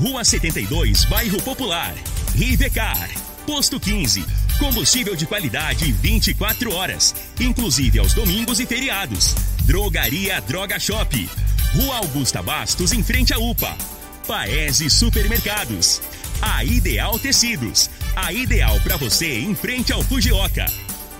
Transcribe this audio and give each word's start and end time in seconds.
Rua 0.00 0.24
72, 0.24 1.04
Bairro 1.04 1.42
Popular. 1.42 1.94
Rivecar. 2.34 3.10
Posto 3.44 3.78
15. 3.78 4.24
Combustível 4.58 5.14
de 5.14 5.26
qualidade 5.26 5.92
24 5.92 6.74
horas, 6.74 7.14
inclusive 7.38 7.98
aos 7.98 8.14
domingos 8.14 8.60
e 8.60 8.66
feriados. 8.66 9.34
Drogaria 9.66 10.40
Droga 10.40 10.78
Shop. 10.78 11.28
Rua 11.74 11.98
Augusta 11.98 12.40
Bastos, 12.42 12.94
em 12.94 13.02
frente 13.02 13.34
à 13.34 13.38
UPA. 13.38 13.76
Paese 14.26 14.88
Supermercados. 14.88 16.00
A 16.40 16.64
Ideal 16.64 17.18
Tecidos. 17.18 17.90
A 18.16 18.32
ideal 18.32 18.80
para 18.80 18.96
você 18.96 19.40
em 19.40 19.54
frente 19.54 19.92
ao 19.92 20.02
Fujioka. 20.02 20.64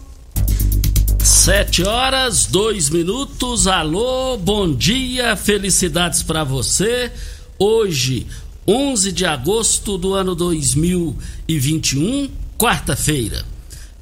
Sete 1.31 1.81
horas, 1.83 2.45
dois 2.45 2.89
minutos. 2.89 3.65
Alô, 3.65 4.35
bom 4.35 4.75
dia, 4.75 5.33
felicidades 5.37 6.21
para 6.21 6.43
você. 6.43 7.09
Hoje, 7.57 8.27
11 8.67 9.13
de 9.13 9.25
agosto 9.25 9.97
do 9.97 10.13
ano 10.13 10.35
2021, 10.35 12.29
quarta-feira. 12.59 13.45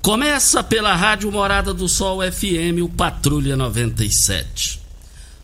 Começa 0.01 0.63
pela 0.63 0.95
Rádio 0.95 1.31
Morada 1.31 1.71
do 1.71 1.87
Sol 1.87 2.19
FM, 2.19 2.81
o 2.83 2.89
Patrulha 2.89 3.55
97. 3.55 4.81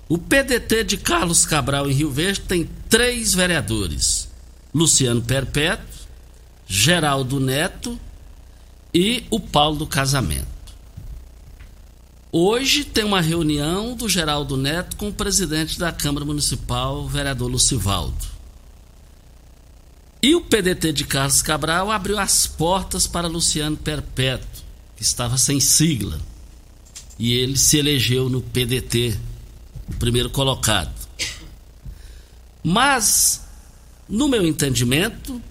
O 0.09 0.17
PDT 0.17 0.83
de 0.83 0.97
Carlos 0.97 1.45
Cabral 1.45 1.87
em 1.87 1.93
Rio 1.93 2.09
Verde 2.09 2.41
tem 2.41 2.67
três 2.89 3.31
vereadores: 3.35 4.27
Luciano 4.73 5.21
Perpétuo, 5.21 5.85
Geraldo 6.67 7.39
Neto 7.39 7.97
e 8.91 9.23
o 9.29 9.39
Paulo 9.39 9.77
do 9.77 9.87
Casamento. 9.87 10.54
Hoje 12.37 12.83
tem 12.83 13.05
uma 13.05 13.21
reunião 13.21 13.95
do 13.95 14.09
Geraldo 14.09 14.57
Neto 14.57 14.97
com 14.97 15.07
o 15.07 15.13
presidente 15.13 15.79
da 15.79 15.89
Câmara 15.93 16.25
Municipal, 16.25 17.07
vereador 17.07 17.49
Lucivaldo. 17.49 18.25
E 20.21 20.35
o 20.35 20.41
PDT 20.41 20.91
de 20.91 21.05
Carlos 21.05 21.41
Cabral 21.41 21.89
abriu 21.89 22.19
as 22.19 22.45
portas 22.45 23.07
para 23.07 23.29
Luciano 23.29 23.77
Perpétuo, 23.77 24.65
que 24.97 25.01
estava 25.01 25.37
sem 25.37 25.61
sigla. 25.61 26.19
E 27.17 27.31
ele 27.31 27.55
se 27.57 27.77
elegeu 27.77 28.29
no 28.29 28.41
PDT, 28.41 29.17
primeiro 29.97 30.29
colocado. 30.29 30.91
Mas, 32.61 33.47
no 34.09 34.27
meu 34.27 34.45
entendimento, 34.45 35.41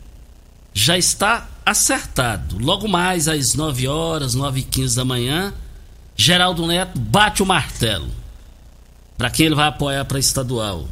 já 0.75 0.99
está 0.99 1.49
acertado. 1.65 2.59
Logo 2.59 2.87
mais 2.87 3.27
às 3.27 3.55
9 3.55 3.89
horas, 3.89 4.35
9 4.35 4.61
e 4.61 4.63
15 4.65 4.97
da 4.97 5.05
manhã, 5.07 5.55
Geraldo 6.17 6.67
Neto 6.67 6.99
bate 6.99 7.43
o 7.43 7.47
martelo. 7.47 8.09
Para 9.17 9.31
quem 9.31 9.47
ele 9.47 9.55
vai 9.55 9.69
apoiar 9.69 10.05
para 10.05 10.19
estadual. 10.19 10.89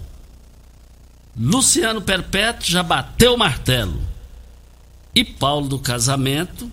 Luciano 1.37 2.03
Perpétuo 2.03 2.69
já 2.69 2.83
bateu 2.83 3.35
o 3.35 3.39
martelo. 3.39 4.01
E 5.15 5.25
Paulo 5.25 5.69
do 5.69 5.79
Casamento, 5.79 6.71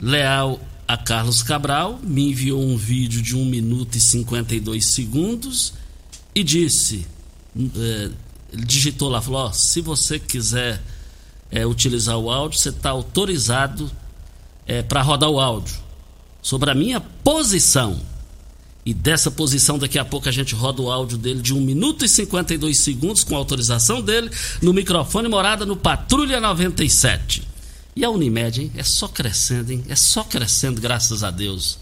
leal 0.00 0.60
a 0.86 0.96
Carlos 0.96 1.42
Cabral, 1.42 1.98
me 2.02 2.30
enviou 2.30 2.62
um 2.62 2.76
vídeo 2.76 3.20
de 3.20 3.36
1 3.36 3.44
minuto 3.44 3.96
e 3.96 4.00
52 4.00 4.84
segundos 4.84 5.74
e 6.34 6.42
disse: 6.42 7.06
é, 7.76 8.10
digitou 8.54 9.08
lá, 9.08 9.20
falou: 9.20 9.46
ó, 9.46 9.52
se 9.52 9.80
você 9.80 10.18
quiser 10.18 10.80
é, 11.50 11.66
utilizar 11.66 12.16
o 12.16 12.30
áudio, 12.30 12.58
você 12.58 12.70
está 12.70 12.90
autorizado 12.90 13.90
é, 14.66 14.82
para 14.82 15.02
rodar 15.02 15.30
o 15.30 15.40
áudio 15.40 15.87
sobre 16.48 16.70
a 16.70 16.74
minha 16.74 16.98
posição. 16.98 18.00
E 18.82 18.94
dessa 18.94 19.30
posição, 19.30 19.78
daqui 19.78 19.98
a 19.98 20.04
pouco 20.04 20.30
a 20.30 20.32
gente 20.32 20.54
roda 20.54 20.80
o 20.80 20.90
áudio 20.90 21.18
dele 21.18 21.42
de 21.42 21.52
1 21.52 21.60
minuto 21.60 22.06
e 22.06 22.08
52 22.08 22.80
segundos, 22.80 23.22
com 23.22 23.36
autorização 23.36 24.00
dele, 24.00 24.30
no 24.62 24.72
microfone 24.72 25.28
morada 25.28 25.66
no 25.66 25.76
Patrulha 25.76 26.40
97. 26.40 27.42
E 27.94 28.02
a 28.02 28.08
Unimed, 28.08 28.62
hein? 28.62 28.72
É 28.74 28.82
só 28.82 29.06
crescendo, 29.06 29.72
hein? 29.72 29.84
É 29.90 29.94
só 29.94 30.24
crescendo, 30.24 30.80
graças 30.80 31.22
a 31.22 31.30
Deus. 31.30 31.78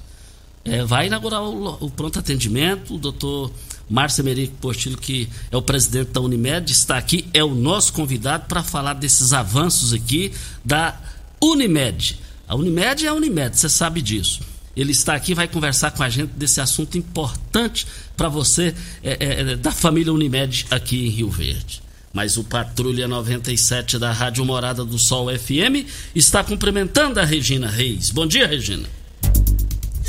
É, 0.64 0.84
vai 0.84 1.06
inaugurar 1.06 1.44
o, 1.44 1.84
o, 1.84 1.88
pronto 1.88 2.18
atendimento, 2.18 2.96
o 2.96 2.98
doutor 2.98 3.52
Márcio 3.88 4.22
Emerico 4.22 4.56
Postilho, 4.56 4.98
que 4.98 5.28
é 5.48 5.56
o 5.56 5.62
presidente 5.62 6.10
da 6.10 6.20
Unimed, 6.20 6.72
está 6.72 6.96
aqui, 6.96 7.28
é 7.32 7.44
o 7.44 7.54
nosso 7.54 7.92
convidado 7.92 8.46
para 8.48 8.64
falar 8.64 8.94
desses 8.94 9.32
avanços 9.32 9.92
aqui 9.92 10.32
da 10.64 11.00
Unimed. 11.40 12.18
A 12.48 12.56
Unimed 12.56 13.06
é 13.06 13.08
a 13.08 13.14
Unimed, 13.14 13.56
você 13.56 13.68
sabe 13.68 14.02
disso. 14.02 14.55
Ele 14.76 14.92
está 14.92 15.14
aqui 15.14 15.34
vai 15.34 15.48
conversar 15.48 15.90
com 15.92 16.02
a 16.02 16.08
gente 16.08 16.32
desse 16.34 16.60
assunto 16.60 16.98
importante 16.98 17.86
para 18.16 18.28
você 18.28 18.74
é, 19.02 19.16
é, 19.20 19.56
da 19.56 19.72
família 19.72 20.12
Unimed 20.12 20.66
aqui 20.70 21.06
em 21.06 21.08
Rio 21.08 21.30
Verde. 21.30 21.82
Mas 22.12 22.36
o 22.36 22.44
Patrulha 22.44 23.08
97 23.08 23.98
da 23.98 24.12
Rádio 24.12 24.44
Morada 24.44 24.84
do 24.84 24.98
Sol 24.98 25.28
FM 25.28 25.86
está 26.14 26.44
cumprimentando 26.44 27.20
a 27.20 27.24
Regina 27.24 27.68
Reis. 27.68 28.10
Bom 28.10 28.26
dia, 28.26 28.46
Regina. 28.46 28.88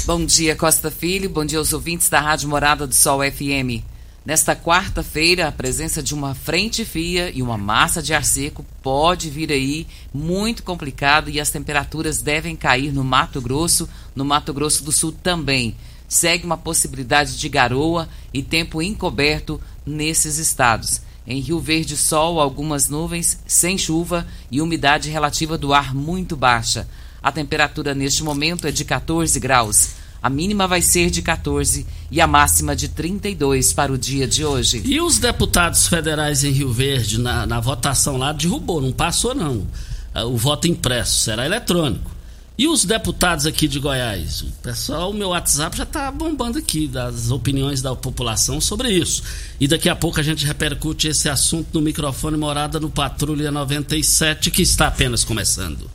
Bom 0.06 0.26
dia, 0.26 0.56
Costa 0.56 0.90
Filho. 0.92 1.30
Bom 1.30 1.46
dia 1.46 1.60
aos 1.60 1.74
ouvintes 1.74 2.08
da 2.08 2.22
Rádio 2.22 2.48
Morada 2.48 2.88
do 2.88 2.96
Sol 2.96 3.20
FM. 3.20 3.84
Nesta 4.28 4.54
quarta-feira, 4.58 5.48
a 5.48 5.52
presença 5.54 6.04
de 6.04 6.14
uma 6.14 6.36
frente 6.36 6.84
fria 6.84 7.32
e 7.34 7.42
uma 7.42 7.58
massa 7.58 8.04
de 8.04 8.14
ar 8.14 8.26
seco 8.26 8.66
pode 8.84 9.30
vir 9.30 9.50
aí 9.54 9.88
muito 10.14 10.64
complicado 10.64 11.30
e 11.30 11.40
as 11.40 11.50
temperaturas 11.50 12.22
devem 12.22 12.54
cair 12.54 12.92
no 12.92 13.06
Mato 13.06 13.40
Grosso, 13.40 13.88
no 14.14 14.26
Mato 14.26 14.54
Grosso 14.54 14.84
do 14.84 14.92
Sul 14.92 15.14
também. 15.14 15.78
Segue 16.10 16.46
uma 16.46 16.58
possibilidade 16.58 17.40
de 17.40 17.48
garoa 17.48 18.10
e 18.34 18.44
tempo 18.44 18.82
encoberto 18.82 19.62
nesses 19.86 20.38
estados. 20.38 21.00
Em 21.26 21.40
Rio 21.40 21.62
Verde, 21.62 21.96
sol, 21.96 22.42
algumas 22.42 22.90
nuvens, 22.90 23.40
sem 23.48 23.78
chuva 23.78 24.28
e 24.52 24.62
umidade 24.62 25.10
relativa 25.10 25.58
do 25.58 25.74
ar 25.74 25.96
muito 25.96 26.36
baixa. 26.36 26.86
A 27.24 27.32
temperatura 27.32 27.96
neste 27.96 28.26
momento 28.26 28.68
é 28.68 28.72
de 28.72 28.84
14 28.84 29.40
graus. 29.40 29.97
A 30.22 30.30
mínima 30.30 30.68
vai 30.68 30.82
ser 30.82 31.10
de 31.10 31.22
14 31.22 31.86
e 32.10 32.20
a 32.20 32.28
máxima 32.28 32.76
de 32.76 32.88
32 32.88 33.74
para 33.74 33.92
o 33.92 33.98
dia 33.98 34.28
de 34.28 34.44
hoje. 34.44 34.82
E 34.86 35.00
os 35.00 35.20
deputados 35.20 35.88
federais 35.88 36.44
em 36.44 36.52
Rio 36.52 36.72
Verde, 36.72 37.20
na, 37.20 37.46
na 37.46 37.60
votação 37.60 38.18
lá, 38.18 38.32
derrubou, 38.32 38.82
não 38.82 38.92
passou 38.92 39.36
não. 39.36 39.68
Ah, 40.14 40.26
o 40.26 40.36
voto 40.38 40.68
impresso 40.68 41.20
será 41.20 41.46
eletrônico. 41.46 42.18
E 42.58 42.68
os 42.68 42.84
deputados 42.84 43.46
aqui 43.46 43.68
de 43.68 43.80
Goiás? 43.80 44.42
O 44.42 44.52
pessoal, 44.64 45.12
o 45.12 45.14
meu 45.14 45.30
WhatsApp 45.30 45.78
já 45.78 45.84
está 45.84 46.12
bombando 46.12 46.58
aqui 46.58 46.88
das 46.88 47.30
opiniões 47.30 47.84
da 47.84 47.96
população 47.96 48.60
sobre 48.60 48.90
isso. 48.90 49.22
E 49.60 49.68
daqui 49.68 49.88
a 49.88 49.96
pouco 49.96 50.20
a 50.20 50.24
gente 50.24 50.44
repercute 50.44 51.08
esse 51.08 51.30
assunto 51.30 51.68
no 51.72 51.82
microfone 51.82 52.36
Morada 52.36 52.80
no 52.80 52.90
Patrulha 52.90 53.52
97, 53.52 54.50
que 54.50 54.64
está 54.64 54.88
apenas 54.88 55.24
começando. 55.24 55.88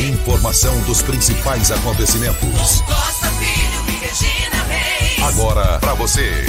Informação 0.00 0.80
dos 0.82 1.02
principais 1.02 1.70
acontecimentos. 1.70 2.80
Costa 2.82 3.30
Filho 3.32 3.88
e 3.88 4.04
Regina 4.04 4.62
Reis. 4.64 5.22
Agora 5.22 5.78
para 5.78 5.94
você. 5.94 6.46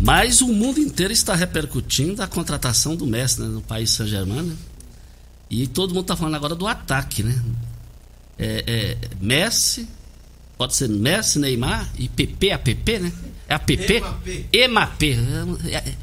Mas 0.00 0.40
o 0.40 0.48
mundo 0.48 0.80
inteiro 0.80 1.12
está 1.12 1.34
repercutindo 1.34 2.22
a 2.22 2.26
contratação 2.26 2.96
do 2.96 3.06
Messi 3.06 3.40
né, 3.40 3.46
no 3.46 3.62
país 3.62 3.90
Saint-Germain. 3.90 4.42
Né? 4.42 4.56
E 5.48 5.66
todo 5.68 5.94
mundo 5.94 6.02
está 6.02 6.16
falando 6.16 6.34
agora 6.34 6.56
do 6.56 6.66
ataque, 6.66 7.22
né? 7.22 7.40
É, 8.36 8.64
é, 8.66 8.96
Messi, 9.20 9.88
pode 10.58 10.74
ser 10.74 10.88
Messi, 10.88 11.38
Neymar 11.38 11.88
e 11.96 12.08
PP, 12.08 12.50
APP, 12.50 12.98
né? 12.98 13.12
É 13.52 13.54
APP? 13.54 14.02
EMAP. 14.52 15.16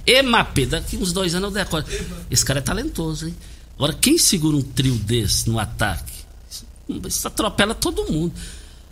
EMAP. 0.06 0.66
Daqui 0.68 0.98
uns 0.98 1.12
dois 1.12 1.34
anos 1.34 1.50
eu 1.50 1.54
decoro. 1.64 1.84
Esse 2.30 2.46
cara 2.46 2.60
é 2.60 2.62
talentoso, 2.62 3.28
hein? 3.28 3.36
Agora, 3.76 3.94
quem 3.94 4.18
segura 4.18 4.56
um 4.56 4.62
trio 4.62 4.96
desse 4.96 5.50
no 5.50 5.58
ataque? 5.58 6.14
Isso 7.08 7.28
atropela 7.28 7.74
todo 7.74 8.12
mundo. 8.12 8.34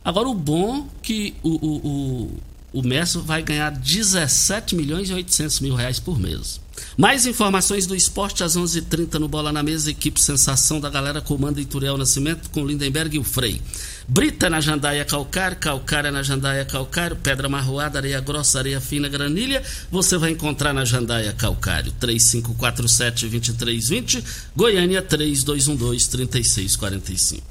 Agora, 0.03 0.27
o 0.27 0.33
bom 0.33 0.87
que 1.01 1.35
o, 1.43 1.49
o, 1.49 1.87
o 1.87 2.37
o 2.73 2.83
Messi 2.83 3.17
vai 3.19 3.41
ganhar 3.41 3.71
17 3.71 4.75
milhões 4.75 5.09
e 5.09 5.13
800 5.13 5.61
mil 5.61 5.73
reais 5.73 5.99
por 5.99 6.19
mês. 6.19 6.59
Mais 6.95 7.25
informações 7.25 7.87
do 7.87 7.95
esporte 7.95 8.43
às 8.43 8.55
11:30 8.55 8.77
h 8.77 8.81
30 8.89 9.19
no 9.19 9.27
Bola 9.27 9.51
na 9.51 9.63
Mesa. 9.63 9.89
Equipe 9.89 10.19
Sensação 10.19 10.79
da 10.79 10.89
galera 10.89 11.21
comanda 11.21 11.61
Ituriel 11.61 11.97
Nascimento 11.97 12.49
com 12.51 12.65
Lindenberg 12.65 13.15
e 13.15 13.19
o 13.19 13.23
Frei. 13.23 13.61
Brita 14.07 14.49
na 14.49 14.61
Jandaia 14.61 15.03
Calcário, 15.03 15.57
Calcária 15.57 16.11
na 16.11 16.23
Jandaia 16.23 16.63
Calcário, 16.63 17.17
Pedra 17.17 17.49
Marroada, 17.49 17.99
Areia 17.99 18.21
Grossa, 18.21 18.59
Areia 18.59 18.79
Fina, 18.79 19.09
Granilha. 19.09 19.61
Você 19.91 20.17
vai 20.17 20.31
encontrar 20.31 20.73
na 20.73 20.85
Jandaia 20.85 21.33
Calcário. 21.33 21.91
3547-2320, 21.99 24.23
Goiânia 24.55 25.01
3212-3645. 25.01 27.41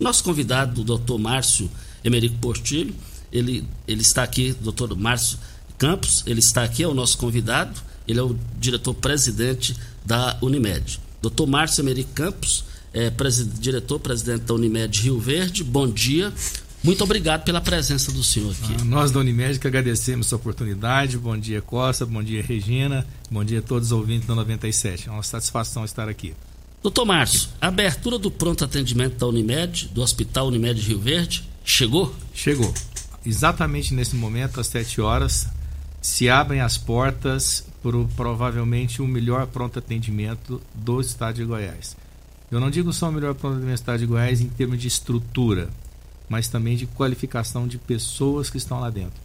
Nosso 0.00 0.24
convidado, 0.24 0.80
o 0.80 0.84
doutor 0.84 1.16
Márcio 1.18 1.70
Emerico 2.02 2.38
Portilho 2.38 2.92
ele, 3.32 3.66
ele 3.86 4.02
está 4.02 4.22
aqui, 4.22 4.54
doutor 4.60 4.96
Márcio 4.96 5.38
Campos, 5.78 6.22
ele 6.26 6.40
está 6.40 6.62
aqui, 6.62 6.82
é 6.82 6.88
o 6.88 6.94
nosso 6.94 7.16
convidado, 7.16 7.80
ele 8.06 8.18
é 8.18 8.22
o 8.22 8.36
diretor-presidente 8.58 9.76
da 10.04 10.36
Unimed. 10.42 11.00
Doutor 11.22 11.46
Márcio 11.46 11.82
Emerick 11.82 12.12
Campos, 12.12 12.64
é, 12.92 13.10
diretor-presidente 13.58 14.42
da 14.42 14.54
Unimed 14.54 15.00
Rio 15.00 15.18
Verde, 15.18 15.62
bom 15.64 15.88
dia. 15.88 16.32
Muito 16.82 17.04
obrigado 17.04 17.44
pela 17.44 17.60
presença 17.60 18.10
do 18.10 18.24
senhor 18.24 18.52
aqui. 18.52 18.74
Ah, 18.80 18.84
nós 18.84 19.10
da 19.10 19.20
Unimed 19.20 19.58
que 19.58 19.66
agradecemos 19.66 20.32
a 20.32 20.36
oportunidade. 20.36 21.18
Bom 21.18 21.36
dia, 21.36 21.60
Costa. 21.60 22.06
Bom 22.06 22.22
dia, 22.22 22.42
Regina. 22.42 23.06
Bom 23.30 23.44
dia 23.44 23.58
a 23.58 23.62
todos 23.62 23.88
os 23.88 23.92
ouvintes 23.92 24.26
da 24.26 24.34
97. 24.34 25.08
É 25.08 25.12
uma 25.12 25.22
satisfação 25.22 25.84
estar 25.84 26.08
aqui. 26.08 26.34
Doutor 26.82 27.04
Márcio, 27.04 27.50
a 27.60 27.68
abertura 27.68 28.18
do 28.18 28.30
pronto 28.30 28.64
atendimento 28.64 29.18
da 29.18 29.26
Unimed, 29.26 29.90
do 29.92 30.00
Hospital 30.00 30.48
Unimed 30.48 30.80
Rio 30.80 30.98
Verde, 30.98 31.44
chegou? 31.62 32.14
Chegou 32.32 32.72
exatamente 33.24 33.94
nesse 33.94 34.16
momento, 34.16 34.60
às 34.60 34.66
7 34.68 35.00
horas, 35.00 35.46
se 36.00 36.28
abrem 36.28 36.60
as 36.60 36.78
portas 36.78 37.64
para 37.82 37.96
provavelmente 38.16 39.02
o 39.02 39.06
melhor 39.06 39.46
pronto 39.46 39.78
atendimento 39.78 40.60
do 40.74 41.00
estado 41.00 41.36
de 41.36 41.44
Goiás. 41.44 41.96
Eu 42.50 42.58
não 42.58 42.70
digo 42.70 42.92
só 42.92 43.08
o 43.08 43.12
melhor 43.12 43.30
atendimento 43.30 43.66
do 43.66 43.72
estado 43.72 43.98
de 44.00 44.06
Goiás 44.06 44.40
em 44.40 44.48
termos 44.48 44.80
de 44.80 44.88
estrutura, 44.88 45.68
mas 46.28 46.48
também 46.48 46.76
de 46.76 46.86
qualificação 46.86 47.66
de 47.66 47.78
pessoas 47.78 48.50
que 48.50 48.56
estão 48.56 48.80
lá 48.80 48.90
dentro. 48.90 49.20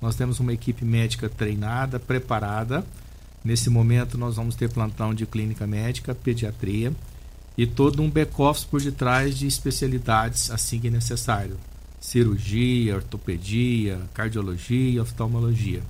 Nós 0.00 0.14
temos 0.14 0.40
uma 0.40 0.52
equipe 0.52 0.84
médica 0.84 1.28
treinada, 1.28 1.98
preparada. 1.98 2.84
Nesse 3.44 3.68
momento, 3.68 4.16
nós 4.16 4.36
vamos 4.36 4.54
ter 4.54 4.70
plantão 4.70 5.12
de 5.12 5.26
clínica 5.26 5.66
médica, 5.66 6.14
pediatria 6.14 6.92
e 7.58 7.66
todo 7.66 8.02
um 8.02 8.08
back-office 8.08 8.64
por 8.64 8.80
detrás 8.80 9.36
de 9.36 9.46
especialidades 9.46 10.50
assim 10.50 10.78
que 10.78 10.88
necessário 10.88 11.58
cirurgia, 12.00 12.96
ortopedia, 12.96 14.00
cardiologia, 14.14 15.02
oftalmologia. 15.02 15.82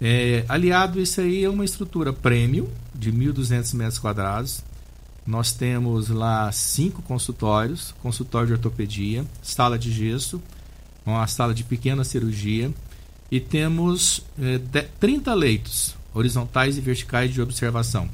É, 0.00 0.44
aliado 0.48 1.00
isso 1.00 1.20
aí 1.20 1.44
é 1.44 1.50
uma 1.50 1.64
estrutura 1.64 2.12
premium 2.12 2.68
de 2.94 3.12
1.200 3.12 3.74
metros 3.74 3.98
quadrados. 3.98 4.62
Nós 5.26 5.52
temos 5.52 6.08
lá 6.08 6.50
cinco 6.52 7.00
consultórios, 7.02 7.94
consultório 8.02 8.48
de 8.48 8.52
ortopedia, 8.54 9.24
sala 9.42 9.78
de 9.78 9.90
gesso, 9.90 10.42
uma 11.04 11.26
sala 11.26 11.54
de 11.54 11.64
pequena 11.64 12.04
cirurgia 12.04 12.72
e 13.30 13.40
temos 13.40 14.22
é, 14.38 14.58
30 15.00 15.32
leitos 15.34 15.96
horizontais 16.12 16.76
e 16.76 16.80
verticais 16.80 17.32
de 17.32 17.40
observação. 17.40 18.08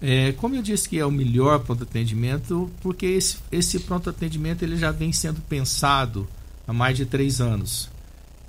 É, 0.00 0.32
como 0.32 0.54
eu 0.54 0.62
disse 0.62 0.88
que 0.88 0.98
é 0.98 1.06
o 1.06 1.10
melhor 1.10 1.60
pronto 1.60 1.82
atendimento, 1.82 2.70
porque 2.82 3.06
esse, 3.06 3.38
esse 3.50 3.80
pronto 3.80 4.10
atendimento 4.10 4.62
ele 4.62 4.76
já 4.76 4.90
vem 4.90 5.12
sendo 5.12 5.40
pensado 5.40 6.28
há 6.66 6.72
mais 6.72 6.96
de 6.96 7.06
três 7.06 7.40
anos. 7.40 7.88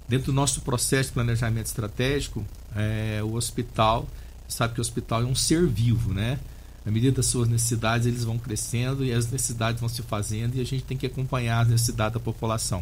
Dentro 0.09 0.27
do 0.27 0.33
nosso 0.33 0.61
processo 0.61 1.09
de 1.09 1.13
planejamento 1.13 1.67
estratégico, 1.67 2.45
é, 2.75 3.21
o 3.23 3.33
hospital, 3.33 4.07
sabe 4.47 4.73
que 4.73 4.79
o 4.79 4.81
hospital 4.81 5.21
é 5.21 5.25
um 5.25 5.35
ser 5.35 5.65
vivo, 5.67 6.13
né? 6.13 6.37
À 6.87 6.89
medida 6.89 7.17
das 7.17 7.25
suas 7.25 7.49
necessidades, 7.49 8.07
eles 8.07 8.23
vão 8.23 8.39
crescendo 8.39 9.03
e 9.03 9.11
as 9.11 9.29
necessidades 9.29 9.81
vão 9.81 9.89
se 9.89 10.01
fazendo 10.03 10.55
e 10.55 10.61
a 10.61 10.63
gente 10.63 10.85
tem 10.85 10.95
que 10.95 11.05
acompanhar 11.05 11.59
as 11.59 11.67
necessidades 11.67 12.13
da 12.13 12.19
população. 12.21 12.81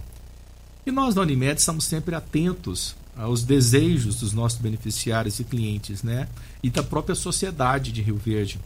E 0.86 0.92
nós 0.92 1.16
da 1.16 1.22
Unimed 1.22 1.60
estamos 1.60 1.86
sempre 1.86 2.14
atentos 2.14 2.96
aos 3.18 3.44
desejos 3.44 4.18
dos 4.18 4.32
nossos 4.32 4.60
beneficiários 4.60 5.40
e 5.40 5.44
clientes, 5.44 6.04
né? 6.04 6.28
E 6.62 6.70
da 6.70 6.84
própria 6.84 7.16
sociedade 7.16 7.92
de 7.92 8.04
Rio 8.04 8.18
Verde, 8.18 8.60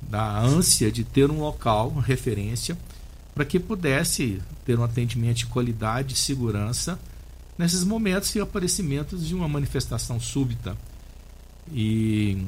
da 0.00 0.38
ânsia 0.38 0.92
de 0.92 1.02
ter 1.02 1.28
um 1.28 1.40
local, 1.40 1.88
uma 1.88 2.02
referência, 2.02 2.78
para 3.34 3.44
que 3.44 3.58
pudesse 3.58 4.40
ter 4.64 4.78
um 4.78 4.84
atendimento 4.84 5.38
de 5.38 5.46
qualidade 5.46 6.14
e 6.14 6.16
segurança 6.16 7.00
nesses 7.58 7.82
momentos 7.82 8.32
e 8.36 8.40
aparecimentos 8.40 9.26
de 9.26 9.34
uma 9.34 9.48
manifestação 9.48 10.20
súbita. 10.20 10.76
E 11.72 12.46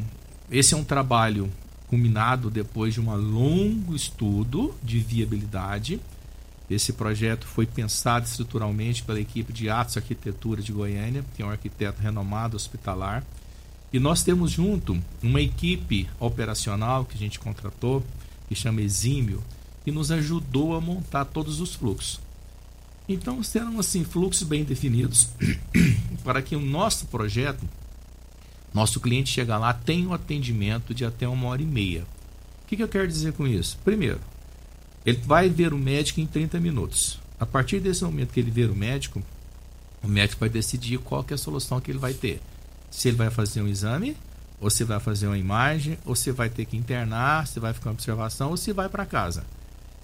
esse 0.49 0.75
é 0.75 0.77
um 0.77 0.85
trabalho 0.85 1.51
culminado 1.91 2.49
depois 2.49 2.95
de 2.95 3.01
um 3.01 3.13
longo 3.17 3.97
estudo 3.97 4.73
de 4.81 5.01
viabilidade. 5.01 6.01
Esse 6.71 6.93
projeto 6.93 7.49
foi 7.49 7.67
pensado 7.67 8.25
estruturalmente 8.25 9.03
pela 9.03 9.21
equipe 9.21 9.53
de 9.53 9.69
Atos 9.69 9.97
Arquitetura 9.97 10.63
de 10.63 10.73
Goiânia, 10.73 11.25
que 11.35 11.43
é 11.43 11.45
um 11.45 11.51
arquiteto 11.51 12.01
renomado 12.01 12.57
hospitalar. 12.57 13.25
E 13.93 13.99
nós 13.99 14.23
temos 14.23 14.53
junto 14.53 15.03
uma 15.21 15.41
equipe 15.41 16.09
operacional 16.21 17.05
que 17.05 17.17
a 17.17 17.19
gente 17.19 17.41
contratou, 17.41 18.05
que 18.49 18.55
chama 18.55 18.83
Exímio, 18.83 19.43
que 19.85 19.91
nos 19.91 20.13
ajudou 20.13 20.77
a 20.77 20.81
montar 20.81 21.25
todos 21.25 21.61
os 21.61 21.75
fluxos. 21.75 22.21
Então 23.09 23.43
serão 23.43 23.81
assim 23.81 24.05
fluxos 24.05 24.47
bem 24.47 24.63
definidos 24.63 25.31
para 26.23 26.41
que 26.41 26.55
o 26.55 26.61
nosso 26.61 27.07
projeto, 27.07 27.69
nosso 28.73 29.01
cliente 29.01 29.31
chega 29.31 29.59
lá 29.59 29.73
tenha 29.73 30.09
um 30.09 30.15
atendimento 30.15 30.95
de 30.95 31.05
até 31.05 31.27
uma 31.27 31.49
hora 31.49 31.63
e 31.63 31.67
meia. 31.67 32.03
O 32.65 32.69
que, 32.69 32.77
que 32.77 32.83
eu 32.83 32.89
quero 32.89 33.09
dizer 33.09 33.33
com 33.33 33.47
isso? 33.47 33.79
Primeiro, 33.85 34.21
ele 35.05 35.19
vai 35.25 35.49
ver 35.49 35.73
o 35.73 35.79
médico 35.79 36.21
em 36.21 36.27
30 36.27 36.61
minutos. 36.61 37.19
A 37.39 37.47
partir 37.47 37.81
desse 37.81 38.05
momento 38.05 38.33
que 38.33 38.41
ele 38.41 38.51
ver 38.51 38.71
o 38.71 38.77
médico, 38.77 39.23
o 40.03 40.09
médico 40.09 40.41
vai 40.41 40.49
decidir 40.49 40.99
qual 40.99 41.25
é 41.29 41.35
a 41.35 41.39
solução 41.39 41.81
que 41.81 41.91
ele 41.91 41.99
vai 41.99 42.15
ter. 42.15 42.41
Se 42.91 43.09
ele 43.09 43.17
vai 43.17 43.31
fazer 43.31 43.63
um 43.63 43.69
exame, 43.69 44.17
ou 44.61 44.69
se 44.71 44.85
vai 44.85 45.01
fazer 45.01 45.27
uma 45.27 45.39
imagem, 45.39 45.99
ou 46.05 46.15
se 46.15 46.31
vai 46.31 46.51
ter 46.51 46.65
que 46.67 46.77
internar, 46.77 47.47
se 47.47 47.59
vai 47.59 47.73
ficar 47.73 47.91
em 47.91 47.95
observação, 47.95 48.51
ou 48.51 48.57
se 48.57 48.73
vai 48.73 48.89
para 48.89 49.07
casa. 49.07 49.45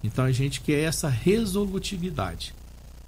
Então 0.02 0.24
a 0.24 0.32
gente 0.32 0.60
quer 0.60 0.80
essa 0.80 1.08
resolutividade. 1.08 2.54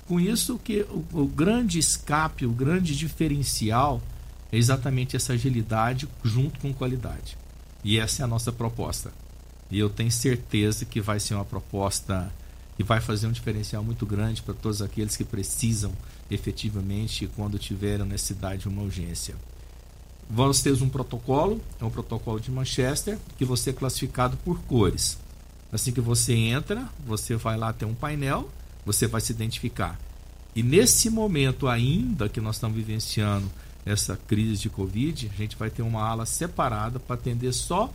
Com 0.07 0.21
isso 0.21 0.59
que 0.59 0.83
o, 0.83 1.05
o 1.13 1.27
grande 1.27 1.79
escape, 1.79 2.47
o 2.47 2.53
grande 2.53 2.97
diferencial 2.97 4.03
é 4.51 4.57
exatamente 4.57 5.17
essa 5.17 5.35
agilidade 5.35 6.09
junto 6.25 6.59
com 6.61 6.73
qualidade. 6.73 7.37
E 7.85 7.99
essa 7.99 8.23
é 8.23 8.25
a 8.25 8.29
nossa 8.29 8.51
proposta. 8.51 9.13
E 9.71 9.79
eu 9.79 9.91
tenho 9.91 10.11
certeza 10.11 10.85
que 10.85 11.01
vai 11.01 11.21
ser 11.21 11.35
uma 11.35 11.45
proposta 11.45 12.33
que 12.77 12.85
vai 12.85 13.01
fazer 13.01 13.27
um 13.27 13.33
diferencial 13.33 13.83
muito 13.83 14.07
grande 14.07 14.41
para 14.41 14.55
todos 14.55 14.81
aqueles 14.81 15.17
que 15.17 15.25
precisam 15.25 15.93
efetivamente 16.31 17.29
quando 17.35 17.59
tiverem 17.59 18.07
necessidade 18.07 18.63
de 18.63 18.69
uma 18.69 18.83
urgência. 18.83 19.35
Vamos 20.31 20.61
ter 20.61 20.73
um 20.83 20.89
protocolo, 20.89 21.61
é 21.81 21.85
um 21.85 21.91
protocolo 21.91 22.39
de 22.39 22.51
Manchester, 22.51 23.19
que 23.37 23.45
você 23.45 23.71
é 23.71 23.73
classificado 23.73 24.37
por 24.39 24.61
cores. 24.61 25.19
Assim 25.73 25.91
que 25.91 26.01
você 26.01 26.35
entra, 26.35 26.89
você 27.05 27.35
vai 27.35 27.57
lá 27.57 27.73
ter 27.73 27.85
um 27.85 27.95
painel, 27.95 28.49
você 28.85 29.07
vai 29.07 29.21
se 29.21 29.33
identificar. 29.33 29.99
E 30.55 30.63
nesse 30.63 31.11
momento 31.11 31.67
ainda 31.67 32.29
que 32.29 32.41
nós 32.41 32.57
estamos 32.57 32.77
vivenciando 32.77 33.51
essa 33.89 34.19
crise 34.29 34.61
de 34.61 34.69
Covid, 34.69 35.31
a 35.33 35.37
gente 35.37 35.57
vai 35.57 35.71
ter 35.71 35.83
uma 35.83 36.03
ala 36.03 36.27
separada 36.27 37.01
para 37.01 37.15
atender 37.15 37.53
só 37.53 37.91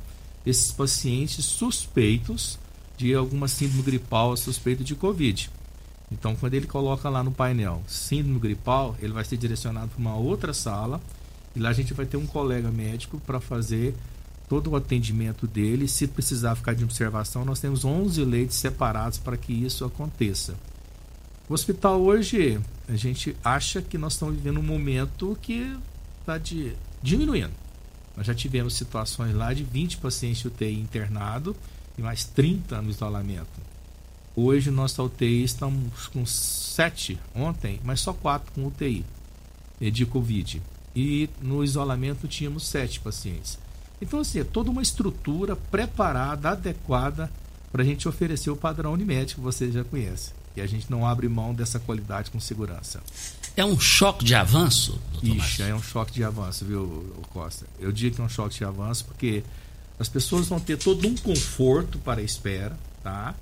esses 0.45 0.71
pacientes 0.71 1.45
suspeitos 1.45 2.57
de 2.97 3.13
alguma 3.13 3.47
síndrome 3.47 3.83
gripal 3.83 4.35
suspeito 4.35 4.83
de 4.83 4.95
Covid. 4.95 5.49
Então, 6.11 6.35
quando 6.35 6.55
ele 6.55 6.67
coloca 6.67 7.09
lá 7.09 7.23
no 7.23 7.31
painel 7.31 7.81
síndrome 7.87 8.39
gripal, 8.39 8.95
ele 9.01 9.13
vai 9.13 9.23
ser 9.23 9.37
direcionado 9.37 9.89
para 9.89 9.99
uma 9.99 10.15
outra 10.15 10.53
sala 10.53 10.99
e 11.55 11.59
lá 11.59 11.69
a 11.69 11.73
gente 11.73 11.93
vai 11.93 12.05
ter 12.05 12.17
um 12.17 12.25
colega 12.25 12.71
médico 12.71 13.19
para 13.19 13.39
fazer 13.39 13.95
todo 14.49 14.71
o 14.71 14.75
atendimento 14.75 15.47
dele. 15.47 15.87
Se 15.87 16.07
precisar 16.07 16.55
ficar 16.55 16.73
de 16.73 16.83
observação, 16.83 17.45
nós 17.45 17.59
temos 17.59 17.85
11 17.85 18.23
leitos 18.25 18.57
separados 18.57 19.19
para 19.19 19.37
que 19.37 19.53
isso 19.53 19.85
aconteça. 19.85 20.55
O 21.49 21.53
hospital 21.53 22.01
hoje, 22.01 22.59
a 22.93 22.97
gente 22.97 23.35
acha 23.43 23.81
que 23.81 23.97
nós 23.97 24.13
estamos 24.13 24.35
vivendo 24.35 24.59
um 24.59 24.63
momento 24.63 25.37
que 25.41 25.75
está 26.19 26.39
diminuindo. 27.01 27.53
Nós 28.15 28.27
já 28.27 28.33
tivemos 28.33 28.75
situações 28.75 29.33
lá 29.33 29.53
de 29.53 29.63
20 29.63 29.97
pacientes 29.97 30.45
UTI 30.45 30.79
internado 30.79 31.55
e 31.97 32.01
mais 32.01 32.23
30 32.25 32.81
no 32.81 32.89
isolamento. 32.89 33.61
Hoje, 34.35 34.71
nossa 34.71 35.01
UTI 35.01 35.43
estamos 35.43 36.07
com 36.07 36.25
7 36.25 37.19
ontem, 37.35 37.79
mas 37.83 37.99
só 37.99 38.13
4 38.13 38.51
com 38.53 38.67
UTI 38.67 39.05
de 39.79 40.05
Covid. 40.05 40.61
E 40.95 41.29
no 41.41 41.63
isolamento 41.63 42.27
tínhamos 42.27 42.67
7 42.67 42.99
pacientes. 42.99 43.57
Então, 44.01 44.19
assim, 44.19 44.39
é 44.39 44.43
toda 44.43 44.69
uma 44.69 44.81
estrutura 44.81 45.55
preparada, 45.55 46.49
adequada 46.49 47.31
para 47.71 47.81
a 47.81 47.85
gente 47.85 48.07
oferecer 48.07 48.51
o 48.51 48.55
padrão 48.55 48.93
Unimed 48.93 49.33
que 49.33 49.41
você 49.41 49.71
já 49.71 49.83
conhece. 49.83 50.31
E 50.55 50.61
a 50.61 50.67
gente 50.67 50.89
não 50.89 51.05
abre 51.05 51.27
mão 51.27 51.53
dessa 51.53 51.79
qualidade 51.79 52.29
com 52.29 52.39
segurança. 52.39 53.01
É 53.55 53.65
um 53.65 53.79
choque 53.79 54.23
de 54.25 54.35
avanço, 54.35 54.99
doutor 55.11 55.35
Ixi, 55.37 55.63
é 55.63 55.75
um 55.75 55.81
choque 55.81 56.11
de 56.11 56.23
avanço, 56.23 56.65
viu, 56.65 57.15
Costa? 57.31 57.65
Eu 57.79 57.91
digo 57.91 58.15
que 58.15 58.21
é 58.21 58.23
um 58.23 58.29
choque 58.29 58.57
de 58.57 58.65
avanço 58.65 59.05
porque 59.05 59.43
as 59.99 60.09
pessoas 60.09 60.47
vão 60.47 60.59
ter 60.59 60.77
todo 60.77 61.07
um 61.07 61.15
conforto 61.15 61.99
para 61.99 62.19
a 62.19 62.23
espera, 62.23 62.77
tá? 63.03 63.35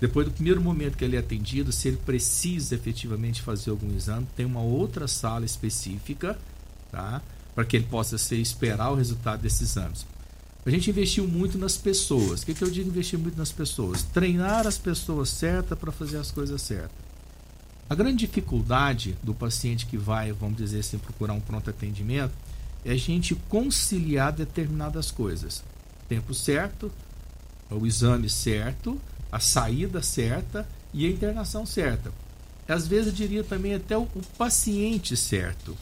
Depois 0.00 0.26
do 0.26 0.32
primeiro 0.32 0.60
momento 0.60 0.96
que 0.96 1.04
ele 1.04 1.16
é 1.16 1.18
atendido, 1.18 1.72
se 1.72 1.88
ele 1.88 1.96
precisa 1.96 2.74
efetivamente 2.74 3.42
fazer 3.42 3.70
algum 3.70 3.94
exame, 3.94 4.26
tem 4.36 4.46
uma 4.46 4.60
outra 4.60 5.08
sala 5.08 5.44
específica, 5.44 6.38
tá? 6.90 7.20
Para 7.54 7.64
que 7.64 7.76
ele 7.76 7.86
possa 7.86 8.16
ser, 8.16 8.36
esperar 8.36 8.90
o 8.90 8.94
resultado 8.94 9.42
desses 9.42 9.62
exames. 9.62 10.06
A 10.68 10.70
gente 10.70 10.90
investiu 10.90 11.26
muito 11.26 11.56
nas 11.56 11.78
pessoas. 11.78 12.42
O 12.42 12.44
que, 12.44 12.52
que 12.52 12.62
eu 12.62 12.70
digo 12.70 12.90
investir 12.90 13.18
muito 13.18 13.38
nas 13.38 13.50
pessoas? 13.50 14.02
Treinar 14.02 14.66
as 14.66 14.76
pessoas 14.76 15.30
certas 15.30 15.78
para 15.78 15.90
fazer 15.90 16.18
as 16.18 16.30
coisas 16.30 16.60
certas. 16.60 16.90
A 17.88 17.94
grande 17.94 18.18
dificuldade 18.18 19.16
do 19.22 19.32
paciente 19.32 19.86
que 19.86 19.96
vai, 19.96 20.30
vamos 20.30 20.58
dizer 20.58 20.80
assim, 20.80 20.98
procurar 20.98 21.32
um 21.32 21.40
pronto 21.40 21.70
atendimento 21.70 22.34
é 22.84 22.92
a 22.92 22.96
gente 22.98 23.34
conciliar 23.48 24.30
determinadas 24.30 25.10
coisas. 25.10 25.64
Tempo 26.06 26.34
certo, 26.34 26.92
o 27.70 27.86
exame 27.86 28.28
certo, 28.28 29.00
a 29.32 29.40
saída 29.40 30.02
certa 30.02 30.68
e 30.92 31.06
a 31.06 31.08
internação 31.08 31.64
certa. 31.64 32.12
Às 32.68 32.86
vezes 32.86 33.06
eu 33.06 33.12
diria 33.14 33.42
também 33.42 33.72
até 33.72 33.96
o, 33.96 34.02
o 34.02 34.22
paciente 34.36 35.16
certo. 35.16 35.74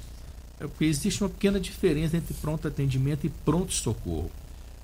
É 0.61 0.67
porque 0.69 0.85
existe 0.85 1.25
uma 1.25 1.29
pequena 1.29 1.59
diferença 1.59 2.17
entre 2.17 2.35
pronto 2.35 2.69
atendimento 2.69 3.27
e 3.27 3.31
pronto 3.31 3.73
socorro. 3.73 4.31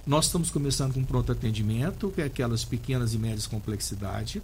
Nós 0.04 0.26
estamos 0.26 0.50
começando 0.50 0.94
com 0.94 1.04
pronto 1.04 1.30
atendimento, 1.30 2.10
que 2.10 2.20
é 2.20 2.24
aquelas 2.24 2.64
pequenas 2.64 3.14
e 3.14 3.18
médias 3.18 3.46
complexidade, 3.46 4.42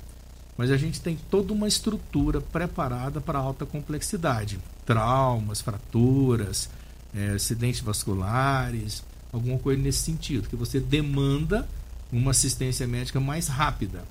mas 0.56 0.70
a 0.70 0.76
gente 0.76 1.00
tem 1.00 1.18
toda 1.28 1.52
uma 1.52 1.66
estrutura 1.66 2.40
preparada 2.40 3.20
para 3.20 3.40
alta 3.40 3.66
complexidade. 3.66 4.60
Traumas, 4.86 5.60
fraturas, 5.60 6.70
é, 7.12 7.30
acidentes 7.30 7.80
vasculares, 7.80 9.02
alguma 9.32 9.58
coisa 9.58 9.82
nesse 9.82 9.98
sentido, 9.98 10.48
que 10.48 10.54
você 10.54 10.78
demanda 10.78 11.68
uma 12.12 12.30
assistência 12.30 12.86
médica 12.86 13.18
mais 13.18 13.48
rápida. 13.48 14.04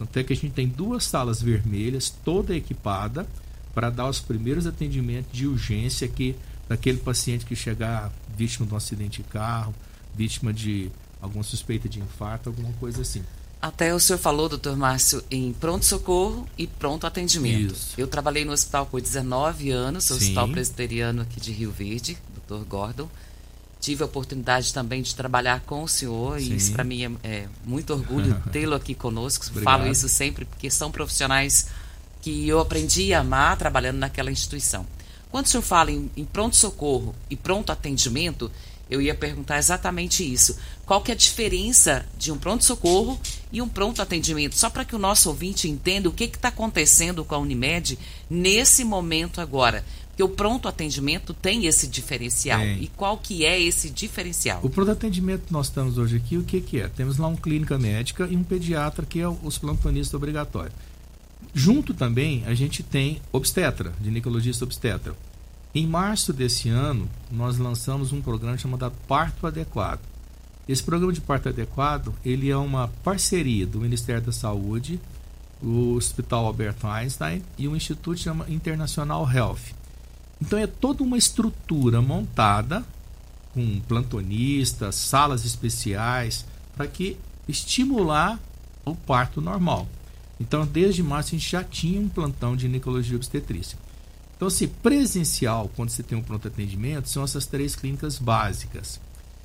Tanto 0.00 0.18
é 0.18 0.24
que 0.24 0.32
a 0.32 0.36
gente 0.36 0.52
tem 0.52 0.66
duas 0.66 1.04
salas 1.04 1.40
vermelhas, 1.40 2.10
toda 2.24 2.56
equipada, 2.56 3.24
para 3.72 3.88
dar 3.88 4.08
os 4.08 4.18
primeiros 4.18 4.66
atendimentos 4.66 5.30
de 5.32 5.46
urgência 5.46 6.08
que 6.08 6.34
daquele 6.68 6.98
paciente 6.98 7.46
que 7.46 7.54
chegar 7.54 8.12
vítima 8.36 8.66
de 8.66 8.74
um 8.74 8.76
acidente 8.76 9.22
de 9.22 9.28
carro, 9.28 9.72
vítima 10.14 10.52
de 10.52 10.90
alguma 11.20 11.44
suspeita 11.44 11.88
de 11.88 12.00
infarto, 12.00 12.48
alguma 12.48 12.72
coisa 12.74 13.02
assim. 13.02 13.22
Até 13.62 13.94
o 13.94 14.00
senhor 14.00 14.18
falou, 14.18 14.48
doutor 14.48 14.76
Márcio, 14.76 15.22
em 15.30 15.52
pronto-socorro 15.52 16.48
e 16.58 16.66
pronto 16.66 17.06
atendimento. 17.06 17.72
Isso. 17.72 17.94
Eu 17.96 18.08
trabalhei 18.08 18.44
no 18.44 18.50
hospital 18.50 18.86
por 18.86 19.00
19 19.00 19.70
anos, 19.70 20.04
Sim. 20.04 20.14
hospital 20.14 20.48
presbiteriano 20.48 21.22
aqui 21.22 21.40
de 21.40 21.52
Rio 21.52 21.70
Verde, 21.70 22.18
doutor 22.34 22.66
Gordon. 22.66 23.08
Tive 23.80 24.02
a 24.02 24.06
oportunidade 24.06 24.74
também 24.74 25.00
de 25.00 25.14
trabalhar 25.14 25.60
com 25.60 25.84
o 25.84 25.88
senhor 25.88 26.40
Sim. 26.40 26.52
e 26.52 26.56
isso 26.56 26.72
para 26.72 26.82
mim 26.82 27.04
é, 27.04 27.10
é, 27.22 27.48
muito 27.64 27.92
orgulho 27.92 28.40
tê-lo 28.50 28.74
aqui 28.74 28.96
conosco. 28.96 29.46
Obrigado. 29.48 29.64
Falo 29.78 29.90
isso 29.90 30.08
sempre 30.08 30.44
porque 30.44 30.68
são 30.68 30.90
profissionais 30.90 31.68
que 32.20 32.48
eu 32.48 32.58
aprendi 32.58 33.14
a 33.14 33.20
amar 33.20 33.56
trabalhando 33.56 33.98
naquela 33.98 34.30
instituição. 34.30 34.84
Quando 35.30 35.46
o 35.46 35.48
senhor 35.48 35.62
fala 35.62 35.92
em, 35.92 36.10
em 36.16 36.24
pronto-socorro 36.24 37.14
e 37.30 37.36
pronto 37.36 37.70
atendimento, 37.70 38.50
eu 38.92 39.00
ia 39.00 39.14
perguntar 39.14 39.58
exatamente 39.58 40.22
isso. 40.22 40.56
Qual 40.84 41.00
que 41.00 41.10
é 41.10 41.14
a 41.14 41.16
diferença 41.16 42.04
de 42.18 42.30
um 42.30 42.36
pronto-socorro 42.36 43.18
e 43.50 43.62
um 43.62 43.68
pronto 43.68 44.02
atendimento? 44.02 44.54
Só 44.54 44.68
para 44.68 44.84
que 44.84 44.94
o 44.94 44.98
nosso 44.98 45.30
ouvinte 45.30 45.66
entenda 45.66 46.08
o 46.08 46.12
que 46.12 46.24
está 46.24 46.48
acontecendo 46.48 47.24
com 47.24 47.34
a 47.34 47.38
Unimed 47.38 47.98
nesse 48.28 48.84
momento 48.84 49.40
agora. 49.40 49.82
Porque 50.08 50.22
o 50.22 50.28
pronto 50.28 50.68
atendimento 50.68 51.32
tem 51.32 51.64
esse 51.64 51.86
diferencial. 51.86 52.60
E 52.62 52.88
qual 52.94 53.16
que 53.16 53.46
é 53.46 53.58
esse 53.58 53.88
diferencial? 53.88 54.60
O 54.62 54.68
pronto 54.68 54.90
atendimento 54.90 55.46
que 55.46 55.52
nós 55.52 55.68
estamos 55.68 55.96
hoje 55.96 56.16
aqui, 56.16 56.36
o 56.36 56.42
que, 56.42 56.60
que 56.60 56.80
é? 56.80 56.88
Temos 56.88 57.16
lá 57.16 57.28
uma 57.28 57.38
clínica 57.38 57.78
médica 57.78 58.28
e 58.30 58.36
um 58.36 58.44
pediatra, 58.44 59.06
que 59.06 59.20
é 59.20 59.26
os 59.26 59.56
plantonistas 59.56 60.12
obrigatórios. 60.12 60.74
Junto 61.54 61.94
também, 61.94 62.44
a 62.46 62.52
gente 62.52 62.82
tem 62.82 63.22
obstetra, 63.32 63.94
ginecologista 64.04 64.66
obstetra. 64.66 65.16
Em 65.74 65.86
março 65.86 66.34
desse 66.34 66.68
ano, 66.68 67.08
nós 67.30 67.56
lançamos 67.56 68.12
um 68.12 68.20
programa 68.20 68.58
chamado 68.58 68.92
Parto 69.08 69.46
Adequado. 69.46 70.00
Esse 70.68 70.82
programa 70.82 71.14
de 71.14 71.20
parto 71.22 71.48
adequado, 71.48 72.14
ele 72.22 72.50
é 72.50 72.56
uma 72.56 72.88
parceria 73.02 73.66
do 73.66 73.80
Ministério 73.80 74.20
da 74.20 74.32
Saúde, 74.32 75.00
o 75.62 75.94
Hospital 75.94 76.44
Albert 76.44 76.76
Einstein 76.84 77.42
e 77.56 77.66
o 77.66 77.74
Instituto 77.74 78.20
Internacional 78.48 79.26
Health. 79.30 79.74
Então 80.42 80.58
é 80.58 80.66
toda 80.66 81.02
uma 81.02 81.16
estrutura 81.16 82.02
montada 82.02 82.84
com 83.54 83.80
plantonistas, 83.80 84.94
salas 84.94 85.46
especiais, 85.46 86.44
para 86.76 86.86
que 86.86 87.16
estimular 87.48 88.38
o 88.84 88.94
parto 88.94 89.40
normal. 89.40 89.88
Então, 90.38 90.66
desde 90.66 91.02
março, 91.02 91.30
a 91.30 91.38
gente 91.38 91.50
já 91.50 91.64
tinha 91.64 92.00
um 92.00 92.08
plantão 92.08 92.56
de 92.56 92.62
ginecologia 92.62 93.16
obstetrícia. 93.16 93.78
Então, 94.42 94.50
se 94.50 94.66
presencial, 94.66 95.70
quando 95.76 95.90
você 95.90 96.02
tem 96.02 96.18
um 96.18 96.20
pronto 96.20 96.48
atendimento, 96.48 97.08
são 97.08 97.22
essas 97.22 97.46
três 97.46 97.76
clínicas 97.76 98.18
básicas. 98.18 99.00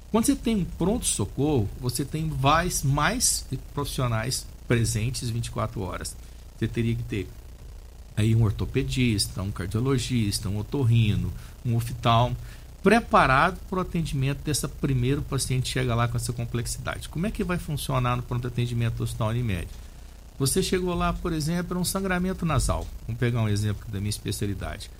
Quando 0.09 0.25
você 0.25 0.35
tem 0.35 0.55
um 0.55 0.65
pronto-socorro, 0.65 1.69
você 1.79 2.03
tem 2.03 2.25
mais, 2.25 2.81
mais 2.81 3.45
profissionais 3.75 4.47
presentes 4.67 5.29
24 5.29 5.81
horas. 5.81 6.17
Você 6.57 6.67
teria 6.67 6.95
que 6.95 7.03
ter 7.03 7.29
aí 8.15 8.33
um 8.33 8.41
ortopedista, 8.41 9.43
um 9.43 9.51
cardiologista, 9.51 10.49
um 10.49 10.57
otorrino, 10.57 11.31
um 11.63 11.75
oftalmo, 11.75 12.35
preparado 12.81 13.59
para 13.69 13.77
o 13.77 13.81
atendimento 13.81 14.39
dessa 14.39 14.67
primeiro 14.67 15.21
paciente 15.21 15.69
chega 15.69 15.93
lá 15.93 16.07
com 16.07 16.17
essa 16.17 16.33
complexidade. 16.33 17.07
Como 17.07 17.27
é 17.27 17.29
que 17.29 17.43
vai 17.43 17.59
funcionar 17.59 18.15
no 18.15 18.23
pronto 18.23 18.47
atendimento 18.47 18.95
do 18.95 19.03
Hospital 19.03 19.27
Unimed? 19.27 19.67
Você 20.39 20.61
chegou 20.61 20.93
lá, 20.93 21.13
por 21.13 21.33
exemplo, 21.33 21.79
um 21.79 21.85
sangramento 21.85 22.45
nasal. 22.45 22.85
Vamos 23.07 23.19
pegar 23.19 23.41
um 23.41 23.49
exemplo 23.49 23.85
da 23.89 23.99
minha 23.99 24.09
especialidade. 24.09 24.91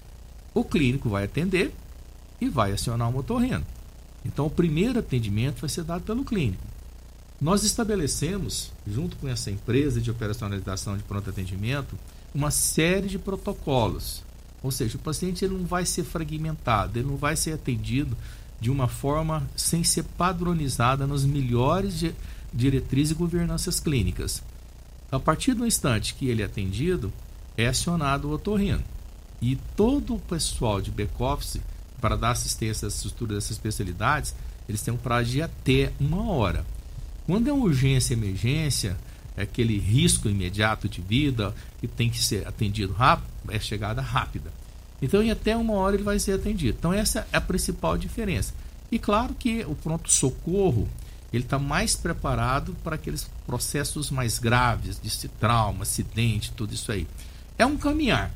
O 0.53 0.63
clínico 0.63 1.09
vai 1.09 1.25
atender 1.25 1.73
e 2.41 2.49
vai 2.49 2.71
acionar 2.71 3.09
o 3.09 3.17
otorrino. 3.19 3.65
Então, 4.25 4.47
o 4.47 4.49
primeiro 4.49 4.99
atendimento 4.99 5.61
vai 5.61 5.69
ser 5.69 5.83
dado 5.83 6.01
pelo 6.01 6.25
clínico. 6.25 6.63
Nós 7.39 7.63
estabelecemos, 7.63 8.71
junto 8.87 9.15
com 9.17 9.27
essa 9.27 9.51
empresa 9.51 10.01
de 10.01 10.09
operacionalização 10.09 10.97
de 10.97 11.03
pronto 11.03 11.29
atendimento, 11.29 11.95
uma 12.33 12.49
série 12.49 13.07
de 13.07 13.19
protocolos. 13.19 14.23
Ou 14.63 14.71
seja, 14.71 14.97
o 14.97 14.99
paciente 14.99 15.45
ele 15.45 15.53
não 15.53 15.65
vai 15.65 15.85
ser 15.85 16.03
fragmentado, 16.03 16.97
ele 16.97 17.07
não 17.07 17.15
vai 17.15 17.35
ser 17.35 17.53
atendido 17.53 18.17
de 18.59 18.71
uma 18.71 18.87
forma 18.87 19.47
sem 19.55 19.83
ser 19.83 20.03
padronizada 20.03 21.05
nas 21.05 21.23
melhores 21.23 22.03
diretrizes 22.51 23.11
e 23.11 23.15
governanças 23.15 23.79
clínicas. 23.79 24.41
A 25.11 25.19
partir 25.19 25.53
do 25.53 25.65
instante 25.65 26.13
que 26.13 26.27
ele 26.27 26.41
é 26.41 26.45
atendido, 26.45 27.11
é 27.55 27.67
acionado 27.67 28.27
o 28.27 28.31
otorrino. 28.31 28.83
E 29.41 29.55
todo 29.75 30.15
o 30.15 30.19
pessoal 30.19 30.81
de 30.81 30.91
back-office, 30.91 31.61
para 32.01 32.17
dar 32.17 32.31
assistência 32.31 32.87
às 32.87 32.95
estruturas 32.95 33.35
dessas 33.35 33.51
especialidades, 33.51 34.35
eles 34.67 34.81
têm 34.81 34.93
um 34.93 34.97
prazo 34.97 35.31
de 35.31 35.41
até 35.41 35.91
uma 35.99 36.29
hora. 36.29 36.65
Quando 37.25 37.47
é 37.47 37.53
urgência 37.53 38.13
emergência, 38.13 38.97
é 39.35 39.43
aquele 39.43 39.77
risco 39.77 40.27
imediato 40.27 40.89
de 40.89 41.01
vida 41.01 41.55
que 41.79 41.87
tem 41.87 42.09
que 42.09 42.21
ser 42.21 42.47
atendido 42.47 42.93
rápido, 42.93 43.27
é 43.49 43.59
chegada 43.59 44.01
rápida. 44.01 44.51
Então, 45.01 45.21
em 45.21 45.31
até 45.31 45.55
uma 45.55 45.73
hora 45.73 45.95
ele 45.95 46.03
vai 46.03 46.19
ser 46.19 46.33
atendido. 46.33 46.75
Então, 46.79 46.91
essa 46.91 47.27
é 47.31 47.37
a 47.37 47.41
principal 47.41 47.97
diferença. 47.97 48.53
E 48.91 48.97
claro 48.97 49.33
que 49.33 49.63
o 49.65 49.75
pronto-socorro 49.75 50.87
ele 51.31 51.43
está 51.43 51.59
mais 51.59 51.95
preparado 51.95 52.75
para 52.83 52.95
aqueles 52.95 53.29
processos 53.45 54.09
mais 54.09 54.39
graves 54.39 54.99
de 55.01 55.27
trauma, 55.27 55.83
acidente, 55.83 56.51
tudo 56.53 56.73
isso 56.73 56.91
aí. 56.91 57.07
É 57.57 57.65
um 57.65 57.77
caminhar. 57.77 58.31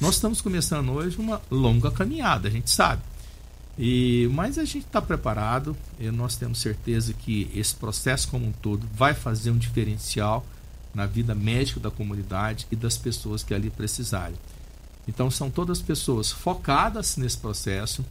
Nós 0.00 0.14
estamos 0.14 0.40
começando 0.40 0.90
hoje 0.90 1.18
uma 1.18 1.40
longa 1.50 1.90
caminhada, 1.90 2.48
a 2.48 2.50
gente 2.50 2.70
sabe. 2.70 3.02
E, 3.78 4.28
mas 4.32 4.58
a 4.58 4.64
gente 4.64 4.86
está 4.86 5.00
preparado 5.00 5.76
nós 6.12 6.36
temos 6.36 6.58
certeza 6.60 7.12
que 7.14 7.50
esse 7.54 7.74
processo 7.74 8.28
como 8.28 8.46
um 8.46 8.52
todo 8.52 8.86
vai 8.94 9.14
fazer 9.14 9.50
um 9.50 9.56
diferencial 9.56 10.44
na 10.94 11.06
vida 11.06 11.34
médica 11.34 11.80
da 11.80 11.90
comunidade 11.90 12.66
e 12.70 12.76
das 12.76 12.96
pessoas 12.98 13.42
que 13.42 13.54
ali 13.54 13.70
precisarem. 13.70 14.36
Então 15.08 15.30
são 15.30 15.50
todas 15.50 15.80
pessoas 15.80 16.30
focadas 16.30 17.16
nesse 17.16 17.38
processo 17.38 18.04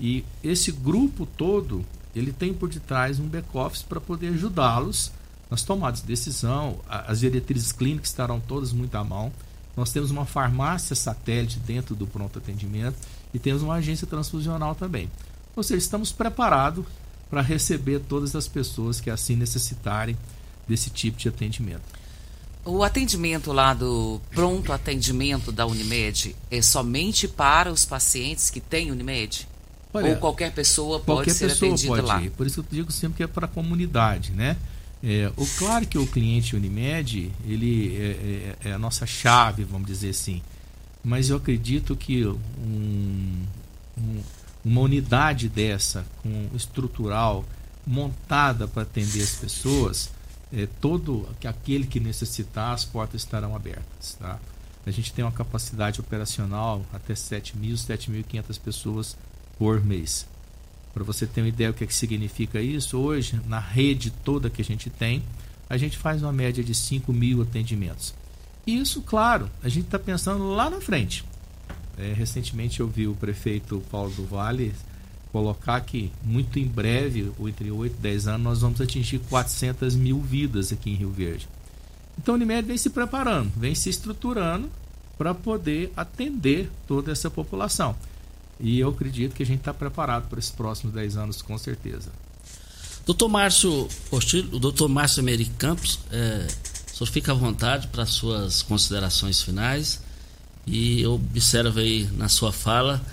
e 0.00 0.24
esse 0.42 0.70
grupo 0.70 1.26
todo 1.26 1.84
ele 2.14 2.32
tem 2.32 2.52
por 2.52 2.68
detrás 2.68 3.18
um 3.18 3.26
back-office 3.26 3.82
para 3.82 4.00
poder 4.00 4.28
ajudá-los 4.28 5.12
nas 5.50 5.62
tomadas 5.62 6.00
de 6.00 6.06
decisão. 6.06 6.80
As 6.88 7.20
diretrizes 7.20 7.72
clínicas 7.72 8.08
estarão 8.08 8.40
todas 8.40 8.72
muito 8.72 8.94
à 8.94 9.04
mão. 9.04 9.32
Nós 9.76 9.92
temos 9.92 10.10
uma 10.10 10.26
farmácia 10.26 10.94
satélite 10.94 11.58
dentro 11.58 11.94
do 11.94 12.06
pronto 12.06 12.38
atendimento 12.38 12.96
e 13.32 13.38
temos 13.38 13.62
uma 13.62 13.74
agência 13.74 14.06
transfusional 14.06 14.74
também. 14.74 15.10
Ou 15.56 15.62
seja, 15.62 15.78
estamos 15.78 16.12
preparados 16.12 16.84
para 17.30 17.40
receber 17.40 18.00
todas 18.00 18.36
as 18.36 18.46
pessoas 18.46 19.00
que 19.00 19.08
assim 19.08 19.36
necessitarem 19.36 20.16
desse 20.68 20.90
tipo 20.90 21.18
de 21.18 21.28
atendimento. 21.28 21.82
O 22.64 22.84
atendimento 22.84 23.52
lá 23.52 23.74
do 23.74 24.20
pronto 24.30 24.72
atendimento 24.72 25.50
da 25.50 25.66
Unimed 25.66 26.36
é 26.50 26.62
somente 26.62 27.26
para 27.26 27.72
os 27.72 27.84
pacientes 27.84 28.50
que 28.50 28.60
têm 28.60 28.92
Unimed? 28.92 29.48
Olha, 29.94 30.10
Ou 30.10 30.16
qualquer 30.16 30.52
pessoa 30.52 30.98
pode 30.98 31.18
qualquer 31.18 31.34
ser 31.34 31.48
pessoa 31.48 31.70
atendida 31.72 31.94
pode 31.96 32.06
lá? 32.06 32.22
Ir. 32.22 32.30
Por 32.30 32.46
isso 32.46 32.60
eu 32.60 32.64
digo 32.70 32.90
sempre 32.90 33.18
que 33.18 33.22
é 33.22 33.26
para 33.26 33.46
a 33.46 33.48
comunidade, 33.48 34.32
né? 34.32 34.56
É, 35.04 35.30
o 35.36 35.46
claro 35.58 35.84
que 35.86 35.98
o 35.98 36.06
cliente 36.06 36.54
Unimed 36.54 37.32
ele 37.44 37.96
é, 37.96 38.02
é, 38.64 38.68
é, 38.68 38.72
a 38.72 38.78
nossa 38.78 39.04
chave, 39.04 39.64
vamos 39.64 39.86
dizer 39.86 40.10
assim. 40.10 40.40
Mas 41.04 41.28
eu 41.28 41.36
acredito 41.36 41.96
que 41.96 42.24
um, 42.24 43.42
um, 43.98 44.22
uma 44.64 44.80
unidade 44.82 45.48
dessa, 45.48 46.06
com 46.22 46.48
estrutural, 46.54 47.44
montada 47.84 48.68
para 48.68 48.82
atender 48.82 49.22
as 49.22 49.34
pessoas, 49.34 50.10
é, 50.52 50.68
todo 50.80 51.28
aquele 51.44 51.84
que 51.86 51.98
necessitar, 51.98 52.72
as 52.72 52.84
portas 52.84 53.22
estarão 53.22 53.56
abertas. 53.56 54.14
Tá? 54.18 54.38
A 54.86 54.90
gente 54.92 55.12
tem 55.12 55.24
uma 55.24 55.32
capacidade 55.32 56.00
operacional 56.00 56.82
até 56.92 57.14
7.000, 57.14 57.74
7.500 57.74 58.60
pessoas 58.60 59.16
por 59.58 59.84
mês. 59.84 60.26
Para 60.92 61.04
você 61.04 61.26
ter 61.26 61.40
uma 61.40 61.48
ideia 61.48 61.72
do 61.72 61.76
que, 61.76 61.84
é 61.84 61.86
que 61.86 61.94
significa 61.94 62.60
isso, 62.60 62.98
hoje, 62.98 63.40
na 63.46 63.58
rede 63.58 64.10
toda 64.10 64.50
que 64.50 64.60
a 64.60 64.64
gente 64.64 64.90
tem, 64.90 65.22
a 65.68 65.76
gente 65.76 65.96
faz 65.96 66.22
uma 66.22 66.32
média 66.32 66.62
de 66.62 66.74
5 66.74 67.12
mil 67.12 67.40
atendimentos. 67.42 68.14
E 68.66 68.78
isso, 68.78 69.00
claro, 69.02 69.48
a 69.62 69.68
gente 69.68 69.86
está 69.86 69.98
pensando 69.98 70.50
lá 70.50 70.68
na 70.68 70.80
frente. 70.80 71.24
É, 71.98 72.12
recentemente 72.12 72.80
eu 72.80 72.88
vi 72.88 73.06
o 73.06 73.14
prefeito 73.14 73.82
Paulo 73.90 74.12
do 74.12 74.24
Vale 74.26 74.72
colocar 75.32 75.80
que 75.80 76.12
muito 76.22 76.58
em 76.58 76.66
breve, 76.66 77.32
entre 77.40 77.70
8 77.70 77.94
e 77.94 78.00
10 78.00 78.28
anos, 78.28 78.42
nós 78.42 78.60
vamos 78.60 78.80
atingir 78.80 79.18
400 79.18 79.96
mil 79.96 80.20
vidas 80.20 80.70
aqui 80.70 80.90
em 80.90 80.94
Rio 80.94 81.10
Verde. 81.10 81.48
Então 82.18 82.34
o 82.34 82.36
Unimed 82.36 82.68
vem 82.68 82.76
se 82.76 82.90
preparando, 82.90 83.50
vem 83.56 83.74
se 83.74 83.88
estruturando 83.88 84.70
para 85.16 85.34
poder 85.34 85.90
atender 85.96 86.70
toda 86.86 87.10
essa 87.10 87.30
população. 87.30 87.96
E 88.62 88.78
eu 88.78 88.90
acredito 88.90 89.34
que 89.34 89.42
a 89.42 89.46
gente 89.46 89.58
está 89.58 89.74
preparado 89.74 90.28
para 90.28 90.38
esses 90.38 90.52
próximos 90.52 90.94
10 90.94 91.16
anos, 91.16 91.42
com 91.42 91.58
certeza. 91.58 92.10
Doutor 93.04 93.28
Márcio 93.28 93.88
Postilho, 94.08 94.48
o 94.54 94.60
doutor 94.60 94.88
Márcio 94.88 95.20
Emery 95.20 95.46
Campos, 95.58 95.98
é, 96.12 96.46
o 96.92 96.96
senhor 96.96 97.10
fica 97.10 97.32
à 97.32 97.34
vontade 97.34 97.88
para 97.88 98.06
suas 98.06 98.62
considerações 98.62 99.42
finais 99.42 100.00
e 100.64 101.02
eu 101.02 101.14
observo 101.14 101.80
aí 101.80 102.08
na 102.12 102.28
sua 102.28 102.52
fala 102.52 103.04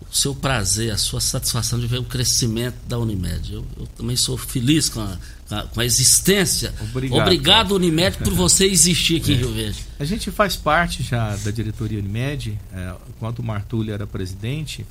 o 0.00 0.14
seu 0.14 0.34
prazer, 0.34 0.90
a 0.90 0.96
sua 0.96 1.20
satisfação 1.20 1.78
de 1.78 1.86
ver 1.86 1.98
o 1.98 2.04
crescimento 2.04 2.76
da 2.86 2.98
Unimed. 2.98 3.52
Eu, 3.52 3.66
eu 3.76 3.86
também 3.88 4.16
sou 4.16 4.38
feliz 4.38 4.88
com 4.88 5.00
a, 5.00 5.62
com 5.64 5.80
a 5.80 5.84
existência. 5.84 6.72
Obrigado, 6.80 7.20
Obrigado 7.20 7.74
Unimed, 7.74 8.18
por 8.18 8.32
você 8.34 8.66
existir 8.66 9.20
aqui 9.20 9.32
é. 9.32 9.34
em 9.34 9.38
Rio 9.38 9.52
Verde. 9.52 9.84
A 9.98 10.04
gente 10.04 10.30
faz 10.30 10.56
parte 10.56 11.02
já 11.02 11.36
da 11.36 11.50
diretoria 11.50 11.98
Unimed. 11.98 12.58
É, 12.72 12.94
enquanto 13.08 13.40
o 13.40 13.42
Martulho 13.42 13.92
era 13.92 14.06
presidente, 14.06 14.86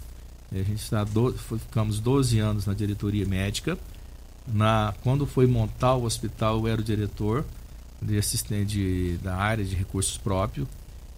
a 0.51 0.57
gente 0.57 0.81
está 0.81 1.03
do, 1.03 1.33
ficamos 1.33 1.99
12 1.99 2.39
anos 2.39 2.65
na 2.65 2.73
diretoria 2.73 3.25
médica. 3.25 3.77
Na, 4.47 4.93
quando 5.03 5.25
foi 5.25 5.45
montar 5.45 5.95
o 5.95 6.03
hospital, 6.03 6.59
eu 6.59 6.67
era 6.67 6.79
o 6.79 6.83
diretor 6.83 7.45
de 8.01 8.17
assistente 8.17 9.19
da 9.21 9.35
área 9.35 9.63
de 9.65 9.75
recursos 9.75 10.17
próprios. 10.17 10.67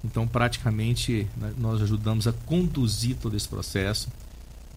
Então, 0.03 0.27
praticamente, 0.27 1.27
né, 1.35 1.53
nós 1.57 1.81
ajudamos 1.81 2.27
a 2.27 2.33
conduzir 2.33 3.15
todo 3.17 3.35
esse 3.35 3.47
processo. 3.47 4.07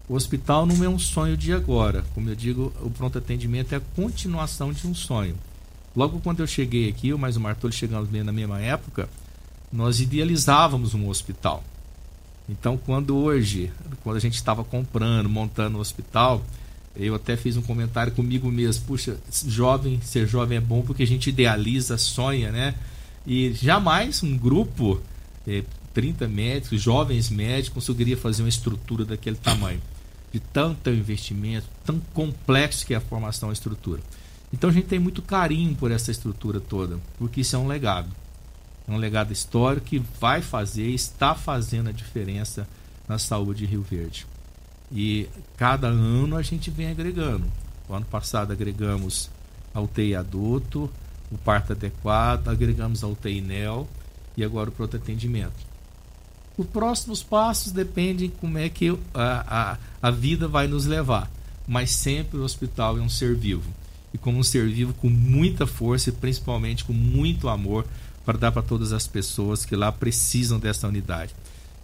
O 0.07 0.15
hospital 0.15 0.65
não 0.65 0.83
é 0.83 0.89
um 0.89 0.99
sonho 0.99 1.37
de 1.37 1.53
agora. 1.53 2.03
Como 2.13 2.29
eu 2.29 2.35
digo, 2.35 2.73
o 2.81 2.89
pronto 2.89 3.17
atendimento 3.17 3.73
é 3.73 3.77
a 3.77 3.81
continuação 3.95 4.73
de 4.73 4.85
um 4.85 4.93
sonho. 4.93 5.35
Logo 5.95 6.19
quando 6.19 6.41
eu 6.41 6.47
cheguei 6.47 6.89
aqui, 6.89 7.09
eu 7.09 7.17
mais 7.17 7.37
o 7.37 7.39
Martolo 7.39 7.71
chegamos 7.71 8.11
na 8.11 8.31
mesma 8.31 8.59
época, 8.59 9.07
nós 9.71 10.01
idealizávamos 10.01 10.93
um 10.93 11.07
hospital. 11.07 11.63
Então, 12.49 12.75
quando 12.75 13.15
hoje, 13.15 13.71
quando 14.03 14.17
a 14.17 14.19
gente 14.19 14.35
estava 14.35 14.63
comprando, 14.63 15.29
montando 15.29 15.75
o 15.75 15.77
um 15.77 15.81
hospital, 15.81 16.43
eu 16.95 17.15
até 17.15 17.37
fiz 17.37 17.55
um 17.57 17.61
comentário 17.61 18.11
comigo 18.11 18.51
mesmo. 18.51 18.85
Puxa, 18.85 19.17
jovem, 19.47 20.01
ser 20.01 20.27
jovem 20.27 20.57
é 20.57 20.61
bom 20.61 20.81
porque 20.81 21.03
a 21.03 21.07
gente 21.07 21.29
idealiza, 21.29 21.97
sonha, 21.97 22.51
né? 22.51 22.75
E 23.25 23.53
jamais 23.53 24.21
um 24.21 24.37
grupo, 24.37 25.01
eh, 25.47 25.63
30 25.93 26.27
médicos, 26.27 26.81
jovens 26.81 27.29
médicos, 27.29 27.73
conseguiria 27.73 28.17
fazer 28.17 28.43
uma 28.43 28.49
estrutura 28.49 29.05
daquele 29.05 29.35
tamanho 29.35 29.81
de 30.31 30.39
tanto 30.39 30.89
investimento, 30.89 31.67
tão 31.85 31.99
complexo 32.11 32.85
que 32.85 32.93
é 32.95 32.97
a 32.97 33.01
formação 33.01 33.49
e 33.49 33.53
estrutura. 33.53 34.01
Então 34.51 34.69
a 34.69 34.73
gente 34.73 34.87
tem 34.87 34.97
muito 34.97 35.21
carinho 35.21 35.75
por 35.75 35.91
essa 35.91 36.09
estrutura 36.09 36.59
toda, 36.59 36.99
porque 37.19 37.41
isso 37.41 37.55
é 37.55 37.59
um 37.59 37.67
legado. 37.67 38.09
É 38.87 38.91
um 38.91 38.97
legado 38.97 39.31
histórico 39.31 39.85
que 39.85 39.99
vai 40.19 40.41
fazer, 40.41 40.87
está 40.89 41.35
fazendo 41.35 41.89
a 41.89 41.91
diferença 41.91 42.67
na 43.07 43.19
saúde 43.19 43.59
de 43.59 43.65
Rio 43.67 43.83
Verde. 43.83 44.25
E 44.91 45.29
cada 45.55 45.87
ano 45.87 46.35
a 46.35 46.41
gente 46.41 46.71
vem 46.71 46.89
agregando. 46.89 47.45
O 47.87 47.93
ano 47.93 48.05
passado 48.05 48.51
agregamos 48.51 49.29
a 49.73 49.81
UTI 49.81 50.15
adulto, 50.15 50.89
o 51.31 51.37
parto 51.37 51.73
adequado, 51.73 52.47
agregamos 52.47 53.03
a 53.03 53.07
UTI 53.07 53.41
NEL 53.41 53.87
e 54.35 54.43
agora 54.43 54.69
o 54.69 54.73
pronto 54.73 54.97
atendimento. 54.97 55.73
Os 56.57 56.67
próximos 56.67 57.23
passos 57.23 57.71
dependem 57.71 58.29
como 58.29 58.57
é 58.57 58.69
que 58.69 58.89
a, 59.13 59.71
a, 59.71 59.77
a 60.01 60.11
vida 60.11 60.47
vai 60.47 60.67
nos 60.67 60.85
levar. 60.85 61.29
Mas 61.67 61.95
sempre 61.95 62.37
o 62.37 62.43
hospital 62.43 62.97
é 62.97 63.01
um 63.01 63.09
ser 63.09 63.35
vivo. 63.35 63.69
E 64.13 64.17
como 64.17 64.37
um 64.37 64.43
ser 64.43 64.69
vivo 64.69 64.93
com 64.93 65.09
muita 65.09 65.65
força 65.65 66.09
e 66.09 66.13
principalmente 66.13 66.83
com 66.83 66.93
muito 66.93 67.49
amor 67.49 67.85
para 68.23 68.37
dar 68.37 68.51
para 68.51 68.61
todas 68.61 68.93
as 68.93 69.07
pessoas 69.07 69.65
que 69.65 69.75
lá 69.75 69.91
precisam 69.91 70.59
dessa 70.59 70.87
unidade. 70.87 71.33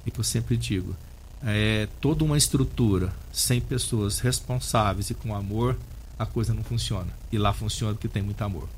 E 0.05 0.11
que 0.11 0.19
eu 0.19 0.23
sempre 0.23 0.55
digo, 0.55 0.95
é 1.43 1.87
toda 1.99 2.23
uma 2.23 2.37
estrutura 2.37 3.11
sem 3.31 3.59
pessoas 3.59 4.19
responsáveis 4.19 5.09
e 5.09 5.15
com 5.15 5.35
amor, 5.35 5.75
a 6.17 6.25
coisa 6.25 6.53
não 6.53 6.63
funciona. 6.63 7.11
E 7.31 7.37
lá 7.37 7.53
funciona 7.53 7.93
porque 7.93 8.07
tem 8.07 8.21
muito 8.21 8.41
amor. 8.43 8.69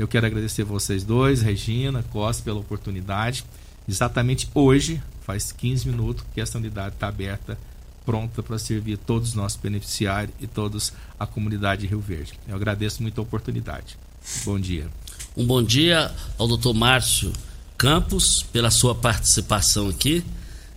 Eu 0.00 0.08
quero 0.08 0.24
agradecer 0.24 0.64
vocês 0.64 1.04
dois, 1.04 1.42
Regina, 1.42 2.02
Costa, 2.04 2.42
pela 2.42 2.58
oportunidade. 2.58 3.44
Exatamente 3.86 4.48
hoje, 4.54 4.98
faz 5.20 5.52
15 5.52 5.90
minutos 5.90 6.24
que 6.32 6.40
essa 6.40 6.56
unidade 6.56 6.94
está 6.94 7.08
aberta, 7.08 7.58
pronta 8.06 8.42
para 8.42 8.58
servir 8.58 8.96
todos 8.96 9.28
os 9.28 9.34
nossos 9.34 9.60
beneficiários 9.60 10.34
e 10.40 10.46
todos 10.46 10.94
a 11.18 11.26
comunidade 11.26 11.82
de 11.82 11.86
Rio 11.88 12.00
Verde. 12.00 12.32
Eu 12.48 12.56
agradeço 12.56 13.02
muito 13.02 13.20
a 13.20 13.22
oportunidade. 13.22 13.98
Bom 14.42 14.58
dia. 14.58 14.88
Um 15.36 15.46
bom 15.46 15.62
dia 15.62 16.10
ao 16.38 16.48
doutor 16.48 16.72
Márcio 16.72 17.30
Campos 17.76 18.42
pela 18.42 18.70
sua 18.70 18.94
participação 18.94 19.90
aqui. 19.90 20.24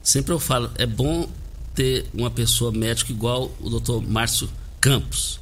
Sempre 0.01 0.33
eu 0.33 0.39
falo, 0.39 0.69
é 0.75 0.85
bom 0.85 1.29
ter 1.73 2.05
uma 2.13 2.29
pessoa 2.29 2.73
médica 2.73 3.13
igual 3.13 3.49
o 3.61 3.69
doutor 3.69 4.05
Márcio 4.05 4.49
Campos. 4.81 5.39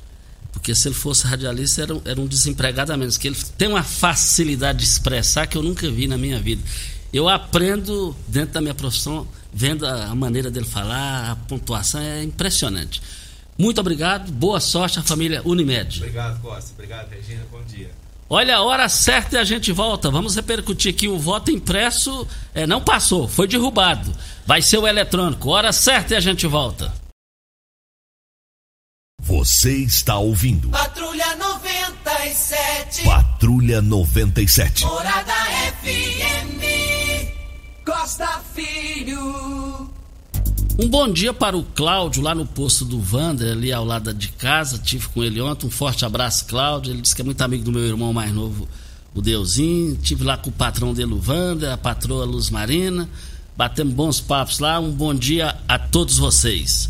Porque 0.52 0.76
se 0.76 0.88
ele 0.88 0.96
fosse 0.96 1.26
radialista, 1.26 1.82
era, 1.82 2.02
era 2.06 2.22
um 2.22 2.28
desempregado 2.28 2.92
a 2.92 2.98
menos. 2.98 3.18
Que 3.18 3.28
ele 3.28 3.38
tem 3.58 3.68
uma 3.68 3.84
facilidade 3.84 4.80
de 4.80 4.86
expressar 4.86 5.48
que 5.48 5.58
eu 5.58 5.64
nunca 5.64 5.90
vi 5.90 6.08
na 6.08 6.18
minha 6.18 6.40
vida 6.40 6.62
eu 7.14 7.28
aprendo 7.28 8.16
dentro 8.28 8.54
da 8.54 8.62
minha 8.62 8.74
profissão, 8.74 9.28
vendo 9.54 9.86
a, 9.86 10.16
maneira 10.16 10.50
dele 10.50 10.66
falar, 10.66 11.32
a 11.32 11.36
pontuação 11.36 12.00
é 12.00 12.24
impressionante. 12.24 13.02
Muito 13.58 13.82
obrigado, 13.82 14.32
boa 14.32 14.60
sorte 14.60 14.98
à 14.98 15.04
família 15.04 15.42
Unimed. 15.44 15.98
Obrigado, 15.98 16.42
Costa. 16.42 16.72
Obrigado, 16.74 17.10
Regina. 17.10 17.46
Bom 17.52 17.62
dia. 17.64 17.92
Olha, 18.30 18.56
a 18.56 18.62
hora 18.62 18.88
certa 18.88 19.36
e 19.36 19.40
a 19.40 19.44
gente 19.44 19.74
volta. 19.74 20.10
Vamos 20.10 20.36
repercutir 20.36 20.94
aqui 20.94 21.10
o 21.10 21.20
voto 21.20 21.52
impresso. 21.52 22.26
É, 22.54 22.66
não 22.66 22.80
passou, 22.80 23.28
foi 23.28 23.46
derrubado. 23.46 24.10
Vai 24.48 24.62
ser 24.62 24.78
o 24.78 24.88
eletrônico. 24.88 25.50
Hora 25.50 25.74
certa 25.74 26.14
e 26.14 26.18
a 26.18 26.22
gente 26.22 26.48
volta. 26.48 26.94
Você 29.22 29.78
está 29.78 30.18
ouvindo. 30.18 30.70
Patrulha 30.70 31.36
97. 31.36 33.04
Patrulha 33.04 33.82
97. 33.82 34.84
Morada 34.84 35.34
FM. 35.84 36.62
Costa 37.86 38.42
Filho. 38.56 39.90
Um 40.80 40.90
bom 40.90 41.08
dia 41.08 41.32
para 41.32 41.56
o 41.56 41.64
Cláudio, 41.64 42.24
lá 42.24 42.34
no 42.34 42.48
posto 42.48 42.84
do 42.84 43.00
Wander, 43.00 43.52
ali 43.52 43.72
ao 43.72 43.86
lado 43.86 44.12
de 44.12 44.30
casa. 44.30 44.80
Tive 44.80 45.08
com 45.10 45.24
ele 45.24 45.40
ontem. 45.40 45.68
Um 45.68 45.72
forte 45.72 46.04
abraço, 46.04 46.46
Cláudio. 46.46 46.92
Ele 46.92 47.02
disse 47.02 47.16
que 47.16 47.22
é 47.22 47.26
muito 47.26 47.42
amigo 47.42 47.64
do 47.64 47.72
meu 47.72 47.84
irmão 47.84 48.12
mais 48.12 48.34
novo, 48.34 48.68
o 49.14 49.22
Deusinho. 49.22 49.96
Tive 49.98 50.24
lá 50.24 50.36
com 50.36 50.50
o 50.50 50.54
patrão 50.54 50.96
dele, 50.96 51.14
o 51.14 51.22
Wander, 51.24 51.72
a 51.72 51.78
patroa 51.78 52.26
Luz 52.26 52.50
Marina. 52.50 53.08
Batemos 53.56 53.94
bons 53.94 54.20
papos 54.20 54.58
lá. 54.58 54.80
Um 54.80 54.92
bom 54.92 55.14
dia 55.14 55.56
a 55.68 55.78
todos 55.78 56.18
vocês. 56.18 56.90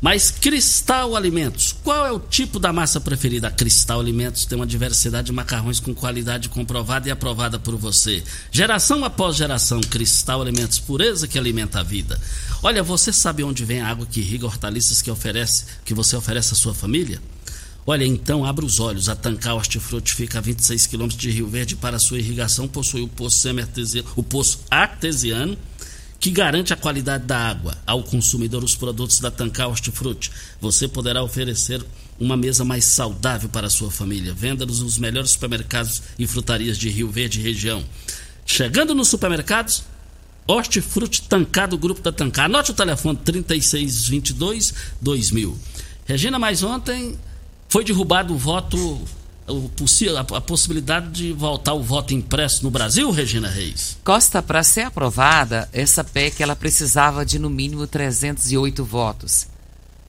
Mas 0.00 0.30
Cristal 0.30 1.16
Alimentos, 1.16 1.74
qual 1.82 2.06
é 2.06 2.12
o 2.12 2.20
tipo 2.20 2.60
da 2.60 2.72
massa 2.72 3.00
preferida? 3.00 3.48
A 3.48 3.50
Cristal 3.50 3.98
Alimentos 3.98 4.44
tem 4.44 4.54
uma 4.54 4.66
diversidade 4.66 5.26
de 5.26 5.32
macarrões 5.32 5.80
com 5.80 5.92
qualidade 5.92 6.48
comprovada 6.48 7.08
e 7.08 7.10
aprovada 7.10 7.58
por 7.58 7.74
você. 7.74 8.22
Geração 8.52 9.04
após 9.04 9.34
geração, 9.34 9.80
Cristal 9.80 10.40
Alimentos, 10.40 10.78
pureza 10.78 11.26
que 11.26 11.36
alimenta 11.36 11.80
a 11.80 11.82
vida. 11.82 12.20
Olha, 12.62 12.80
você 12.80 13.12
sabe 13.12 13.42
onde 13.42 13.64
vem 13.64 13.80
a 13.80 13.88
água 13.88 14.06
que 14.06 14.20
irriga 14.20 14.46
hortaliças 14.46 15.02
que, 15.02 15.10
oferece, 15.10 15.64
que 15.84 15.92
você 15.92 16.14
oferece 16.14 16.52
à 16.52 16.56
sua 16.56 16.72
família? 16.72 17.20
Olha, 17.84 18.06
então 18.06 18.44
abra 18.44 18.64
os 18.64 18.78
olhos. 18.78 19.08
A 19.08 19.16
Tancar 19.16 19.56
Hortifruti 19.56 20.14
fica 20.14 20.38
a 20.38 20.40
26 20.40 20.86
quilômetros 20.86 21.20
de 21.20 21.28
Rio 21.28 21.48
Verde 21.48 21.74
para 21.74 21.98
sua 21.98 22.20
irrigação. 22.20 22.68
Possui 22.68 23.00
o 23.00 23.08
poço, 23.08 23.48
o 24.14 24.22
poço 24.22 24.60
artesiano 24.70 25.58
que 26.20 26.30
garante 26.30 26.72
a 26.72 26.76
qualidade 26.76 27.24
da 27.24 27.38
água 27.38 27.76
ao 27.86 28.02
consumidor 28.02 28.64
os 28.64 28.74
produtos 28.74 29.20
da 29.20 29.30
Tancar 29.30 29.68
Hortifruti. 29.68 30.30
Você 30.60 30.88
poderá 30.88 31.22
oferecer 31.22 31.84
uma 32.18 32.36
mesa 32.36 32.64
mais 32.64 32.84
saudável 32.84 33.48
para 33.48 33.68
a 33.68 33.70
sua 33.70 33.90
família. 33.90 34.34
Venda-nos 34.34 34.80
nos 34.80 34.98
melhores 34.98 35.30
supermercados 35.30 36.02
e 36.18 36.26
frutarias 36.26 36.76
de 36.76 36.88
Rio 36.88 37.08
Verde 37.08 37.38
e 37.38 37.42
região. 37.42 37.84
Chegando 38.44 38.94
nos 38.94 39.08
supermercados, 39.08 39.84
Hortifruti 40.46 41.22
Tancar 41.22 41.68
do 41.68 41.78
Grupo 41.78 42.00
da 42.00 42.10
Tancar. 42.10 42.46
Anote 42.46 42.72
o 42.72 42.74
telefone 42.74 43.18
3622 43.24 44.74
2000. 45.00 45.56
Regina, 46.06 46.38
mas 46.38 46.62
ontem 46.62 47.16
foi 47.68 47.84
derrubado 47.84 48.34
o 48.34 48.38
voto 48.38 49.00
a, 50.36 50.40
possibilidade 50.40 51.10
de 51.10 51.32
voltar 51.32 51.72
o 51.72 51.82
voto 51.82 52.12
impresso 52.12 52.62
no 52.62 52.70
Brasil, 52.70 53.10
Regina 53.10 53.48
Reis? 53.48 53.96
Costa, 54.04 54.42
para 54.42 54.62
ser 54.62 54.82
aprovada, 54.82 55.66
essa 55.72 56.04
PEC 56.04 56.42
ela 56.42 56.54
precisava 56.54 57.24
de 57.24 57.38
no 57.38 57.48
mínimo 57.48 57.86
308 57.86 58.84
votos. 58.84 59.48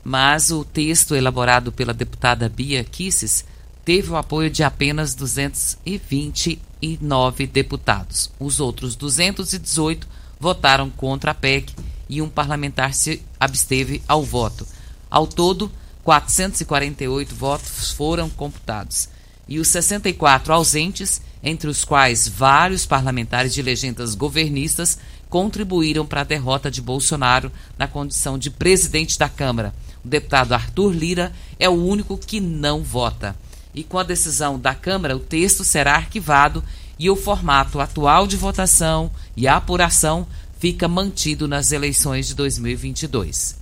Mas 0.04 0.52
o 0.52 0.66
texto 0.66 1.16
elaborado 1.16 1.72
pela 1.72 1.94
deputada 1.94 2.50
Bia 2.50 2.84
Kisses 2.84 3.46
teve 3.86 4.12
o 4.12 4.18
apoio 4.18 4.50
de 4.50 4.64
apenas 4.64 5.16
229 5.16 7.48
deputados. 7.48 8.30
Os 8.40 8.60
outros 8.60 8.96
218 8.96 10.08
votaram 10.40 10.90
contra 10.90 11.32
a 11.32 11.36
PEC 11.36 11.74
e 12.10 12.22
um 12.22 12.30
parlamentar 12.30 12.94
se 12.94 13.22
absteve 13.40 14.04
ao 14.08 14.24
voto. 14.24 14.68
Ao 15.10 15.26
todo, 15.26 15.72
448 16.04 17.34
votos 17.36 17.92
foram 17.92 18.30
computados 18.30 19.08
e 19.50 19.60
os 19.60 19.68
64 19.68 20.54
ausentes, 20.54 21.22
entre 21.44 21.68
os 21.68 21.84
quais 21.84 22.28
vários 22.28 22.86
parlamentares 22.86 23.54
de 23.54 23.62
legendas 23.64 24.14
governistas, 24.14 25.00
contribuíram 25.28 26.06
para 26.06 26.22
a 26.22 26.26
derrota 26.26 26.70
de 26.70 26.82
Bolsonaro 26.82 27.52
na 27.78 27.88
condição 27.88 28.38
de 28.38 28.52
presidente 28.52 29.18
da 29.18 29.28
Câmara. 29.28 29.74
O 30.06 30.08
deputado 30.08 30.54
Arthur 30.54 30.92
Lira 30.92 31.34
é 31.60 31.68
o 31.68 31.74
único 31.74 32.18
que 32.18 32.40
não 32.40 32.84
vota. 32.84 33.36
E 33.74 33.84
com 33.84 33.98
a 33.98 34.04
decisão 34.04 34.60
da 34.60 34.76
Câmara, 34.76 35.16
o 35.16 35.20
texto 35.20 35.64
será 35.64 35.96
arquivado 35.96 36.64
e 36.98 37.10
o 37.10 37.16
formato 37.16 37.80
atual 37.80 38.28
de 38.28 38.38
votação 38.38 39.12
e 39.36 39.48
apuração 39.48 40.28
fica 40.60 40.88
mantido 40.88 41.48
nas 41.48 41.72
eleições 41.72 42.28
de 42.28 42.36
2022. 42.36 43.59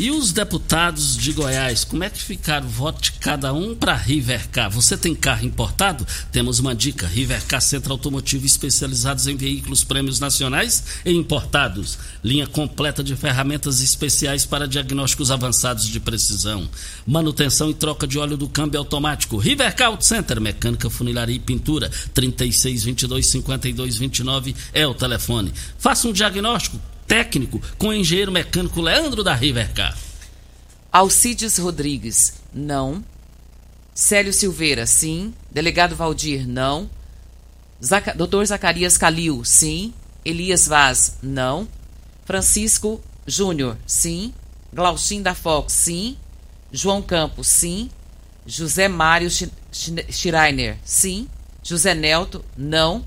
E 0.00 0.12
os 0.12 0.30
deputados 0.30 1.16
de 1.16 1.32
Goiás, 1.32 1.82
como 1.82 2.04
é 2.04 2.08
que 2.08 2.22
ficaram 2.22 2.68
o 2.68 2.70
voto 2.70 3.02
de 3.02 3.10
cada 3.14 3.52
um 3.52 3.74
para 3.74 3.96
Rivercar? 3.96 4.70
Você 4.70 4.96
tem 4.96 5.12
carro 5.12 5.44
importado? 5.44 6.06
Temos 6.30 6.60
uma 6.60 6.72
dica: 6.72 7.04
Rivercar 7.04 7.60
Centro 7.60 7.94
Automotivo 7.94 8.46
especializados 8.46 9.26
em 9.26 9.34
veículos 9.34 9.82
prêmios 9.82 10.20
nacionais 10.20 10.84
e 11.04 11.10
importados. 11.10 11.98
Linha 12.22 12.46
completa 12.46 13.02
de 13.02 13.16
ferramentas 13.16 13.80
especiais 13.80 14.46
para 14.46 14.68
diagnósticos 14.68 15.32
avançados 15.32 15.88
de 15.88 15.98
precisão. 15.98 16.70
Manutenção 17.04 17.68
e 17.68 17.74
troca 17.74 18.06
de 18.06 18.20
óleo 18.20 18.36
do 18.36 18.48
câmbio 18.48 18.78
automático. 18.78 19.36
Rivercar 19.36 19.88
Auto 19.88 20.04
Center, 20.04 20.40
mecânica, 20.40 20.88
funilaria 20.88 21.34
e 21.34 21.40
pintura. 21.40 21.90
3622 22.14 23.26
5229 23.26 24.54
é 24.72 24.86
o 24.86 24.94
telefone. 24.94 25.52
Faça 25.76 26.06
um 26.06 26.12
diagnóstico 26.12 26.78
técnico 27.08 27.60
com 27.78 27.88
o 27.88 27.94
engenheiro 27.94 28.30
mecânico 28.30 28.82
Leandro 28.82 29.24
da 29.24 29.34
Rivercar. 29.34 29.96
Alcides 30.92 31.56
Rodrigues, 31.58 32.34
não. 32.52 33.02
Célio 33.94 34.32
Silveira, 34.32 34.86
sim. 34.86 35.34
Delegado 35.50 35.96
Valdir, 35.96 36.46
não. 36.46 36.88
Zaca... 37.82 38.14
Doutor 38.14 38.46
Zacarias 38.46 38.98
Calil, 38.98 39.42
sim. 39.44 39.92
Elias 40.24 40.68
Vaz, 40.68 41.16
não. 41.22 41.66
Francisco 42.24 43.00
Júnior, 43.26 43.76
sim. 43.86 44.34
Glaucim 44.72 45.22
da 45.22 45.34
Fox, 45.34 45.72
sim. 45.72 46.16
João 46.70 47.00
Campos, 47.00 47.48
sim. 47.48 47.90
José 48.46 48.86
Mário 48.86 49.30
Schreiner, 50.10 50.76
sim. 50.84 51.26
José 51.62 51.94
Nelto, 51.94 52.44
não. 52.56 53.04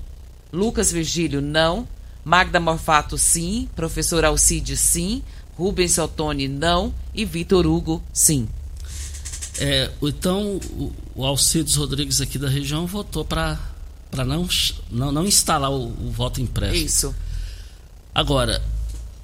Lucas 0.52 0.92
Virgílio, 0.92 1.40
não. 1.40 1.86
Magda 2.24 2.60
Morfato, 2.60 3.18
sim. 3.18 3.68
Professor 3.74 4.24
Alcide, 4.24 4.76
sim. 4.76 5.22
Rubens 5.56 5.98
Ottoni, 5.98 6.48
não. 6.48 6.94
E 7.14 7.24
Vitor 7.24 7.66
Hugo, 7.66 8.02
sim. 8.12 8.48
É, 9.58 9.90
então, 10.02 10.60
o, 11.14 11.24
Alcides 11.24 11.74
Rodrigues 11.74 12.20
aqui 12.20 12.38
da 12.38 12.48
região 12.48 12.86
votou 12.86 13.24
para 13.24 13.58
não, 14.26 14.48
não, 14.90 15.12
não 15.12 15.26
instalar 15.26 15.70
o, 15.70 15.88
o, 15.88 16.10
voto 16.10 16.40
impresso. 16.40 16.74
Isso. 16.74 17.14
Agora, 18.14 18.62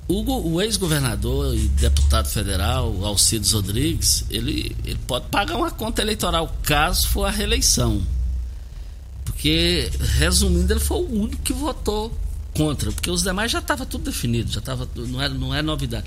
o, 0.06 0.52
o 0.52 0.60
ex-governador 0.60 1.54
e 1.54 1.68
deputado 1.68 2.28
federal, 2.28 3.04
Alcides 3.04 3.52
Rodrigues, 3.52 4.24
ele, 4.28 4.76
ele 4.84 4.98
pode 5.06 5.26
pagar 5.28 5.56
uma 5.56 5.70
conta 5.70 6.02
eleitoral 6.02 6.54
caso 6.62 7.08
for 7.08 7.24
a 7.24 7.30
reeleição. 7.30 8.02
Porque, 9.24 9.90
resumindo, 10.18 10.72
ele 10.72 10.80
foi 10.80 10.98
o 10.98 11.22
único 11.22 11.42
que 11.42 11.52
votou 11.52 12.12
contra, 12.58 12.90
porque 12.90 13.08
os 13.08 13.22
demais 13.22 13.52
já 13.52 13.60
estava 13.60 13.86
tudo 13.86 14.10
definido, 14.10 14.50
já 14.50 14.58
estava 14.58 14.88
não 14.96 15.22
é 15.22 15.28
não 15.28 15.54
é 15.54 15.62
novidade. 15.62 16.06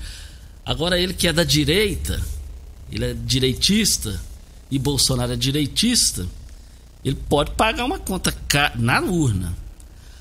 Agora 0.66 1.00
ele 1.00 1.14
que 1.14 1.26
é 1.26 1.32
da 1.32 1.44
direita, 1.44 2.22
ele 2.90 3.06
é 3.06 3.14
direitista 3.14 4.20
e 4.70 4.78
Bolsonaro 4.78 5.32
é 5.32 5.36
direitista, 5.36 6.28
ele 7.02 7.16
pode 7.16 7.52
pagar 7.52 7.86
uma 7.86 7.98
conta 7.98 8.36
na 8.74 9.00
urna. 9.00 9.56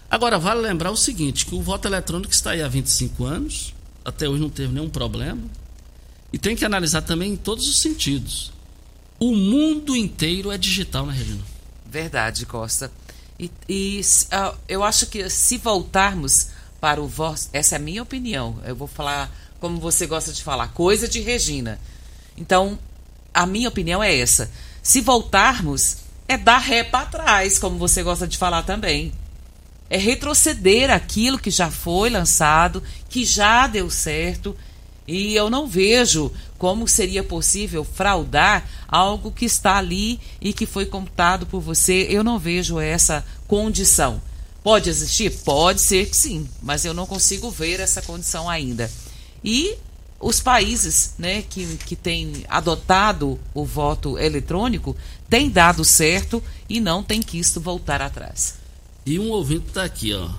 Agora 0.09 0.39
vale 0.39 0.61
lembrar 0.61 0.91
o 0.91 0.95
seguinte, 0.95 1.45
que 1.45 1.53
o 1.53 1.61
voto 1.61 1.85
eletrônico 1.85 2.33
está 2.33 2.51
aí 2.51 2.61
há 2.61 2.67
25 2.69 3.25
anos, 3.25 3.73
até 4.05 4.27
hoje 4.27 4.41
não 4.41 4.49
teve 4.49 4.73
nenhum 4.73 4.89
problema. 4.89 5.41
E 6.31 6.37
tem 6.37 6.55
que 6.55 6.63
analisar 6.63 7.01
também 7.01 7.33
em 7.33 7.35
todos 7.35 7.67
os 7.67 7.81
sentidos. 7.81 8.53
O 9.19 9.35
mundo 9.35 9.97
inteiro 9.97 10.49
é 10.49 10.57
digital 10.57 11.05
né, 11.05 11.13
região. 11.13 11.39
Verdade, 11.85 12.45
Costa. 12.45 12.89
E, 13.41 13.51
e 13.67 14.01
uh, 14.01 14.55
eu 14.67 14.83
acho 14.83 15.07
que 15.07 15.27
se 15.27 15.57
voltarmos 15.57 16.49
para 16.79 17.01
o 17.01 17.07
voto, 17.07 17.49
essa 17.51 17.75
é 17.75 17.77
a 17.77 17.81
minha 17.81 18.03
opinião. 18.03 18.59
Eu 18.63 18.75
vou 18.75 18.87
falar 18.87 19.35
como 19.59 19.79
você 19.79 20.05
gosta 20.05 20.31
de 20.31 20.43
falar, 20.43 20.67
coisa 20.69 21.07
de 21.07 21.19
Regina. 21.21 21.79
Então, 22.37 22.77
a 23.33 23.47
minha 23.47 23.67
opinião 23.67 24.03
é 24.03 24.15
essa. 24.15 24.51
Se 24.83 25.01
voltarmos, 25.01 25.97
é 26.27 26.37
dar 26.37 26.59
ré 26.59 26.83
para 26.83 27.05
trás, 27.05 27.57
como 27.57 27.79
você 27.79 28.03
gosta 28.03 28.27
de 28.27 28.37
falar 28.37 28.61
também. 28.61 29.11
É 29.89 29.97
retroceder 29.97 30.91
aquilo 30.91 31.39
que 31.39 31.49
já 31.49 31.69
foi 31.71 32.11
lançado, 32.11 32.83
que 33.09 33.25
já 33.25 33.65
deu 33.65 33.89
certo. 33.89 34.55
E 35.11 35.35
eu 35.35 35.49
não 35.49 35.67
vejo 35.67 36.31
como 36.57 36.87
seria 36.87 37.21
possível 37.21 37.83
fraudar 37.83 38.65
algo 38.87 39.29
que 39.29 39.43
está 39.43 39.75
ali 39.75 40.21
e 40.39 40.53
que 40.53 40.65
foi 40.65 40.85
computado 40.85 41.45
por 41.45 41.59
você? 41.59 42.07
Eu 42.09 42.23
não 42.23 42.39
vejo 42.39 42.79
essa 42.79 43.21
condição. 43.45 44.21
Pode 44.63 44.89
existir? 44.89 45.29
Pode 45.43 45.81
ser 45.81 46.09
que 46.09 46.15
sim, 46.15 46.47
mas 46.61 46.85
eu 46.85 46.93
não 46.93 47.05
consigo 47.05 47.51
ver 47.51 47.81
essa 47.81 48.01
condição 48.01 48.49
ainda. 48.49 48.89
E 49.43 49.75
os 50.17 50.39
países 50.39 51.13
né, 51.17 51.41
que, 51.41 51.75
que 51.85 51.97
têm 51.97 52.45
adotado 52.47 53.37
o 53.53 53.65
voto 53.65 54.17
eletrônico 54.17 54.95
têm 55.29 55.49
dado 55.49 55.83
certo 55.83 56.41
e 56.69 56.79
não 56.79 57.03
têm 57.03 57.21
quisto 57.21 57.59
voltar 57.59 58.01
atrás. 58.01 58.53
E 59.05 59.19
um 59.19 59.29
ouvinte 59.31 59.67
está 59.67 59.83
aqui, 59.83 60.13
ó. 60.13 60.29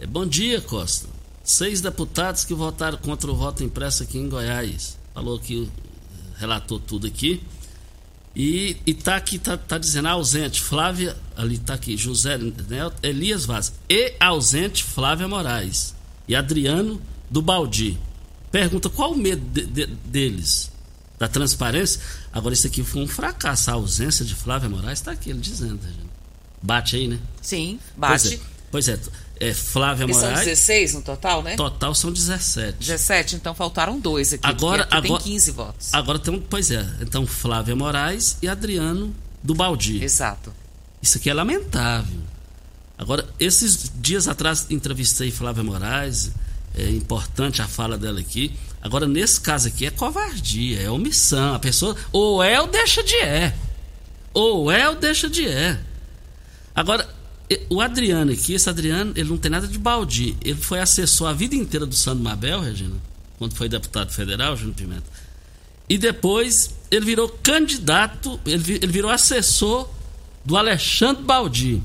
É, 0.00 0.04
bom 0.04 0.26
dia, 0.26 0.60
Costa. 0.60 1.19
Seis 1.50 1.80
deputados 1.80 2.44
que 2.44 2.54
votaram 2.54 2.96
contra 2.96 3.28
o 3.28 3.34
voto 3.34 3.64
impresso 3.64 4.04
aqui 4.04 4.16
em 4.16 4.28
Goiás 4.28 4.96
falou 5.12 5.36
que 5.36 5.68
relatou 6.36 6.78
tudo 6.78 7.08
aqui. 7.08 7.42
E, 8.36 8.76
e 8.86 8.94
tá 8.94 9.16
aqui, 9.16 9.36
tá, 9.36 9.56
tá 9.56 9.76
dizendo 9.76 10.06
ausente, 10.06 10.62
Flávia, 10.62 11.16
ali 11.36 11.58
tá 11.58 11.74
aqui, 11.74 11.96
José 11.96 12.38
Nelto, 12.38 12.96
Elias 13.02 13.46
Vaz. 13.46 13.72
E 13.88 14.14
ausente, 14.20 14.84
Flávia 14.84 15.26
Moraes. 15.26 15.92
E 16.28 16.36
Adriano 16.36 17.02
do 17.28 17.42
Baldi. 17.42 17.98
pergunta 18.52 18.88
qual 18.88 19.10
o 19.10 19.18
medo 19.18 19.42
de, 19.50 19.66
de, 19.66 19.86
deles? 19.86 20.70
Da 21.18 21.26
transparência? 21.26 22.00
Agora, 22.32 22.54
isso 22.54 22.68
aqui 22.68 22.84
foi 22.84 23.02
um 23.02 23.08
fracasso. 23.08 23.72
A 23.72 23.74
ausência 23.74 24.24
de 24.24 24.36
Flávia 24.36 24.68
Moraes 24.68 25.00
está 25.00 25.10
aqui, 25.10 25.30
ele 25.30 25.40
dizendo. 25.40 25.80
Bate 26.62 26.94
aí, 26.94 27.08
né? 27.08 27.18
Sim, 27.42 27.80
bate. 27.96 28.38
Pois 28.70 28.88
é. 28.88 28.96
Pois 28.96 29.10
é 29.16 29.29
é, 29.40 29.54
Flávia 29.54 30.04
e 30.04 30.06
Moraes. 30.06 30.34
São 30.34 30.44
16 30.44 30.94
no 30.94 31.02
total, 31.02 31.42
né? 31.42 31.56
Total 31.56 31.94
são 31.94 32.12
17. 32.12 32.78
17, 32.78 33.36
então 33.36 33.54
faltaram 33.54 33.98
dois 33.98 34.34
aqui. 34.34 34.46
Agora, 34.46 34.82
aqui 34.82 34.94
agora 34.94 35.22
tem 35.22 35.32
15 35.32 35.50
votos. 35.52 35.94
Agora 35.94 36.18
tem 36.18 36.34
um, 36.34 36.40
pois 36.40 36.70
é, 36.70 36.86
então 37.00 37.26
Flávia 37.26 37.74
Moraes 37.74 38.36
e 38.42 38.48
Adriano 38.48 39.16
do 39.42 39.54
Baldi. 39.54 40.04
Exato. 40.04 40.52
Isso 41.02 41.16
aqui 41.16 41.30
é 41.30 41.34
lamentável. 41.34 42.20
Agora, 42.98 43.26
esses 43.40 43.90
dias 43.96 44.28
atrás 44.28 44.66
entrevistei 44.68 45.30
Flávia 45.30 45.64
Moraes, 45.64 46.30
é 46.76 46.90
importante 46.90 47.62
a 47.62 47.66
fala 47.66 47.96
dela 47.96 48.20
aqui. 48.20 48.54
Agora, 48.82 49.08
nesse 49.08 49.40
caso 49.40 49.68
aqui 49.68 49.86
é 49.86 49.90
covardia, 49.90 50.82
é 50.82 50.90
omissão. 50.90 51.54
A 51.54 51.58
pessoa 51.58 51.96
ou 52.12 52.42
é 52.42 52.60
ou 52.60 52.66
deixa 52.66 53.02
de 53.02 53.16
é. 53.16 53.54
Ou 54.34 54.70
é 54.70 54.86
ou 54.86 54.96
deixa 54.96 55.30
de 55.30 55.48
é. 55.48 55.80
Agora, 56.74 57.08
o 57.68 57.80
Adriano 57.80 58.30
aqui, 58.30 58.54
esse 58.54 58.68
Adriano, 58.68 59.12
ele 59.16 59.28
não 59.28 59.36
tem 59.36 59.50
nada 59.50 59.66
de 59.66 59.78
balde. 59.78 60.36
Ele 60.44 60.60
foi 60.60 60.80
assessor 60.80 61.28
a 61.28 61.32
vida 61.32 61.54
inteira 61.54 61.84
do 61.84 61.94
Sandro 61.94 62.22
Mabel, 62.22 62.60
Regina, 62.60 62.96
quando 63.38 63.54
foi 63.54 63.68
deputado 63.68 64.12
federal, 64.12 64.56
Júnior 64.56 64.76
Pimenta. 64.76 65.06
E 65.88 65.98
depois 65.98 66.70
ele 66.90 67.04
virou 67.04 67.28
candidato, 67.42 68.38
ele, 68.46 68.74
ele 68.74 68.92
virou 68.92 69.10
assessor 69.10 69.88
do 70.44 70.56
Alexandre 70.56 71.22
Baldi. 71.24 71.82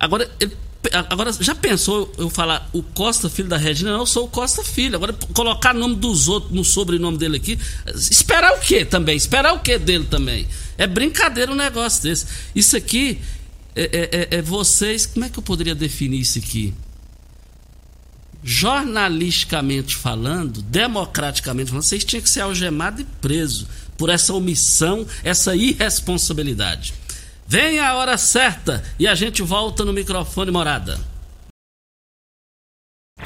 Agora, 0.00 0.28
ele, 0.40 0.56
agora, 0.92 1.32
já 1.32 1.54
pensou 1.54 2.12
eu 2.18 2.28
falar 2.28 2.68
o 2.72 2.82
Costa 2.82 3.28
Filho 3.28 3.48
da 3.48 3.56
Regina? 3.56 3.92
Não, 3.92 4.00
eu 4.00 4.06
sou 4.06 4.24
o 4.24 4.28
Costa 4.28 4.64
Filho. 4.64 4.96
Agora, 4.96 5.12
colocar 5.32 5.72
nome 5.72 5.94
dos 5.94 6.26
outros 6.28 6.52
no 6.52 6.64
sobrenome 6.64 7.18
dele 7.18 7.36
aqui. 7.36 7.58
Esperar 7.94 8.52
o 8.54 8.60
quê 8.60 8.84
também? 8.84 9.16
Esperar 9.16 9.54
o 9.54 9.60
quê 9.60 9.78
dele 9.78 10.04
também? 10.10 10.48
É 10.76 10.86
brincadeira 10.86 11.52
um 11.52 11.56
negócio 11.56 12.02
desse. 12.02 12.26
Isso 12.54 12.76
aqui 12.76 13.20
é, 13.78 13.82
é, 13.92 14.10
é, 14.12 14.38
é, 14.38 14.42
vocês. 14.42 15.06
Como 15.06 15.24
é 15.24 15.28
que 15.28 15.38
eu 15.38 15.42
poderia 15.42 15.74
definir 15.74 16.20
isso 16.20 16.38
aqui? 16.38 16.74
Jornalisticamente 18.42 19.94
falando, 19.94 20.60
democraticamente 20.62 21.70
falando, 21.70 21.84
vocês 21.84 22.04
tinham 22.04 22.22
que 22.22 22.30
ser 22.30 22.40
algemados 22.40 23.00
e 23.00 23.04
presos 23.04 23.66
por 23.96 24.10
essa 24.10 24.32
omissão, 24.34 25.06
essa 25.22 25.54
irresponsabilidade. 25.54 26.94
Vem 27.46 27.78
a 27.78 27.94
hora 27.94 28.18
certa 28.18 28.82
e 28.98 29.06
a 29.06 29.14
gente 29.14 29.42
volta 29.42 29.84
no 29.84 29.92
microfone 29.92 30.50
morada. 30.50 30.98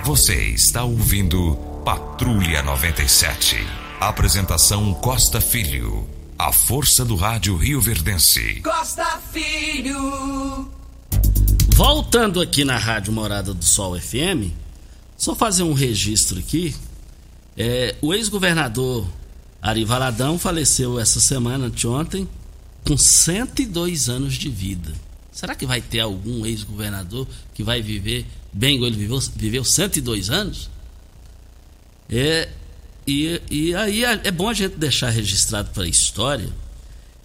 Você 0.04 0.48
está 0.48 0.84
ouvindo 0.84 1.56
Patrulha 1.84 2.62
97. 2.62 3.56
Apresentação 4.00 4.92
Costa 4.94 5.40
Filho. 5.40 6.21
A 6.38 6.52
força 6.52 7.04
do 7.04 7.14
rádio 7.14 7.56
Rio 7.56 7.80
Verdense. 7.80 8.60
Costa 8.62 9.20
Filho. 9.32 10.70
Voltando 11.74 12.40
aqui 12.40 12.64
na 12.64 12.76
Rádio 12.76 13.12
Morada 13.12 13.54
do 13.54 13.64
Sol 13.64 13.98
FM, 13.98 14.50
só 15.16 15.34
fazer 15.34 15.62
um 15.62 15.72
registro 15.72 16.38
aqui. 16.38 16.74
É, 17.56 17.94
o 18.00 18.12
ex-governador 18.12 19.06
Ari 19.60 19.84
Valadão 19.84 20.38
faleceu 20.38 20.98
essa 20.98 21.20
semana, 21.20 21.66
anteontem, 21.66 22.28
com 22.86 22.96
102 22.96 24.08
anos 24.08 24.34
de 24.34 24.48
vida. 24.48 24.92
Será 25.30 25.54
que 25.54 25.64
vai 25.64 25.80
ter 25.80 26.00
algum 26.00 26.44
ex-governador 26.44 27.26
que 27.54 27.62
vai 27.62 27.80
viver 27.80 28.26
bem 28.52 28.74
igual 28.76 28.88
ele 28.90 28.98
viveu, 28.98 29.20
viveu 29.36 29.64
102 29.64 30.30
anos? 30.30 30.68
É, 32.10 32.48
e, 33.06 33.40
e 33.50 33.74
aí 33.74 34.04
é 34.04 34.30
bom 34.30 34.48
a 34.48 34.54
gente 34.54 34.76
deixar 34.76 35.10
registrado 35.10 35.70
para 35.70 35.84
a 35.84 35.88
história 35.88 36.48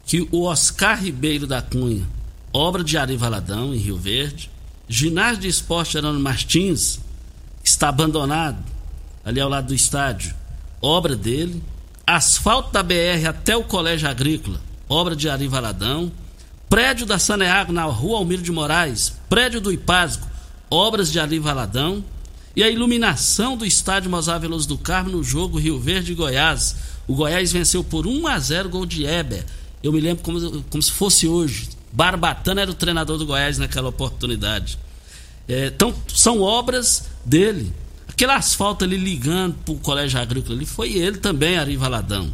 que 0.06 0.28
o 0.32 0.44
Oscar 0.44 1.04
Ribeiro 1.04 1.46
da 1.46 1.62
Cunha, 1.62 2.08
obra 2.54 2.84
de 2.84 2.98
Ari 2.98 3.18
Valadão, 3.18 3.74
em 3.74 3.78
Rio 3.78 3.98
Verde, 3.98 4.50
ginásio 4.88 5.42
de 5.42 5.50
esporte 5.50 5.94
Gerando 5.94 6.20
Martins, 6.20 7.00
está 7.64 7.90
abandonado, 7.90 8.64
ali 9.26 9.40
ao 9.40 9.50
lado 9.50 9.68
do 9.68 9.76
estádio, 9.76 10.34
obra 10.82 11.16
dele, 11.16 11.62
asfalto 12.06 12.72
da 12.72 12.82
BR 12.82 13.28
até 13.28 13.56
o 13.58 13.66
Colégio 13.66 14.10
Agrícola, 14.10 14.62
obra 14.88 15.16
de 15.16 15.30
Ari 15.30 15.48
Valadão, 15.48 16.10
prédio 16.70 17.06
da 17.06 17.20
Saneago 17.20 17.74
na 17.74 17.84
rua 17.84 18.20
Almiro 18.20 18.42
de 18.42 18.52
Moraes, 18.52 19.14
prédio 19.30 19.60
do 19.60 19.72
Ipasgo, 19.74 20.26
obras 20.70 21.12
de 21.12 21.20
Ari 21.20 21.38
Valadão, 21.38 22.04
e 22.58 22.64
a 22.64 22.70
iluminação 22.72 23.56
do 23.56 23.64
estádio 23.64 24.10
Mozar 24.10 24.40
Veloso 24.40 24.68
do 24.68 24.80
Carmo 24.80 25.12
no 25.12 25.24
jogo 25.24 25.60
Rio 25.60 25.80
Verde 25.80 26.14
e 26.14 26.16
Goiás. 26.16 26.76
O 27.08 27.14
Goiás 27.14 27.52
venceu 27.52 27.84
por 27.84 28.08
1 28.08 28.26
a 28.26 28.40
0 28.40 28.68
gol 28.68 28.84
de 28.84 29.06
Eber. 29.06 29.46
Eu 29.84 29.94
me 29.94 30.02
lembro 30.02 30.24
como, 30.24 30.64
como 30.64 30.82
se 30.82 30.92
fosse 30.92 31.28
hoje. 31.28 31.70
Barbatana 31.94 32.62
era 32.62 32.72
o 32.72 32.74
treinador 32.74 33.20
do 33.20 33.28
Goiás 33.28 33.60
naquela 33.60 33.90
oportunidade. 33.90 34.80
É, 35.48 35.68
então, 35.68 35.94
são 36.08 36.42
obras 36.42 37.04
dele. 37.24 37.72
Aquele 38.08 38.32
asfalto 38.32 38.84
ali 38.84 38.98
ligando 38.98 39.54
para 39.64 39.76
o 39.76 39.78
Colégio 39.78 40.20
Agrícola 40.20 40.56
ali, 40.56 40.66
foi 40.66 40.94
ele 40.94 41.20
também, 41.20 41.60
Ari 41.60 41.78
Valadão. 41.78 42.34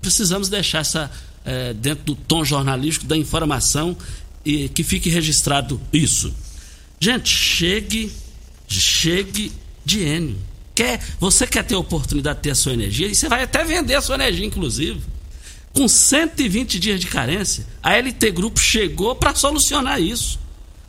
Precisamos 0.00 0.48
deixar 0.48 0.82
essa 0.82 1.10
é, 1.44 1.74
dentro 1.74 2.04
do 2.04 2.14
tom 2.14 2.44
jornalístico 2.44 3.06
da 3.06 3.16
informação 3.16 3.96
e 4.44 4.68
que 4.68 4.84
fique 4.84 5.10
registrado 5.10 5.80
isso. 5.92 6.32
Gente, 7.00 7.28
chegue, 7.28 8.12
chegue 8.68 9.63
de 9.84 10.02
Enio. 10.02 10.38
Quer, 10.74 11.00
você 11.20 11.46
quer 11.46 11.62
ter 11.62 11.76
a 11.76 11.78
oportunidade 11.78 12.38
de 12.38 12.42
ter 12.42 12.50
a 12.50 12.54
sua 12.54 12.72
energia, 12.72 13.06
e 13.06 13.14
você 13.14 13.28
vai 13.28 13.44
até 13.44 13.62
vender 13.62 13.94
a 13.94 14.02
sua 14.02 14.16
energia, 14.16 14.44
inclusive. 14.44 15.00
Com 15.72 15.86
120 15.86 16.80
dias 16.80 17.00
de 17.00 17.06
carência, 17.06 17.64
a 17.82 17.96
LT 17.96 18.30
Grupo 18.32 18.60
chegou 18.60 19.14
para 19.14 19.34
solucionar 19.34 20.00
isso. 20.00 20.40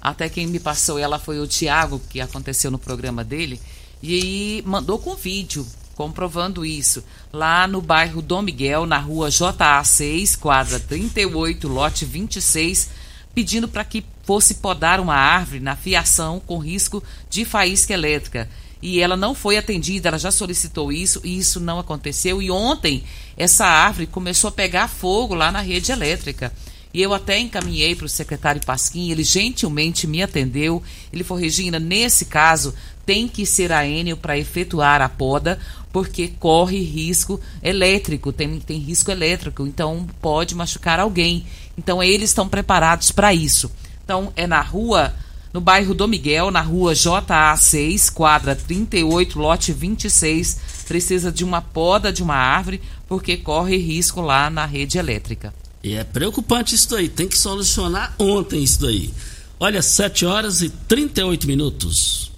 até 0.00 0.28
quem 0.28 0.46
me 0.46 0.58
passou 0.58 0.98
ela 0.98 1.18
foi 1.18 1.38
o 1.38 1.46
Tiago, 1.46 2.00
que 2.08 2.20
aconteceu 2.20 2.70
no 2.70 2.78
programa 2.78 3.22
dele, 3.22 3.60
e 4.02 4.62
mandou 4.66 4.98
com 4.98 5.14
vídeo 5.14 5.66
comprovando 5.94 6.64
isso. 6.64 7.04
Lá 7.30 7.66
no 7.66 7.82
bairro 7.82 8.22
Dom 8.22 8.40
Miguel, 8.40 8.86
na 8.86 8.98
rua 8.98 9.28
JA6, 9.28 10.38
quadra 10.38 10.80
38, 10.80 11.68
lote 11.68 12.06
26, 12.06 12.88
pedindo 13.34 13.68
para 13.68 13.84
que 13.84 14.02
fosse 14.22 14.54
podar 14.54 14.98
uma 14.98 15.14
árvore 15.14 15.60
na 15.60 15.76
fiação 15.76 16.40
com 16.40 16.56
risco 16.56 17.02
de 17.28 17.44
faísca 17.44 17.92
elétrica. 17.92 18.48
E 18.80 18.98
ela 19.00 19.14
não 19.14 19.34
foi 19.34 19.58
atendida, 19.58 20.08
ela 20.08 20.18
já 20.18 20.30
solicitou 20.30 20.90
isso 20.90 21.20
e 21.22 21.36
isso 21.36 21.60
não 21.60 21.78
aconteceu. 21.78 22.40
E 22.40 22.50
ontem 22.50 23.04
essa 23.36 23.66
árvore 23.66 24.06
começou 24.06 24.48
a 24.48 24.52
pegar 24.52 24.88
fogo 24.88 25.34
lá 25.34 25.52
na 25.52 25.60
rede 25.60 25.92
elétrica. 25.92 26.50
E 26.92 27.00
eu 27.00 27.14
até 27.14 27.38
encaminhei 27.38 27.94
para 27.94 28.06
o 28.06 28.08
secretário 28.08 28.64
Pasquim, 28.64 29.10
ele 29.10 29.22
gentilmente 29.22 30.06
me 30.06 30.22
atendeu. 30.22 30.82
Ele 31.12 31.22
falou, 31.22 31.42
Regina, 31.42 31.78
nesse 31.78 32.24
caso 32.24 32.74
tem 33.06 33.28
que 33.28 33.46
ser 33.46 33.72
a 33.72 33.86
Enel 33.86 34.16
para 34.16 34.38
efetuar 34.38 35.00
a 35.00 35.08
poda, 35.08 35.58
porque 35.92 36.28
corre 36.28 36.80
risco 36.80 37.40
elétrico, 37.62 38.32
tem, 38.32 38.60
tem 38.60 38.78
risco 38.78 39.10
elétrico, 39.10 39.66
então 39.66 40.06
pode 40.20 40.54
machucar 40.54 41.00
alguém. 41.00 41.44
Então 41.78 42.02
eles 42.02 42.30
estão 42.30 42.48
preparados 42.48 43.10
para 43.10 43.32
isso. 43.32 43.70
Então 44.04 44.32
é 44.34 44.46
na 44.46 44.60
rua, 44.60 45.14
no 45.52 45.60
bairro 45.60 45.94
do 45.94 46.08
Miguel, 46.08 46.50
na 46.50 46.60
rua 46.60 46.92
JA6, 46.92 48.12
quadra 48.12 48.54
38, 48.56 49.38
lote 49.38 49.72
26. 49.72 50.84
Precisa 50.86 51.30
de 51.30 51.44
uma 51.44 51.62
poda 51.62 52.12
de 52.12 52.22
uma 52.22 52.34
árvore, 52.34 52.80
porque 53.08 53.36
corre 53.36 53.76
risco 53.76 54.20
lá 54.20 54.50
na 54.50 54.66
rede 54.66 54.98
elétrica. 54.98 55.54
E 55.82 55.94
é 55.94 56.04
preocupante 56.04 56.74
isso 56.74 56.90
daí, 56.90 57.08
tem 57.08 57.26
que 57.26 57.38
solucionar 57.38 58.14
ontem 58.18 58.62
isso 58.62 58.80
daí. 58.82 59.10
Olha, 59.58 59.82
7 59.82 60.26
horas 60.26 60.62
e 60.62 60.70
38 60.70 61.46
minutos. 61.46 62.30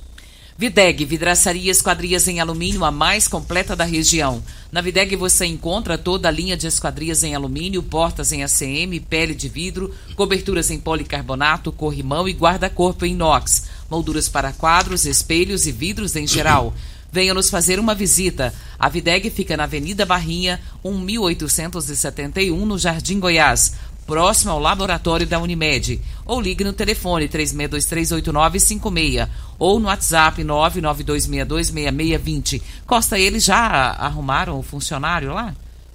Videg, 0.57 1.05
vidraçaria 1.05 1.73
esquadrias 1.73 2.29
em 2.29 2.39
alumínio, 2.39 2.85
a 2.85 2.91
mais 2.91 3.27
completa 3.27 3.75
da 3.75 3.85
região. 3.85 4.41
Na 4.71 4.81
Videg 4.81 5.17
você 5.17 5.45
encontra 5.45 5.99
toda 5.99 6.29
a 6.29 6.31
linha 6.31 6.57
de 6.57 6.69
esquadrias 6.69 7.25
em 7.25 7.35
alumínio, 7.35 7.83
portas 7.83 8.31
em 8.31 8.45
ACM, 8.45 9.01
pele 9.01 9.35
de 9.35 9.49
vidro, 9.49 9.93
coberturas 10.15 10.71
em 10.71 10.79
policarbonato, 10.79 11.73
corrimão 11.73 12.29
e 12.29 12.33
guarda-corpo 12.33 13.05
em 13.05 13.13
inox, 13.13 13.65
molduras 13.91 14.29
para 14.29 14.53
quadros, 14.53 15.05
espelhos 15.05 15.67
e 15.67 15.73
vidros 15.73 16.15
em 16.15 16.29
geral. 16.29 16.73
Venha 17.13 17.33
nos 17.35 17.51
fazer 17.51 17.79
uma 17.79 17.95
visita. 17.95 18.55
A 18.79 18.89
Videg 18.89 19.29
fica 19.29 19.55
na 19.55 19.65
Avenida 19.65 20.07
Barrinha, 20.07 20.59
1871, 20.83 22.65
no 22.65 22.79
Jardim 22.79 23.21
Goiás. 23.21 23.75
próximo 24.07 24.51
ao 24.51 24.59
laboratório 24.59 25.27
da 25.27 25.39
Unimed. 25.39 26.01
Ou 26.25 26.41
ligue 26.41 26.65
no 26.65 26.73
telefone 26.73 27.29
36238956 27.29 29.29
ou 29.59 29.79
no 29.79 29.89
WhatsApp 29.89 30.43
992626620. 30.43 32.63
Costa, 32.87 33.19
eles 33.19 33.45
já 33.45 33.95
arrumaram 33.99 34.59
o 34.59 34.63
funcionário 34.63 35.35
lá? 35.35 35.55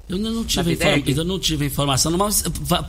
Eu 0.10 0.16
ainda 0.16 0.32
não 0.32 0.46
tive, 0.46 0.72
informa 0.72 1.04
ainda 1.06 1.24
não 1.26 1.38
tive 1.38 1.66
informação, 1.66 2.18
mas 2.18 2.42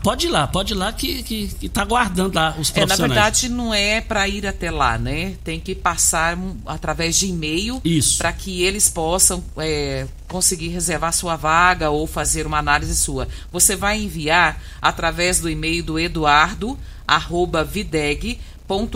pode 0.05 0.27
ir 0.27 0.31
lá, 0.31 0.47
pode 0.47 0.73
ir 0.73 0.77
lá 0.77 0.93
que, 0.93 1.23
que, 1.25 1.49
que 1.49 1.69
tá 1.69 1.83
aguardando 1.83 2.37
lá 2.37 2.51
os 2.57 2.71
profissionais. 2.71 3.01
É, 3.01 3.03
na 3.03 3.09
verdade, 3.09 3.49
não 3.49 3.75
é 3.75 4.01
para 4.01 4.29
ir 4.29 4.47
até 4.47 4.71
lá, 4.71 4.97
né? 4.97 5.35
Tem 5.43 5.59
que 5.59 5.75
passar 5.75 6.39
um, 6.39 6.57
através 6.65 7.19
de 7.19 7.27
e-mail 7.27 7.83
para 8.19 8.33
que 8.33 8.63
eles 8.63 8.89
possam 8.89 9.43
é, 9.57 10.07
conseguir 10.29 10.69
reservar 10.69 11.13
sua 11.13 11.35
vaga 11.35 11.91
ou 11.91 12.07
fazer 12.07 12.47
uma 12.47 12.59
análise 12.59 12.95
sua. 12.95 13.27
Você 13.51 13.75
vai 13.75 14.01
enviar 14.01 14.63
através 14.81 15.41
do 15.41 15.51
e-mail 15.51 15.83
do 15.83 15.99
Eduardo, 15.99 16.79
arroba 17.05 17.65
videg, 17.65 18.39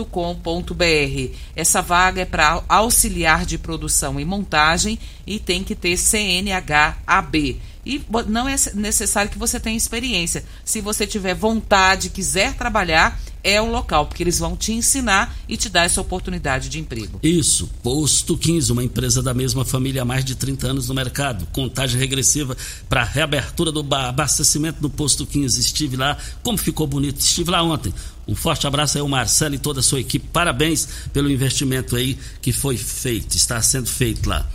com.br. 0.09 1.33
Essa 1.55 1.81
vaga 1.81 2.21
é 2.21 2.25
para 2.25 2.63
auxiliar 2.69 3.45
de 3.45 3.57
produção 3.57 4.19
e 4.19 4.25
montagem 4.25 4.99
e 5.25 5.39
tem 5.39 5.63
que 5.63 5.75
ter 5.75 5.97
CNHAB. 5.97 7.59
E 7.85 8.01
não 8.27 8.47
é 8.47 8.55
necessário 8.75 9.29
que 9.29 9.37
você 9.37 9.59
tenha 9.59 9.75
experiência. 9.75 10.45
Se 10.63 10.79
você 10.79 11.05
tiver 11.05 11.33
vontade, 11.33 12.09
quiser 12.09 12.53
trabalhar, 12.53 13.19
é 13.43 13.61
o 13.61 13.69
local, 13.69 14.05
porque 14.05 14.23
eles 14.23 14.39
vão 14.39 14.55
te 14.55 14.71
ensinar 14.71 15.35
e 15.49 15.57
te 15.57 15.67
dar 15.67 15.83
essa 15.83 15.99
oportunidade 15.99 16.69
de 16.69 16.79
emprego. 16.79 17.19
Isso, 17.21 17.69
Posto 17.83 18.37
15, 18.37 18.71
uma 18.71 18.83
empresa 18.83 19.21
da 19.21 19.33
mesma 19.33 19.65
família 19.65 20.03
há 20.03 20.05
mais 20.05 20.23
de 20.23 20.33
30 20.33 20.67
anos 20.67 20.87
no 20.87 20.95
mercado. 20.95 21.45
Contagem 21.51 21.99
regressiva 21.99 22.55
para 22.87 23.01
a 23.01 23.05
reabertura 23.05 23.69
do 23.69 23.85
abastecimento 23.93 24.79
do 24.79 24.89
Posto 24.89 25.25
15. 25.25 25.59
Estive 25.59 25.97
lá, 25.97 26.17
como 26.41 26.57
ficou 26.57 26.87
bonito, 26.87 27.19
estive 27.19 27.51
lá 27.51 27.61
ontem. 27.61 27.93
Um 28.27 28.35
forte 28.35 28.65
abraço 28.65 28.97
aí 28.97 29.01
ao 29.01 29.07
Marcelo 29.07 29.55
e 29.55 29.59
toda 29.59 29.81
a 29.81 29.83
sua 29.83 29.99
equipe. 29.99 30.27
Parabéns 30.31 30.87
pelo 31.11 31.29
investimento 31.29 31.95
aí 31.95 32.17
que 32.41 32.51
foi 32.51 32.77
feito, 32.77 33.35
está 33.35 33.61
sendo 33.61 33.87
feito 33.87 34.29
lá. 34.29 34.47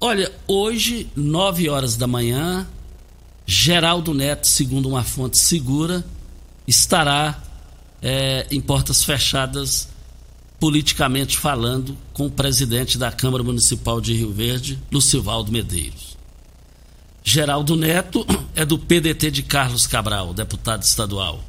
Olha, 0.00 0.32
hoje, 0.46 1.08
9 1.16 1.68
horas 1.68 1.96
da 1.96 2.06
manhã, 2.06 2.66
Geraldo 3.44 4.14
Neto, 4.14 4.46
segundo 4.46 4.88
uma 4.88 5.02
fonte 5.02 5.38
segura, 5.38 6.04
estará 6.66 7.42
é, 8.00 8.46
em 8.50 8.60
portas 8.60 9.02
fechadas, 9.02 9.88
politicamente 10.60 11.36
falando, 11.36 11.96
com 12.12 12.26
o 12.26 12.30
presidente 12.30 12.96
da 12.96 13.10
Câmara 13.10 13.42
Municipal 13.42 14.00
de 14.00 14.14
Rio 14.14 14.32
Verde, 14.32 14.78
Lucivaldo 14.90 15.50
Medeiros. 15.50 16.16
Geraldo 17.24 17.76
Neto 17.76 18.24
é 18.54 18.64
do 18.64 18.78
PDT 18.78 19.30
de 19.30 19.42
Carlos 19.42 19.86
Cabral, 19.86 20.32
deputado 20.32 20.82
estadual. 20.82 21.47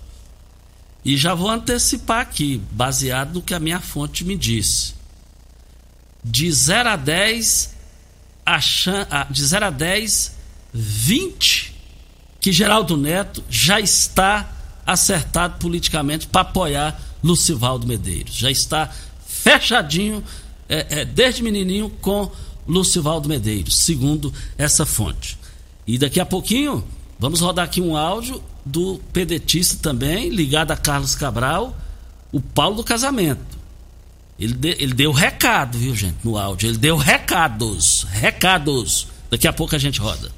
E 1.03 1.15
já 1.15 1.33
vou 1.33 1.49
antecipar 1.49 2.21
aqui, 2.21 2.61
baseado 2.71 3.35
no 3.35 3.41
que 3.41 3.53
a 3.53 3.59
minha 3.59 3.79
fonte 3.79 4.25
me 4.25 4.35
disse. 4.35 4.93
De 6.23 6.51
0 6.51 6.89
a 6.89 6.95
10, 6.95 7.75
a, 8.45 9.23
de 9.29 9.45
0 9.45 9.65
a 9.65 9.69
10, 9.69 10.35
20 10.73 11.79
que 12.39 12.51
Geraldo 12.51 12.95
Neto 12.95 13.43
já 13.49 13.79
está 13.79 14.49
acertado 14.85 15.59
politicamente 15.59 16.27
para 16.27 16.41
apoiar 16.41 16.99
Lucivaldo 17.23 17.85
Medeiros. 17.85 18.35
Já 18.35 18.49
está 18.49 18.89
fechadinho, 19.27 20.23
é, 20.67 21.01
é, 21.01 21.05
desde 21.05 21.43
menininho, 21.43 21.89
com 22.01 22.31
Lucivaldo 22.67 23.27
Medeiros, 23.27 23.77
segundo 23.77 24.33
essa 24.57 24.85
fonte. 24.85 25.37
E 25.85 25.97
daqui 25.97 26.19
a 26.19 26.25
pouquinho, 26.25 26.83
vamos 27.17 27.41
rodar 27.41 27.65
aqui 27.65 27.81
um 27.81 27.97
áudio 27.97 28.41
do 28.69 28.99
pedetista 29.11 29.77
também, 29.81 30.29
ligado 30.29 30.71
a 30.71 30.77
Carlos 30.77 31.15
Cabral, 31.15 31.75
o 32.31 32.39
Paulo 32.39 32.77
do 32.77 32.83
Casamento. 32.83 33.57
Ele, 34.39 34.53
de, 34.53 34.69
ele 34.79 34.93
deu 34.93 35.11
recado, 35.11 35.77
viu, 35.77 35.95
gente, 35.95 36.17
no 36.23 36.37
áudio. 36.37 36.69
Ele 36.69 36.77
deu 36.77 36.95
recados. 36.95 38.03
Recados. 38.09 39.07
Daqui 39.29 39.47
a 39.47 39.53
pouco 39.53 39.75
a 39.75 39.79
gente 39.79 39.99
roda. 39.99 40.31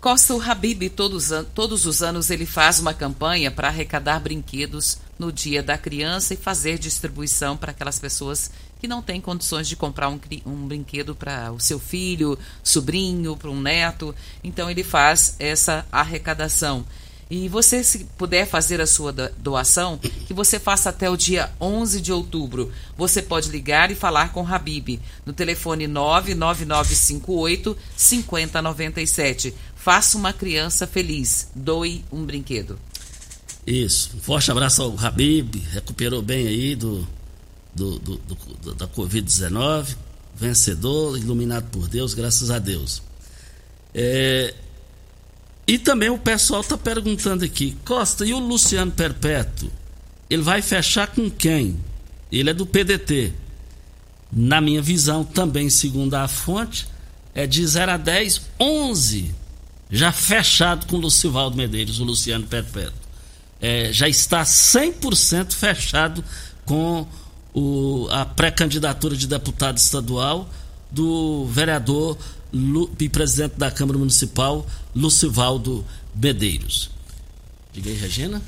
Costa 0.00 0.34
o 0.34 0.40
Habib, 0.40 0.88
todos, 0.90 1.30
todos 1.52 1.84
os 1.84 2.02
anos, 2.02 2.30
ele 2.30 2.46
faz 2.46 2.78
uma 2.78 2.94
campanha 2.94 3.50
para 3.50 3.68
arrecadar 3.68 4.20
brinquedos 4.20 4.98
no 5.18 5.32
Dia 5.32 5.62
da 5.62 5.76
Criança 5.76 6.32
e 6.32 6.36
fazer 6.36 6.78
distribuição 6.78 7.56
para 7.56 7.72
aquelas 7.72 7.98
pessoas 7.98 8.50
que 8.78 8.86
não 8.86 9.02
têm 9.02 9.20
condições 9.20 9.66
de 9.66 9.74
comprar 9.74 10.08
um, 10.08 10.20
um 10.46 10.68
brinquedo 10.68 11.14
para 11.14 11.50
o 11.50 11.58
seu 11.58 11.80
filho, 11.80 12.38
sobrinho, 12.62 13.36
para 13.36 13.50
um 13.50 13.60
neto. 13.60 14.14
Então, 14.44 14.70
ele 14.70 14.84
faz 14.84 15.34
essa 15.40 15.84
arrecadação. 15.90 16.84
E 17.28 17.48
você, 17.48 17.82
se 17.82 18.04
puder 18.16 18.46
fazer 18.46 18.80
a 18.80 18.86
sua 18.86 19.12
doação, 19.12 19.98
que 19.98 20.32
você 20.32 20.60
faça 20.60 20.90
até 20.90 21.10
o 21.10 21.16
dia 21.16 21.50
11 21.60 22.00
de 22.00 22.12
outubro. 22.12 22.72
Você 22.96 23.20
pode 23.20 23.50
ligar 23.50 23.90
e 23.90 23.96
falar 23.96 24.32
com 24.32 24.46
Habib 24.46 25.00
no 25.24 25.32
telefone 25.32 25.88
99958 25.88 27.76
5097. 27.96 29.54
Faça 29.74 30.16
uma 30.16 30.32
criança 30.32 30.86
feliz. 30.86 31.48
Doe 31.52 32.04
um 32.12 32.24
brinquedo. 32.24 32.78
Isso. 33.66 34.12
Um 34.16 34.20
forte 34.20 34.52
abraço 34.52 34.82
ao 34.82 34.96
Habib. 34.96 35.56
Recuperou 35.72 36.22
bem 36.22 36.46
aí 36.46 36.76
do, 36.76 37.06
do, 37.74 37.98
do, 37.98 38.16
do 38.62 38.74
da 38.74 38.86
Covid-19. 38.86 39.96
Vencedor, 40.36 41.18
iluminado 41.18 41.70
por 41.70 41.88
Deus, 41.88 42.14
graças 42.14 42.50
a 42.50 42.58
Deus. 42.60 43.02
É, 43.92 44.54
e 45.66 45.78
também 45.78 46.08
o 46.08 46.18
pessoal 46.18 46.60
está 46.60 46.78
perguntando 46.78 47.44
aqui, 47.44 47.76
Costa, 47.84 48.24
e 48.24 48.32
o 48.32 48.38
Luciano 48.38 48.92
Perpétuo? 48.92 49.70
Ele 50.30 50.42
vai 50.42 50.62
fechar 50.62 51.08
com 51.08 51.28
quem? 51.28 51.78
Ele 52.30 52.50
é 52.50 52.54
do 52.54 52.66
PDT. 52.66 53.32
Na 54.32 54.60
minha 54.60 54.80
visão, 54.80 55.24
também 55.24 55.68
segundo 55.70 56.14
a 56.14 56.28
fonte, 56.28 56.86
é 57.34 57.46
de 57.46 57.66
0 57.66 57.92
a 57.92 57.96
10, 57.96 58.42
11. 58.60 59.34
Já 59.90 60.12
fechado 60.12 60.86
com 60.86 60.96
o 60.96 61.00
Lucivaldo 61.00 61.56
Medeiros, 61.56 62.00
o 62.00 62.04
Luciano 62.04 62.46
Perpétuo. 62.46 62.94
É, 63.60 63.92
já 63.92 64.08
está 64.08 64.42
100% 64.42 65.52
fechado 65.52 66.24
com 66.64 67.06
o, 67.54 68.06
a 68.10 68.24
pré-candidatura 68.24 69.16
de 69.16 69.26
deputado 69.26 69.78
estadual 69.78 70.48
do 70.90 71.46
vereador 71.46 72.18
e 72.98 73.08
presidente 73.08 73.54
da 73.56 73.70
Câmara 73.70 73.98
Municipal, 73.98 74.66
Lucivaldo 74.94 75.84
Medeiros. 76.14 76.90
Diga 77.72 77.90
aí, 77.90 77.96
Regina. 77.96 78.42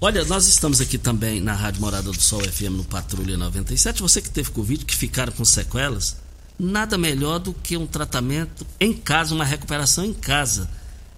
Olha, 0.00 0.24
nós 0.24 0.46
estamos 0.46 0.80
aqui 0.80 0.96
também 0.96 1.40
na 1.40 1.54
Rádio 1.54 1.80
Morada 1.80 2.10
do 2.10 2.20
Sol 2.20 2.40
FM 2.40 2.70
no 2.76 2.84
Patrulha 2.84 3.36
97. 3.36 4.00
Você 4.00 4.22
que 4.22 4.30
teve 4.30 4.50
Covid, 4.50 4.84
que 4.84 4.94
ficaram 4.94 5.32
com 5.32 5.44
sequelas, 5.44 6.16
nada 6.58 6.96
melhor 6.96 7.38
do 7.38 7.52
que 7.52 7.76
um 7.76 7.86
tratamento 7.86 8.66
em 8.78 8.92
casa, 8.92 9.34
uma 9.34 9.44
recuperação 9.44 10.04
em 10.04 10.14
casa 10.14 10.68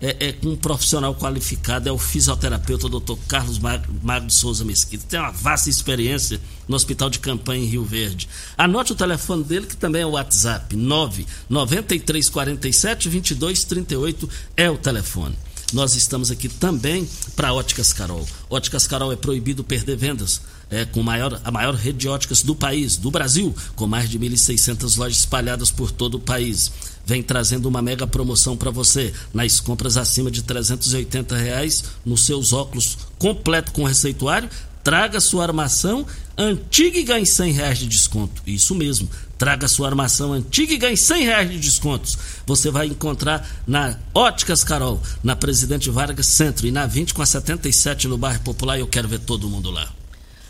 é, 0.00 0.28
é, 0.28 0.32
com 0.32 0.48
um 0.48 0.56
profissional 0.56 1.14
qualificado, 1.14 1.88
é 1.88 1.92
o 1.92 1.98
fisioterapeuta 1.98 2.88
Dr. 2.88 3.16
Carlos 3.28 3.58
Magno 3.58 4.30
Souza 4.30 4.64
Mesquita. 4.64 5.04
Tem 5.08 5.20
uma 5.20 5.30
vasta 5.30 5.68
experiência 5.68 6.40
no 6.66 6.74
Hospital 6.74 7.10
de 7.10 7.18
Campanha 7.18 7.62
em 7.62 7.66
Rio 7.66 7.84
Verde. 7.84 8.26
Anote 8.56 8.92
o 8.92 8.96
telefone 8.96 9.44
dele, 9.44 9.66
que 9.66 9.76
também 9.76 10.00
é 10.02 10.06
o 10.06 10.12
WhatsApp, 10.12 10.74
99347 10.74 13.08
2238 13.08 14.28
é 14.56 14.70
o 14.70 14.78
telefone. 14.78 15.36
Nós 15.72 15.94
estamos 15.94 16.32
aqui 16.32 16.48
também 16.48 17.08
para 17.36 17.52
Óticas 17.52 17.92
Carol. 17.92 18.26
Óticas 18.48 18.88
Carol 18.88 19.12
é 19.12 19.16
proibido 19.16 19.62
perder 19.62 19.96
vendas. 19.96 20.40
É, 20.70 20.84
com 20.84 21.02
maior, 21.02 21.40
a 21.44 21.50
maior 21.50 21.74
rede 21.74 21.98
de 21.98 22.08
óticas 22.08 22.42
do 22.42 22.54
país, 22.54 22.96
do 22.96 23.10
Brasil, 23.10 23.54
com 23.74 23.88
mais 23.88 24.08
de 24.08 24.18
1.600 24.18 24.96
lojas 24.96 25.18
espalhadas 25.18 25.70
por 25.70 25.90
todo 25.90 26.14
o 26.14 26.20
país 26.20 26.70
vem 27.10 27.24
trazendo 27.24 27.66
uma 27.66 27.82
mega 27.82 28.06
promoção 28.06 28.56
para 28.56 28.70
você 28.70 29.12
nas 29.34 29.58
compras 29.58 29.96
acima 29.96 30.30
de 30.30 30.44
380 30.44 31.36
reais 31.36 31.82
nos 32.06 32.24
seus 32.24 32.52
óculos 32.52 32.96
completo 33.18 33.72
com 33.72 33.82
receituário. 33.82 34.48
Traga 34.84 35.20
sua 35.20 35.42
armação 35.42 36.06
antiga 36.38 36.98
e 36.98 37.02
ganhe 37.02 37.26
100 37.26 37.52
reais 37.52 37.78
de 37.78 37.86
desconto. 37.86 38.40
Isso 38.46 38.76
mesmo. 38.76 39.10
Traga 39.36 39.66
sua 39.66 39.88
armação 39.88 40.32
antiga 40.32 40.72
e 40.72 40.78
ganhe 40.78 40.96
100 40.96 41.24
reais 41.24 41.50
de 41.50 41.58
descontos. 41.58 42.16
Você 42.46 42.70
vai 42.70 42.86
encontrar 42.86 43.46
na 43.66 43.98
Óticas 44.14 44.62
Carol, 44.62 45.02
na 45.22 45.34
Presidente 45.34 45.90
Vargas 45.90 46.26
Centro 46.26 46.66
e 46.66 46.70
na 46.70 46.86
20 46.86 47.12
com 47.12 47.22
a 47.22 47.26
77 47.26 48.06
no 48.06 48.16
bairro 48.16 48.40
Popular. 48.40 48.78
Eu 48.78 48.86
quero 48.86 49.08
ver 49.08 49.18
todo 49.18 49.48
mundo 49.48 49.70
lá. 49.70 49.99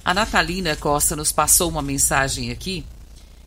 A 0.03 0.15
Natalina 0.15 0.75
Costa 0.77 1.15
nos 1.15 1.31
passou 1.31 1.69
uma 1.69 1.83
mensagem 1.83 2.51
aqui 2.51 2.85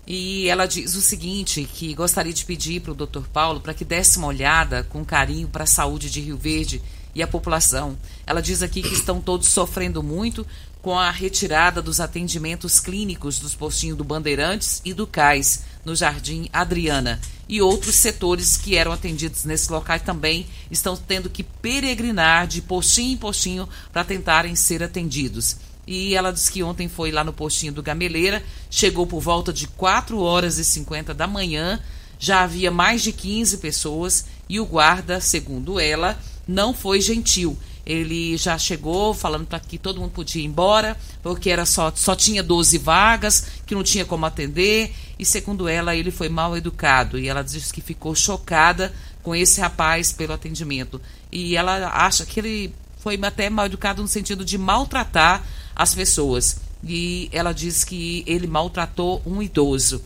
e 0.06 0.48
ela 0.48 0.68
diz 0.68 0.96
o 0.96 1.02
seguinte, 1.02 1.68
que 1.74 1.96
gostaria 1.96 2.32
de 2.32 2.46
pedir 2.46 2.82
para 2.82 2.92
o 2.92 2.96
Dr. 2.96 3.26
Paulo 3.32 3.60
para 3.60 3.74
que 3.74 3.84
desse 3.84 4.18
uma 4.18 4.28
olhada 4.28 4.84
com 4.84 5.04
carinho 5.04 5.48
para 5.48 5.64
a 5.64 5.68
saúde 5.68 6.12
de 6.12 6.22
Rio 6.22 6.38
Verde 6.38 6.82
e 7.16 7.24
a 7.24 7.28
população. 7.28 7.98
Ela 8.26 8.42
diz 8.42 8.62
aqui 8.62 8.84
que 8.84 8.94
estão 8.94 9.20
todos 9.20 9.48
sofrendo 9.48 10.04
muito 10.04 10.46
com 10.82 11.00
a 11.00 11.10
retirada 11.10 11.82
dos 11.82 12.00
atendimentos 12.00 12.80
clínicos 12.80 13.40
dos 13.40 13.56
postinhos 13.56 13.98
do 13.98 14.04
Bandeirantes 14.04 14.82
e 14.84 14.94
do 14.94 15.08
Cais, 15.08 15.64
no 15.84 15.96
Jardim 15.96 16.50
Adriana. 16.52 17.20
E 17.48 17.62
outros 17.62 17.96
setores 17.96 18.58
que 18.58 18.76
eram 18.76 18.92
atendidos 18.92 19.46
nesse 19.46 19.72
local 19.72 20.00
também 20.02 20.46
estão 20.70 20.96
tendo 20.98 21.30
que 21.30 21.44
peregrinar 21.44 22.48
de 22.48 22.62
postinho 22.62 23.14
em 23.14 23.18
postinho 23.18 23.68
para 23.92 24.04
tentarem 24.04 24.56
ser 24.56 24.84
atendidos. 24.84 25.58
E 25.86 26.16
ela 26.16 26.32
disse 26.32 26.52
que 26.52 26.64
ontem 26.64 26.88
foi 26.88 27.12
lá 27.12 27.24
no 27.24 27.34
postinho 27.34 27.74
do 27.74 27.84
Gameleira, 27.84 28.44
chegou 28.70 29.06
por 29.06 29.20
volta 29.20 29.52
de 29.52 29.68
4 29.68 30.20
horas 30.20 30.58
e 30.58 30.64
50 30.64 31.14
da 31.14 31.28
manhã, 31.28 31.80
já 32.18 32.44
havia 32.44 32.72
mais 32.72 33.02
de 33.02 33.12
15 33.12 33.58
pessoas 33.58 34.26
e 34.48 34.60
o 34.60 34.66
guarda, 34.66 35.20
segundo 35.20 35.80
ela, 35.80 36.18
não 36.48 36.74
foi 36.74 37.02
gentil. 37.02 37.58
Ele 37.86 38.38
já 38.38 38.58
chegou 38.58 39.14
falando 39.14 39.46
para 39.46 39.60
que 39.60 39.78
todo 39.78 40.00
mundo 40.00 40.12
podia 40.12 40.42
ir 40.42 40.46
embora, 40.46 40.98
porque 41.22 41.50
era 41.50 41.66
só, 41.66 41.92
só 41.94 42.16
tinha 42.16 42.42
12 42.42 42.78
vagas, 42.78 43.48
que 43.66 43.76
não 43.76 43.84
tinha 43.84 44.06
como 44.06 44.26
atender. 44.26 44.94
E 45.20 45.26
segundo 45.26 45.68
ela, 45.68 45.94
ele 45.94 46.10
foi 46.10 46.30
mal 46.30 46.56
educado. 46.56 47.20
E 47.20 47.28
ela 47.28 47.44
disse 47.44 47.74
que 47.74 47.82
ficou 47.82 48.16
chocada 48.16 48.94
com 49.22 49.36
esse 49.36 49.60
rapaz 49.60 50.14
pelo 50.14 50.34
atendimento. 50.34 51.02
E 51.30 51.58
ela 51.58 51.90
acha 51.90 52.26
que 52.26 52.40
ele 52.40 52.74
foi 53.00 53.20
até 53.22 53.50
mal 53.50 53.66
educado 53.66 54.02
no 54.02 54.08
sentido 54.08 54.46
de 54.46 54.58
maltratar 54.58 55.44
as 55.76 55.94
pessoas. 55.94 56.58
E 56.84 57.30
ela 57.32 57.54
diz 57.54 57.84
que 57.84 58.24
ele 58.28 58.48
maltratou 58.48 59.22
um 59.26 59.42
idoso. 59.42 60.02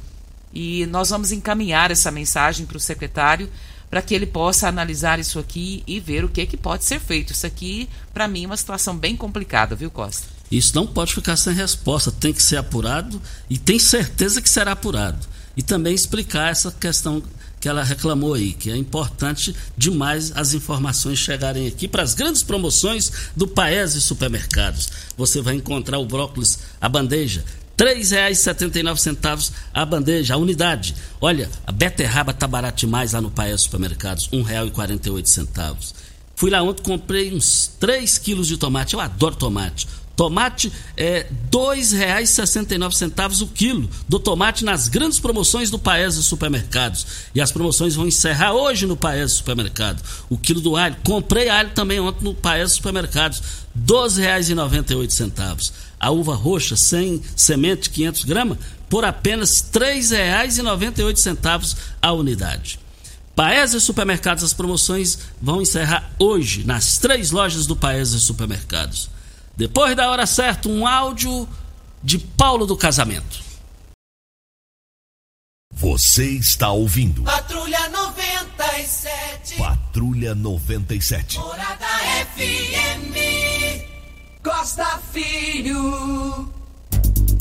E 0.54 0.86
nós 0.88 1.10
vamos 1.10 1.32
encaminhar 1.32 1.92
essa 1.92 2.12
mensagem 2.12 2.66
para 2.66 2.78
o 2.78 2.80
secretário 2.80 3.50
para 3.90 4.02
que 4.02 4.14
ele 4.14 4.26
possa 4.26 4.68
analisar 4.68 5.20
isso 5.20 5.40
aqui 5.40 5.84
e 5.88 6.00
ver 6.00 6.24
o 6.26 6.30
que, 6.30 6.46
que 6.46 6.58
pode 6.58 6.84
ser 6.84 7.00
feito. 7.00 7.32
Isso 7.32 7.46
aqui, 7.46 7.90
para 8.14 8.28
mim, 8.28 8.44
é 8.44 8.48
uma 8.48 8.58
situação 8.58 8.98
bem 8.98 9.16
complicada, 9.16 9.76
viu, 9.76 9.90
Costa? 9.90 10.28
Isso 10.52 10.76
não 10.76 10.88
pode 10.88 11.14
ficar 11.14 11.36
sem 11.36 11.54
resposta, 11.54 12.12
tem 12.12 12.34
que 12.34 12.42
ser 12.42 12.58
apurado 12.58 13.22
e 13.50 13.58
tem 13.58 13.80
certeza 13.80 14.42
que 14.42 14.50
será 14.50 14.74
apurado. 14.74 15.26
E 15.56 15.64
também 15.64 15.94
explicar 15.94 16.52
essa 16.52 16.72
questão 16.72 17.24
que 17.68 17.70
ela 17.70 17.84
reclamou 17.84 18.34
aí, 18.34 18.54
que 18.54 18.72
é 18.72 18.78
importante 18.78 19.54
demais 19.78 20.32
as 20.34 20.54
informações 20.54 21.20
chegarem 21.20 21.68
aqui 21.68 21.86
para 21.86 22.02
as 22.02 22.14
grandes 22.14 22.42
promoções 22.42 23.12
do 23.36 23.46
Paese 23.46 24.00
Supermercados. 24.00 24.90
Você 25.18 25.42
vai 25.42 25.56
encontrar 25.56 26.00
o 26.00 26.06
brócolis, 26.06 26.60
a 26.80 26.88
bandeja, 26.88 27.44
R$ 27.78 27.86
3,79 27.94 29.52
a 29.74 29.86
bandeja, 29.86 30.36
a 30.36 30.38
unidade. 30.38 30.96
Olha, 31.20 31.50
a 31.66 31.72
beterraba 31.74 32.34
tá 32.34 32.48
barato 32.48 32.80
demais 32.80 33.12
lá 33.12 33.20
no 33.20 33.30
Paes 33.30 33.64
Supermercados, 33.64 34.30
R$ 34.32 34.38
1,48. 34.44 35.94
Fui 36.38 36.50
lá 36.50 36.64
ontem, 36.64 36.84
comprei 36.84 37.36
uns 37.36 37.70
3 37.82 38.18
quilos 38.18 38.48
de 38.48 38.56
tomate. 38.56 38.94
Eu 38.94 39.02
adoro 39.02 39.36
tomate. 39.36 39.90
Tomate 40.18 40.74
é 40.98 41.20
R$ 41.20 41.28
2,69 41.52 43.44
o 43.44 43.48
quilo 43.48 43.88
do 44.10 44.20
tomate 44.20 44.66
nas 44.66 44.88
grandes 44.88 45.20
promoções 45.20 45.70
do 45.70 45.78
Paese 45.78 46.24
Supermercados. 46.24 47.06
E 47.36 47.40
as 47.40 47.52
promoções 47.52 47.94
vão 47.94 48.08
encerrar 48.08 48.54
hoje 48.54 48.88
no 48.88 48.98
Paese 48.98 49.36
Supermercado. 49.36 50.02
O 50.28 50.36
quilo 50.36 50.60
do 50.60 50.76
alho, 50.76 50.98
comprei 51.04 51.50
alho 51.50 51.70
também 51.70 52.00
ontem 52.00 52.24
no 52.24 52.34
Paese 52.34 52.74
Supermercados, 52.74 53.38
R$ 53.76 53.84
12,98 53.86 55.72
a 56.00 56.12
uva 56.12 56.36
roxa 56.36 56.76
sem 56.76 57.22
semente 57.36 57.90
500 57.90 58.24
gramas 58.24 58.58
por 58.90 59.04
apenas 59.06 59.70
R$ 59.74 59.80
3,98 60.00 61.78
a 62.02 62.12
unidade. 62.12 62.80
Paese 63.36 63.80
Supermercados, 63.80 64.44
as 64.44 64.54
promoções 64.54 65.20
vão 65.40 65.62
encerrar 65.62 66.12
hoje 66.18 66.64
nas 66.66 66.98
três 66.98 67.30
lojas 67.30 67.68
do 67.68 67.76
Paese 67.76 68.20
Supermercados. 68.20 69.12
Depois 69.58 69.96
da 69.96 70.12
hora 70.12 70.28
certa, 70.28 70.70
um 70.70 70.86
áudio 70.86 71.50
de 72.04 72.20
Paulo 72.20 72.68
do 72.68 72.78
Casamento. 72.78 73.42
Você 75.74 76.30
está 76.30 76.70
ouvindo. 76.70 77.24
Patrulha 77.24 77.90
97. 77.90 79.56
Patrulha 79.56 80.36
97. 80.36 81.40
Morada 81.40 81.88
FM. 82.36 83.18
Costa 84.44 85.00
Filho. 85.12 86.54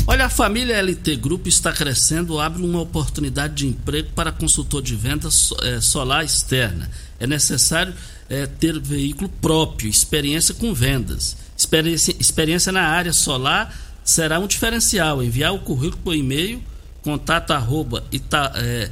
Olha, 0.07 0.25
a 0.25 0.31
família 0.31 0.81
LT 0.81 1.17
Grupo 1.17 1.49
está 1.49 1.71
crescendo, 1.71 2.41
abre 2.41 2.63
uma 2.63 2.81
oportunidade 2.81 3.55
de 3.55 3.67
emprego 3.67 4.11
para 4.15 4.33
consultor 4.33 4.81
de 4.81 4.97
vendas 4.97 5.53
é, 5.63 5.83
solar 5.83 6.25
externa. 6.25 6.91
É 7.21 7.27
necessário 7.27 7.93
é, 8.31 8.47
ter 8.47 8.81
veículo 8.81 9.29
próprio, 9.29 9.91
experiência 9.91 10.55
com 10.55 10.73
vendas. 10.73 11.37
Experiência, 12.19 12.73
na 12.73 12.83
área 12.83 13.13
solar 13.13 13.75
será 14.05 14.39
um 14.39 14.47
diferencial. 14.47 15.23
Enviar 15.23 15.55
o 15.55 15.59
currículo 15.59 16.03
por 16.03 16.15
e-mail, 16.15 16.63
contato 17.03 17.53
arroba 17.53 18.05
ita, 18.11 18.53
é, 18.57 18.91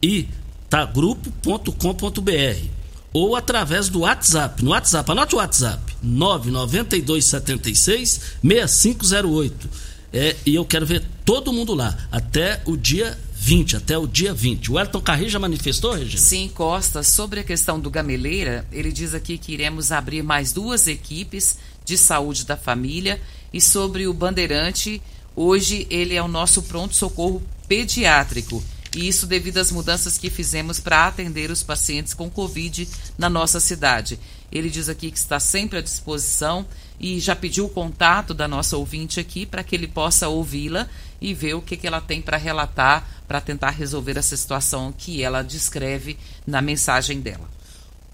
itagrupo.com.br 0.00 2.82
ou 3.12 3.36
através 3.36 3.88
do 3.88 4.00
WhatsApp. 4.00 4.64
No 4.64 4.70
WhatsApp, 4.70 5.10
anote 5.10 5.34
o 5.34 5.38
WhatsApp: 5.38 5.82
99276 6.02 8.20
6508. 8.42 9.68
É, 10.14 10.36
e 10.44 10.54
eu 10.54 10.64
quero 10.64 10.84
ver 10.84 11.02
todo 11.24 11.52
mundo 11.52 11.74
lá 11.74 11.96
até 12.10 12.60
o 12.66 12.76
dia 12.76 13.18
20, 13.34 13.76
até 13.76 13.96
o 13.96 14.06
dia 14.06 14.34
20. 14.34 14.70
O 14.70 14.78
Elton 14.78 15.00
Carreira 15.00 15.30
já 15.30 15.38
manifestou, 15.38 15.94
Regina? 15.94 16.22
Sim, 16.22 16.50
Costa. 16.54 17.02
Sobre 17.02 17.40
a 17.40 17.44
questão 17.44 17.80
do 17.80 17.90
Gameleira, 17.90 18.66
ele 18.70 18.92
diz 18.92 19.14
aqui 19.14 19.38
que 19.38 19.52
iremos 19.52 19.90
abrir 19.90 20.22
mais 20.22 20.52
duas 20.52 20.86
equipes 20.86 21.56
de 21.84 21.96
saúde 21.98 22.44
da 22.44 22.56
família. 22.56 23.20
E 23.52 23.60
sobre 23.60 24.06
o 24.06 24.14
Bandeirante, 24.14 25.02
hoje 25.36 25.86
ele 25.90 26.14
é 26.14 26.22
o 26.22 26.28
nosso 26.28 26.62
pronto-socorro 26.62 27.42
pediátrico. 27.68 28.62
E 28.94 29.08
isso 29.08 29.26
devido 29.26 29.58
às 29.58 29.70
mudanças 29.70 30.18
que 30.18 30.28
fizemos 30.28 30.78
para 30.78 31.06
atender 31.06 31.50
os 31.50 31.62
pacientes 31.62 32.12
com 32.12 32.28
Covid 32.28 32.86
na 33.16 33.30
nossa 33.30 33.58
cidade. 33.58 34.18
Ele 34.50 34.68
diz 34.68 34.88
aqui 34.88 35.10
que 35.10 35.16
está 35.16 35.40
sempre 35.40 35.78
à 35.78 35.82
disposição 35.82 36.66
e 37.00 37.18
já 37.18 37.34
pediu 37.34 37.64
o 37.64 37.70
contato 37.70 38.34
da 38.34 38.46
nossa 38.46 38.76
ouvinte 38.76 39.18
aqui 39.18 39.46
para 39.46 39.64
que 39.64 39.74
ele 39.74 39.88
possa 39.88 40.28
ouvi-la 40.28 40.86
e 41.22 41.32
ver 41.32 41.54
o 41.54 41.62
que, 41.62 41.76
que 41.76 41.86
ela 41.86 42.02
tem 42.02 42.20
para 42.20 42.36
relatar 42.36 43.22
para 43.26 43.40
tentar 43.40 43.70
resolver 43.70 44.18
essa 44.18 44.36
situação 44.36 44.92
que 44.92 45.22
ela 45.22 45.42
descreve 45.42 46.18
na 46.46 46.60
mensagem 46.60 47.18
dela. 47.18 47.48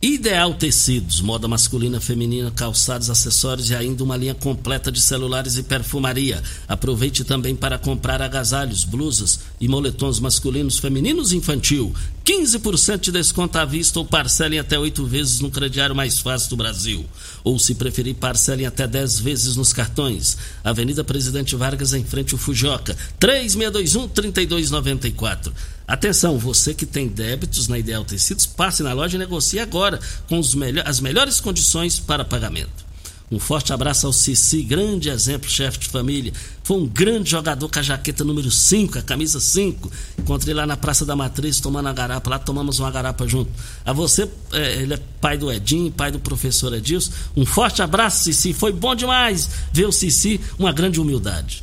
Ideal 0.00 0.54
Tecidos, 0.54 1.20
moda 1.20 1.48
masculina, 1.48 2.00
feminina, 2.00 2.52
calçados, 2.52 3.10
acessórios 3.10 3.68
e 3.68 3.74
ainda 3.74 4.04
uma 4.04 4.16
linha 4.16 4.34
completa 4.34 4.92
de 4.92 5.00
celulares 5.00 5.56
e 5.56 5.62
perfumaria. 5.64 6.40
Aproveite 6.68 7.24
também 7.24 7.56
para 7.56 7.78
comprar 7.78 8.22
agasalhos, 8.22 8.84
blusas 8.84 9.40
e 9.60 9.66
moletons 9.66 10.20
masculinos, 10.20 10.78
femininos 10.78 11.32
e 11.32 11.36
infantil. 11.36 11.92
15% 12.28 13.00
de 13.00 13.10
desconto 13.10 13.56
à 13.56 13.64
vista 13.64 13.98
ou 13.98 14.04
parcelem 14.04 14.58
até 14.58 14.78
oito 14.78 15.06
vezes 15.06 15.40
no 15.40 15.50
crediário 15.50 15.96
mais 15.96 16.18
fácil 16.18 16.50
do 16.50 16.58
Brasil. 16.58 17.06
Ou, 17.42 17.58
se 17.58 17.74
preferir, 17.74 18.16
parcelem 18.16 18.66
até 18.66 18.86
10 18.86 19.20
vezes 19.20 19.56
nos 19.56 19.72
cartões. 19.72 20.36
Avenida 20.62 21.02
Presidente 21.02 21.56
Vargas, 21.56 21.94
em 21.94 22.04
frente 22.04 22.34
ao 22.34 22.38
Fujoca. 22.38 22.94
3621-3294. 23.18 25.50
Atenção, 25.86 26.36
você 26.36 26.74
que 26.74 26.84
tem 26.84 27.08
débitos 27.08 27.66
na 27.66 27.78
Ideal 27.78 28.04
Tecidos, 28.04 28.44
passe 28.44 28.82
na 28.82 28.92
loja 28.92 29.16
e 29.16 29.18
negocie 29.18 29.58
agora 29.58 29.98
com 30.28 30.38
melhor, 30.54 30.86
as 30.86 31.00
melhores 31.00 31.40
condições 31.40 31.98
para 31.98 32.26
pagamento. 32.26 32.87
Um 33.30 33.38
forte 33.38 33.72
abraço 33.72 34.06
ao 34.06 34.12
Cici, 34.12 34.62
grande 34.62 35.10
exemplo, 35.10 35.50
chefe 35.50 35.78
de 35.78 35.88
família. 35.88 36.32
Foi 36.62 36.78
um 36.78 36.86
grande 36.86 37.30
jogador 37.30 37.68
com 37.68 37.78
a 37.78 37.82
jaqueta 37.82 38.24
número 38.24 38.50
5, 38.50 38.98
a 38.98 39.02
camisa 39.02 39.38
5. 39.38 39.90
Encontrei 40.18 40.54
lá 40.54 40.66
na 40.66 40.76
Praça 40.76 41.04
da 41.04 41.14
Matriz 41.14 41.60
tomando 41.60 41.88
a 41.88 41.92
garapa, 41.92 42.30
lá 42.30 42.38
tomamos 42.38 42.78
uma 42.78 42.90
garapa 42.90 43.26
junto. 43.26 43.50
A 43.84 43.92
você, 43.92 44.30
é, 44.52 44.82
ele 44.82 44.94
é 44.94 45.00
pai 45.20 45.36
do 45.36 45.52
Edinho, 45.52 45.92
pai 45.92 46.10
do 46.10 46.18
professor 46.18 46.72
Edilson. 46.72 47.12
Um 47.36 47.44
forte 47.44 47.82
abraço, 47.82 48.24
Cici. 48.24 48.54
Foi 48.54 48.72
bom 48.72 48.94
demais 48.94 49.48
ver 49.72 49.86
o 49.86 49.92
Cici, 49.92 50.40
uma 50.58 50.72
grande 50.72 50.98
humildade. 50.98 51.62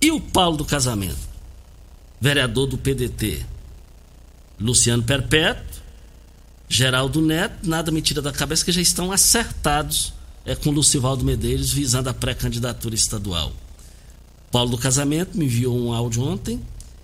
E 0.00 0.10
o 0.10 0.20
Paulo 0.20 0.58
do 0.58 0.64
Casamento? 0.64 1.28
Vereador 2.20 2.66
do 2.66 2.76
PDT 2.76 3.46
Luciano 4.60 5.02
Perpétuo, 5.02 5.64
Geraldo 6.68 7.22
Neto, 7.22 7.68
nada 7.68 7.90
me 7.90 8.02
tira 8.02 8.20
da 8.20 8.32
cabeça 8.32 8.64
que 8.64 8.72
já 8.72 8.80
estão 8.80 9.12
acertados 9.12 10.12
é, 10.48 10.56
com 10.56 10.70
Lucivaldo 10.70 11.22
Medeiros 11.22 11.70
visando 11.70 12.08
a 12.08 12.14
pré-candidatura 12.14 12.94
estadual. 12.94 13.52
Paulo 14.50 14.70
do 14.70 14.78
Casamento 14.78 15.36
me 15.36 15.44
enviou 15.44 15.78
um 15.78 15.92
áudio 15.92 16.22
ontem 16.22 16.58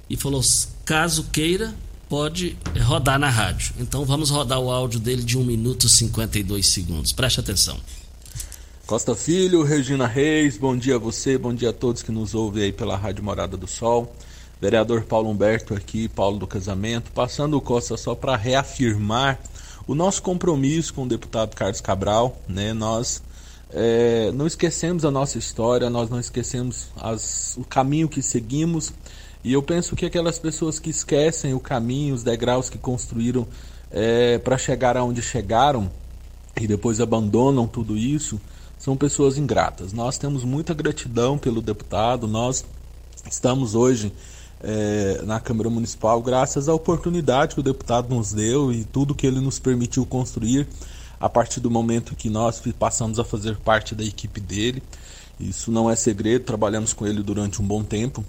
e 0.08 0.16
falou: 0.16 0.40
caso 0.82 1.24
queira, 1.24 1.74
pode 2.08 2.56
rodar 2.84 3.18
na 3.18 3.28
rádio. 3.28 3.74
Então 3.78 4.06
vamos 4.06 4.30
rodar 4.30 4.58
o 4.58 4.70
áudio 4.70 4.98
dele 4.98 5.22
de 5.22 5.36
1 5.36 5.44
minuto 5.44 5.86
e 5.86 5.90
52 5.90 6.66
segundos. 6.66 7.12
Preste 7.12 7.38
atenção. 7.38 7.78
Costa 8.86 9.14
Filho, 9.14 9.62
Regina 9.62 10.06
Reis, 10.06 10.56
bom 10.56 10.74
dia 10.74 10.96
a 10.96 10.98
você, 10.98 11.36
bom 11.36 11.52
dia 11.52 11.68
a 11.68 11.72
todos 11.72 12.02
que 12.02 12.12
nos 12.12 12.34
ouvem 12.34 12.64
aí 12.64 12.72
pela 12.72 12.96
Rádio 12.96 13.22
Morada 13.22 13.58
do 13.58 13.66
Sol. 13.66 14.14
Vereador 14.58 15.04
Paulo 15.04 15.28
Humberto 15.28 15.74
aqui, 15.74 16.08
Paulo 16.08 16.38
do 16.38 16.46
Casamento, 16.46 17.10
passando 17.12 17.58
o 17.58 17.60
Costa 17.60 17.98
só 17.98 18.14
para 18.14 18.36
reafirmar 18.36 19.38
o 19.86 19.94
nosso 19.94 20.22
compromisso 20.22 20.94
com 20.94 21.04
o 21.04 21.08
deputado 21.08 21.54
Carlos 21.54 21.82
Cabral, 21.82 22.40
né? 22.48 22.72
Nós 22.72 23.22
é, 23.70 24.30
não 24.32 24.46
esquecemos 24.46 25.04
a 25.04 25.10
nossa 25.10 25.38
história, 25.38 25.90
nós 25.90 26.08
não 26.08 26.20
esquecemos 26.20 26.88
as, 26.96 27.56
o 27.56 27.64
caminho 27.64 28.08
que 28.08 28.22
seguimos 28.22 28.92
E 29.42 29.52
eu 29.52 29.62
penso 29.62 29.94
que 29.94 30.06
aquelas 30.06 30.38
pessoas 30.38 30.78
que 30.78 30.90
esquecem 30.90 31.52
o 31.52 31.60
caminho, 31.60 32.14
os 32.14 32.22
degraus 32.22 32.70
que 32.70 32.78
construíram 32.78 33.46
é, 33.90 34.38
para 34.38 34.56
chegar 34.56 34.96
aonde 34.96 35.20
chegaram 35.20 35.90
e 36.60 36.66
depois 36.66 37.00
abandonam 37.00 37.66
tudo 37.66 37.96
isso, 37.96 38.40
são 38.78 38.96
pessoas 38.96 39.36
ingratas. 39.36 39.92
Nós 39.92 40.18
temos 40.18 40.44
muita 40.44 40.72
gratidão 40.72 41.36
pelo 41.36 41.60
deputado, 41.60 42.26
nós 42.26 42.64
estamos 43.30 43.74
hoje 43.74 44.12
é, 44.62 45.20
na 45.24 45.40
Câmara 45.40 45.68
Municipal 45.68 46.22
graças 46.22 46.68
à 46.68 46.74
oportunidade 46.74 47.54
que 47.54 47.60
o 47.60 47.62
deputado 47.62 48.14
nos 48.14 48.32
deu 48.32 48.72
e 48.72 48.84
tudo 48.84 49.14
que 49.14 49.26
ele 49.26 49.40
nos 49.40 49.58
permitiu 49.58 50.06
construir 50.06 50.66
a 51.24 51.28
partir 51.30 51.58
do 51.58 51.70
momento 51.70 52.14
que 52.14 52.28
nós 52.28 52.62
passamos 52.78 53.18
a 53.18 53.24
fazer 53.24 53.56
parte 53.56 53.94
da 53.94 54.04
equipe 54.04 54.42
dele. 54.42 54.82
Isso 55.40 55.72
não 55.72 55.90
é 55.90 55.96
segredo, 55.96 56.44
trabalhamos 56.44 56.92
com 56.92 57.06
ele 57.06 57.22
durante 57.22 57.62
um 57.62 57.66
bom 57.66 57.82
tempo 57.82 58.22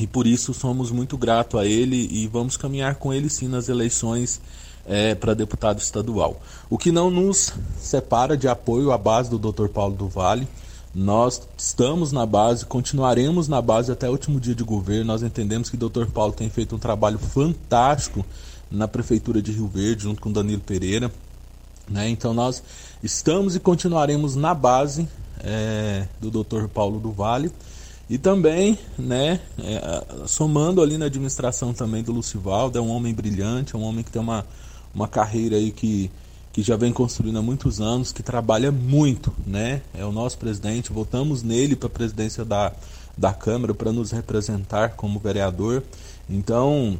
e 0.00 0.06
por 0.06 0.26
isso 0.26 0.54
somos 0.54 0.90
muito 0.90 1.18
gratos 1.18 1.60
a 1.60 1.66
ele 1.66 2.08
e 2.10 2.26
vamos 2.26 2.56
caminhar 2.56 2.94
com 2.94 3.12
ele 3.12 3.28
sim 3.28 3.46
nas 3.46 3.68
eleições 3.68 4.40
é, 4.86 5.14
para 5.14 5.34
deputado 5.34 5.80
estadual. 5.80 6.40
O 6.70 6.78
que 6.78 6.90
não 6.90 7.10
nos 7.10 7.52
separa 7.78 8.38
de 8.38 8.48
apoio 8.48 8.90
à 8.90 8.96
base 8.96 9.28
do 9.28 9.38
Dr. 9.38 9.68
Paulo 9.68 9.94
do 9.94 10.08
Vale. 10.08 10.48
Nós 10.94 11.42
estamos 11.58 12.10
na 12.10 12.24
base, 12.24 12.64
continuaremos 12.64 13.48
na 13.48 13.60
base 13.60 13.92
até 13.92 14.08
o 14.08 14.12
último 14.12 14.40
dia 14.40 14.54
de 14.54 14.64
governo. 14.64 15.04
Nós 15.04 15.22
entendemos 15.22 15.68
que 15.68 15.76
o 15.76 15.90
Dr. 15.90 16.06
Paulo 16.06 16.32
tem 16.32 16.48
feito 16.48 16.74
um 16.74 16.78
trabalho 16.78 17.18
fantástico 17.18 18.24
na 18.70 18.88
prefeitura 18.88 19.42
de 19.42 19.52
Rio 19.52 19.68
Verde, 19.68 20.04
junto 20.04 20.22
com 20.22 20.32
Danilo 20.32 20.62
Pereira. 20.62 21.12
Né? 21.88 22.08
Então 22.08 22.32
nós 22.32 22.62
estamos 23.02 23.54
e 23.54 23.60
continuaremos 23.60 24.36
na 24.36 24.54
base 24.54 25.08
é, 25.40 26.06
do 26.20 26.30
Dr. 26.30 26.66
Paulo 26.68 26.98
do 26.98 27.12
Vale 27.12 27.52
e 28.08 28.18
também, 28.18 28.78
né, 28.98 29.40
é, 29.58 30.26
somando 30.26 30.82
ali 30.82 30.98
na 30.98 31.06
administração 31.06 31.72
também 31.72 32.02
do 32.02 32.12
Lucivaldo, 32.12 32.78
é 32.78 32.80
um 32.80 32.90
homem 32.90 33.14
brilhante, 33.14 33.74
é 33.74 33.78
um 33.78 33.82
homem 33.82 34.04
que 34.04 34.10
tem 34.10 34.20
uma, 34.20 34.46
uma 34.94 35.08
carreira 35.08 35.56
aí 35.56 35.70
que, 35.70 36.10
que 36.52 36.62
já 36.62 36.76
vem 36.76 36.92
construindo 36.92 37.38
há 37.38 37.42
muitos 37.42 37.80
anos, 37.80 38.12
que 38.12 38.22
trabalha 38.22 38.70
muito, 38.70 39.32
né? 39.46 39.80
É 39.94 40.04
o 40.04 40.12
nosso 40.12 40.36
presidente, 40.36 40.92
votamos 40.92 41.42
nele 41.42 41.74
para 41.74 41.86
a 41.86 41.90
presidência 41.90 42.44
da, 42.44 42.72
da 43.16 43.32
Câmara 43.32 43.72
para 43.72 43.90
nos 43.90 44.10
representar 44.10 44.90
como 44.90 45.18
vereador. 45.18 45.82
Então, 46.28 46.98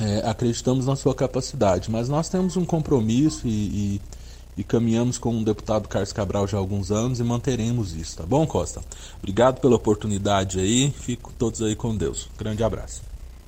é, 0.00 0.28
acreditamos 0.28 0.86
na 0.86 0.96
sua 0.96 1.14
capacidade, 1.14 1.90
mas 1.90 2.08
nós 2.08 2.28
temos 2.28 2.56
um 2.56 2.64
compromisso 2.64 3.46
e, 3.46 3.50
e 3.96 4.00
e 4.60 4.64
caminhamos 4.64 5.16
com 5.16 5.40
o 5.40 5.44
deputado 5.44 5.88
Carlos 5.88 6.12
Cabral 6.12 6.46
já 6.46 6.58
há 6.58 6.60
alguns 6.60 6.90
anos 6.90 7.18
e 7.18 7.24
manteremos 7.24 7.94
isso, 7.94 8.18
tá 8.18 8.26
bom, 8.26 8.46
Costa? 8.46 8.82
Obrigado 9.18 9.58
pela 9.58 9.76
oportunidade 9.76 10.60
aí, 10.60 10.92
fico 11.00 11.32
todos 11.38 11.62
aí 11.62 11.74
com 11.74 11.96
Deus. 11.96 12.28
Grande 12.36 12.62
abraço. 12.62 13.00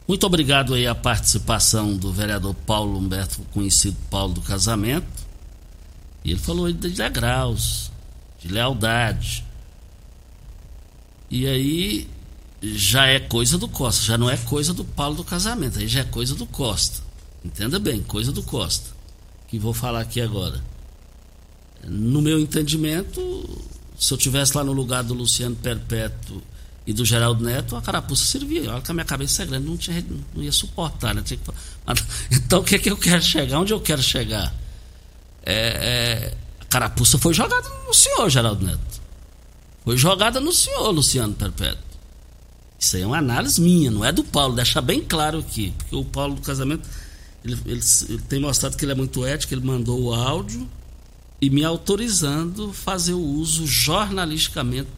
Muito 0.09 0.25
obrigado 0.27 0.73
aí 0.73 0.87
a 0.87 0.95
participação 0.95 1.95
do 1.97 2.11
vereador 2.13 2.55
Paulo 2.67 2.99
Humberto, 2.99 3.43
conhecido 3.53 3.97
Paulo 4.11 4.35
do 4.35 4.41
Casamento. 4.41 5.07
E 6.25 6.31
ele 6.31 6.41
falou 6.41 6.67
aí 6.67 6.73
de 6.73 6.89
degraus, 6.89 7.91
de 8.39 8.49
lealdade. 8.49 9.45
E 11.31 11.47
aí 11.47 12.09
já 12.63 13.07
é 13.07 13.19
coisa 13.19 13.59
do 13.59 13.67
Costa, 13.67 14.05
já 14.05 14.17
não 14.17 14.31
é 14.31 14.37
coisa 14.37 14.73
do 14.73 14.85
Paulo 14.85 15.17
do 15.17 15.25
Casamento, 15.25 15.81
aí 15.81 15.89
já 15.89 16.01
é 16.01 16.05
coisa 16.05 16.35
do 16.35 16.47
Costa. 16.47 17.01
Entenda 17.45 17.79
bem, 17.81 18.01
coisa 18.03 18.31
do 18.31 18.43
Costa. 18.43 18.91
Que 19.49 19.59
vou 19.59 19.75
falar 19.75 20.01
aqui 20.01 20.21
agora. 20.21 20.63
No 21.85 22.23
meu 22.23 22.39
entendimento, 22.39 23.65
se 23.99 24.15
eu 24.15 24.17
tivesse 24.17 24.57
lá 24.57 24.63
no 24.63 24.73
lugar 24.73 25.03
do 25.03 25.13
Luciano 25.13 25.57
Perpétuo 25.57 26.41
e 26.87 26.93
do 26.93 27.05
Geraldo 27.05 27.45
Neto, 27.45 27.75
a 27.75 27.83
carapuça 27.83 28.25
servia. 28.25 28.73
Olha 28.73 28.81
que 28.81 28.91
a 28.91 28.95
minha 28.95 29.05
cabeça 29.05 29.43
é 29.43 29.47
grande, 29.47 29.67
não, 29.67 29.77
tinha, 29.77 30.05
não 30.33 30.43
ia 30.43 30.53
suportar. 30.53 31.15
Né? 31.15 31.23
Então 32.31 32.61
o 32.61 32.65
que 32.65 32.77
é 32.77 32.79
que 32.79 32.91
eu 32.91 32.97
quero 32.97 33.23
chegar? 33.23 33.59
Onde 33.59 33.73
eu 33.73 33.81
quero 33.81 34.03
chegar? 34.03 34.55
É, 35.45 36.33
é... 36.33 36.37
A 36.61 36.65
carapuça 36.67 37.19
foi 37.19 37.35
jogada 37.35 37.69
no 37.87 37.93
senhor, 37.93 38.31
Geraldo 38.31 38.65
Neto. 38.65 39.03
Foi 39.85 39.97
jogada 39.97 40.41
no 40.41 40.53
senhor, 40.53 40.91
Luciano 40.91 41.35
Perpétuo. 41.35 41.92
Isso 42.83 42.97
aí 42.97 43.03
é 43.03 43.07
uma 43.07 43.19
análise 43.19 43.61
minha, 43.61 43.93
não 43.93 44.05
é 44.05 44.11
do 44.11 44.25
Paulo, 44.25 44.57
deixa 44.57 44.83
bem 44.83 45.01
claro 45.01 45.39
aqui. 45.39 45.73
Porque 45.79 45.95
o 45.95 46.05
Paulo 46.05 46.35
do 46.35 46.41
casamento, 46.41 46.83
ele, 47.45 47.57
ele, 47.65 47.81
ele 48.09 48.23
tem 48.29 48.41
mostrado 48.41 48.77
que 48.77 48.85
ele 48.85 48.91
é 48.91 48.95
muito 48.97 49.25
ético, 49.25 49.55
ele 49.55 49.65
mandou 49.65 50.03
o 50.03 50.13
áudio 50.13 50.69
e 51.41 51.49
me 51.49 51.65
autorizando 51.65 52.73
fazer 52.73 53.13
o 53.13 53.21
uso 53.21 53.69
jornalisticamente 53.69 54.89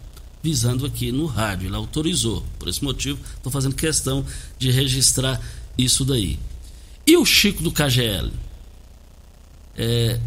visando 0.42 0.86
aqui 0.86 1.12
no 1.12 1.26
rádio. 1.26 1.68
Ele 1.68 1.76
autorizou. 1.76 2.42
Por 2.58 2.68
esse 2.68 2.82
motivo, 2.82 3.20
estou 3.36 3.52
fazendo 3.52 3.74
questão 3.74 4.24
de 4.58 4.70
registrar 4.70 5.38
isso 5.76 6.06
daí. 6.06 6.38
E 7.06 7.18
o 7.18 7.26
Chico 7.26 7.62
do 7.62 7.70
KGL? 7.70 8.32
É, 9.76 10.18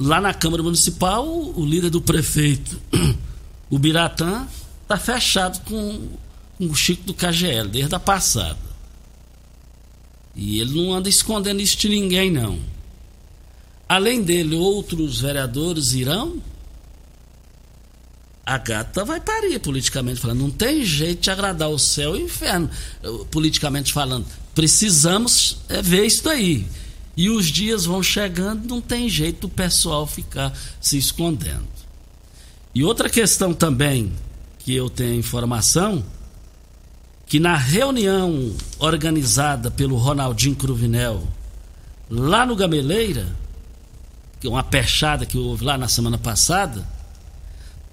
lá 0.00 0.20
na 0.20 0.34
Câmara 0.34 0.64
Municipal, 0.64 1.28
o 1.28 1.64
líder 1.64 1.90
do 1.90 2.00
prefeito, 2.00 2.76
o 3.70 3.78
Biratã, 3.78 4.48
está 4.82 4.96
fechado 4.96 5.64
com 5.64 6.08
o 6.58 6.74
Chico 6.74 7.04
do 7.04 7.14
KGL 7.14 7.68
desde 7.68 7.94
a 7.94 8.00
passada. 8.00 8.58
E 10.34 10.60
ele 10.60 10.74
não 10.74 10.92
anda 10.92 11.08
escondendo 11.08 11.60
isso 11.60 11.76
de 11.76 11.88
ninguém, 11.88 12.30
não. 12.30 12.58
Além 13.88 14.22
dele, 14.22 14.54
outros 14.56 15.20
vereadores 15.20 15.92
irão? 15.92 16.42
A 18.44 18.58
gata 18.58 19.04
vai 19.04 19.20
parir, 19.20 19.58
politicamente 19.58 20.20
falando. 20.20 20.40
Não 20.40 20.50
tem 20.50 20.84
jeito 20.84 21.22
de 21.22 21.30
agradar 21.30 21.70
o 21.70 21.78
céu 21.78 22.16
e 22.16 22.22
o 22.22 22.24
inferno, 22.26 22.68
politicamente 23.30 23.92
falando. 23.92 24.26
Precisamos 24.54 25.58
é, 25.68 25.80
ver 25.80 26.04
isso 26.04 26.24
daí. 26.24 26.66
E 27.16 27.30
os 27.30 27.46
dias 27.46 27.84
vão 27.84 28.02
chegando, 28.02 28.66
não 28.66 28.80
tem 28.80 29.08
jeito 29.08 29.42
do 29.42 29.48
pessoal 29.48 30.06
ficar 30.06 30.52
se 30.80 30.98
escondendo. 30.98 31.66
E 32.74 32.82
outra 32.82 33.08
questão 33.08 33.54
também 33.54 34.12
que 34.58 34.74
eu 34.74 34.90
tenho 34.90 35.14
informação, 35.14 36.04
que 37.26 37.40
na 37.40 37.56
reunião 37.56 38.54
organizada 38.78 39.70
pelo 39.70 39.96
Ronaldinho 39.96 40.54
Cruvinel, 40.54 41.26
lá 42.08 42.44
no 42.44 42.54
Gameleira, 42.54 43.26
uma 44.44 44.62
pechada 44.62 45.24
que 45.24 45.38
houve 45.38 45.64
lá 45.64 45.78
na 45.78 45.88
semana 45.88 46.18
passada, 46.18 46.86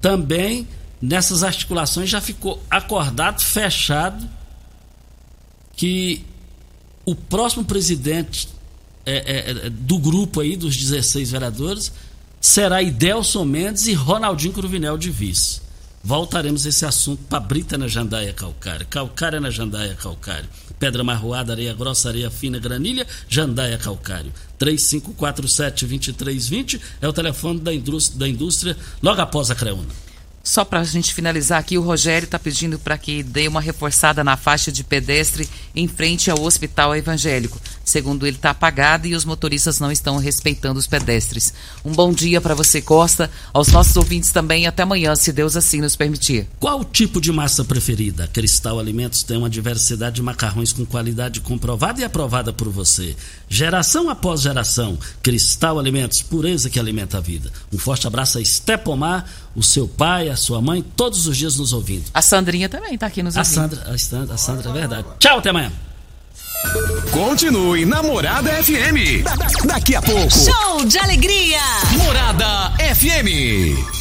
também 0.02 0.68
nessas 1.02 1.44
articulações 1.44 2.10
já 2.10 2.20
ficou 2.20 2.62
acordado, 2.70 3.42
fechado, 3.42 4.30
que 5.76 6.26
o 7.06 7.16
próximo 7.16 7.64
presidente 7.64 8.50
é, 9.06 9.16
é, 9.16 9.68
é 9.68 9.70
do 9.70 9.98
grupo 9.98 10.42
aí, 10.42 10.56
dos 10.56 10.76
16 10.76 11.32
vereadores, 11.32 11.92
será 12.40 12.82
Idelson 12.82 13.46
Mendes 13.46 13.88
e 13.88 13.94
Ronaldinho 13.94 14.54
Cruvinel 14.54 14.98
de 14.98 15.10
vice. 15.10 15.62
Voltaremos 16.04 16.66
a 16.66 16.70
esse 16.70 16.84
assunto 16.84 17.22
para 17.30 17.40
Brita 17.40 17.78
na 17.78 17.88
Jandaia 17.88 18.34
Calcário, 18.34 18.88
Calcária 18.88 19.40
na 19.40 19.52
Jandaia 19.52 19.94
Calcário, 19.94 20.50
Pedra 20.80 21.04
Marroada, 21.04 21.54
Areia 21.54 21.76
Grossa, 21.76 22.10
Areia 22.10 22.32
Fina, 22.32 22.58
Granilha, 22.58 23.06
Jandaia 23.30 23.78
Calcário. 23.78 24.34
3547-2320 24.60 26.82
é 27.00 27.08
o 27.08 27.14
telefone 27.14 27.60
da 27.60 27.72
indústria, 27.72 28.20
da 28.20 28.28
indústria 28.28 28.76
logo 29.02 29.22
após 29.22 29.52
a 29.52 29.56
Creuna. 29.56 30.11
Só 30.44 30.66
para 30.66 30.80
a 30.80 30.84
gente 30.84 31.14
finalizar 31.14 31.60
aqui, 31.60 31.78
o 31.78 31.82
Rogério 31.84 32.26
está 32.26 32.40
pedindo 32.40 32.80
para 32.80 32.98
que 32.98 33.22
dê 33.22 33.48
uma 33.48 33.62
reforçada 33.62 34.24
na 34.24 34.36
faixa 34.36 34.72
de 34.72 34.84
pedestre 34.84 35.48
em 35.76 35.88
frente 35.88 36.32
ao 36.32 36.42
Hospital 36.42 36.96
Evangélico. 36.96 37.60
Segundo 37.84 38.26
ele, 38.26 38.38
está 38.38 38.52
apagada 38.52 39.08
e 39.08 39.14
os 39.14 39.26
motoristas 39.26 39.80
não 39.80 39.92
estão 39.92 40.18
respeitando 40.18 40.80
os 40.80 40.88
pedestres. 40.88 41.54
Um 41.84 41.92
bom 41.92 42.12
dia 42.12 42.40
para 42.40 42.56
você, 42.56 42.82
Costa, 42.82 43.30
aos 43.54 43.68
nossos 43.68 43.96
ouvintes 43.98 44.32
também. 44.32 44.66
Até 44.66 44.84
amanhã, 44.84 45.16
se 45.16 45.32
Deus 45.32 45.56
assim 45.56 45.82
nos 45.82 45.96
permitir. 45.96 46.48
Qual 46.60 46.84
tipo 46.84 47.20
de 47.20 47.32
massa 47.32 47.64
preferida? 47.64 48.28
Cristal 48.28 48.80
Alimentos 48.80 49.24
tem 49.24 49.38
uma 49.38 49.50
diversidade 49.50 50.16
de 50.16 50.22
macarrões 50.22 50.74
com 50.74 50.86
qualidade 50.86 51.42
comprovada 51.42 52.02
e 52.02 52.04
aprovada 52.04 52.52
por 52.54 52.70
você. 52.70 53.16
Geração 53.50 54.10
após 54.10 54.42
geração. 54.42 54.98
Cristal 55.22 55.78
Alimentos, 55.78 56.22
pureza 56.22 56.70
que 56.70 56.80
alimenta 56.80 57.18
a 57.18 57.22
vida. 57.22 57.52
Um 57.72 57.78
forte 57.78 58.08
abraço 58.08 58.38
a 58.38 58.42
Estepomar, 58.42 59.26
o 59.56 59.62
seu 59.62 59.88
pai, 59.88 60.30
a 60.32 60.38
sua 60.38 60.62
mãe, 60.62 60.82
todos 60.96 61.28
os 61.28 61.38
dias 61.38 61.58
nos 61.58 61.74
ouvindo. 61.74 62.06
A 62.14 62.22
Sandrinha 62.22 62.68
também 62.68 62.96
está 62.96 63.08
aqui 63.08 63.22
nos 63.22 63.38
a 63.38 63.42
ouvindo. 63.42 63.54
Sandra, 63.54 63.94
a 63.94 63.98
Sandra, 63.98 64.36
a 64.36 64.38
Sandra 64.38 64.70
é 64.70 64.74
verdade. 64.74 65.08
Tchau, 65.20 65.40
até 65.40 65.50
amanhã. 65.50 65.72
Continue 67.12 67.86
na 67.86 68.04
Morada 68.04 68.52
FM. 68.64 69.24
Da, 69.24 69.36
da, 69.36 69.48
daqui 69.66 69.96
a 69.96 70.02
pouco. 70.02 70.30
Show 70.32 70.86
de 70.86 70.98
alegria. 70.98 71.60
Morada 71.98 72.72
FM. 72.96 74.01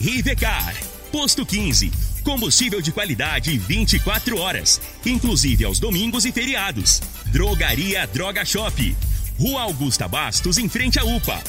Rivecar. 0.00 0.74
Posto 1.10 1.44
15. 1.44 1.90
Combustível 2.22 2.80
de 2.80 2.92
qualidade 2.92 3.56
24 3.58 4.38
horas, 4.38 4.80
inclusive 5.04 5.64
aos 5.64 5.78
domingos 5.78 6.24
e 6.24 6.32
feriados. 6.32 7.00
Drogaria 7.26 8.06
Droga 8.06 8.44
Shop. 8.44 8.96
Rua 9.38 9.62
Augusta 9.62 10.06
Bastos, 10.06 10.58
em 10.58 10.68
frente 10.68 10.98
à 10.98 11.04
UPA. 11.04 11.42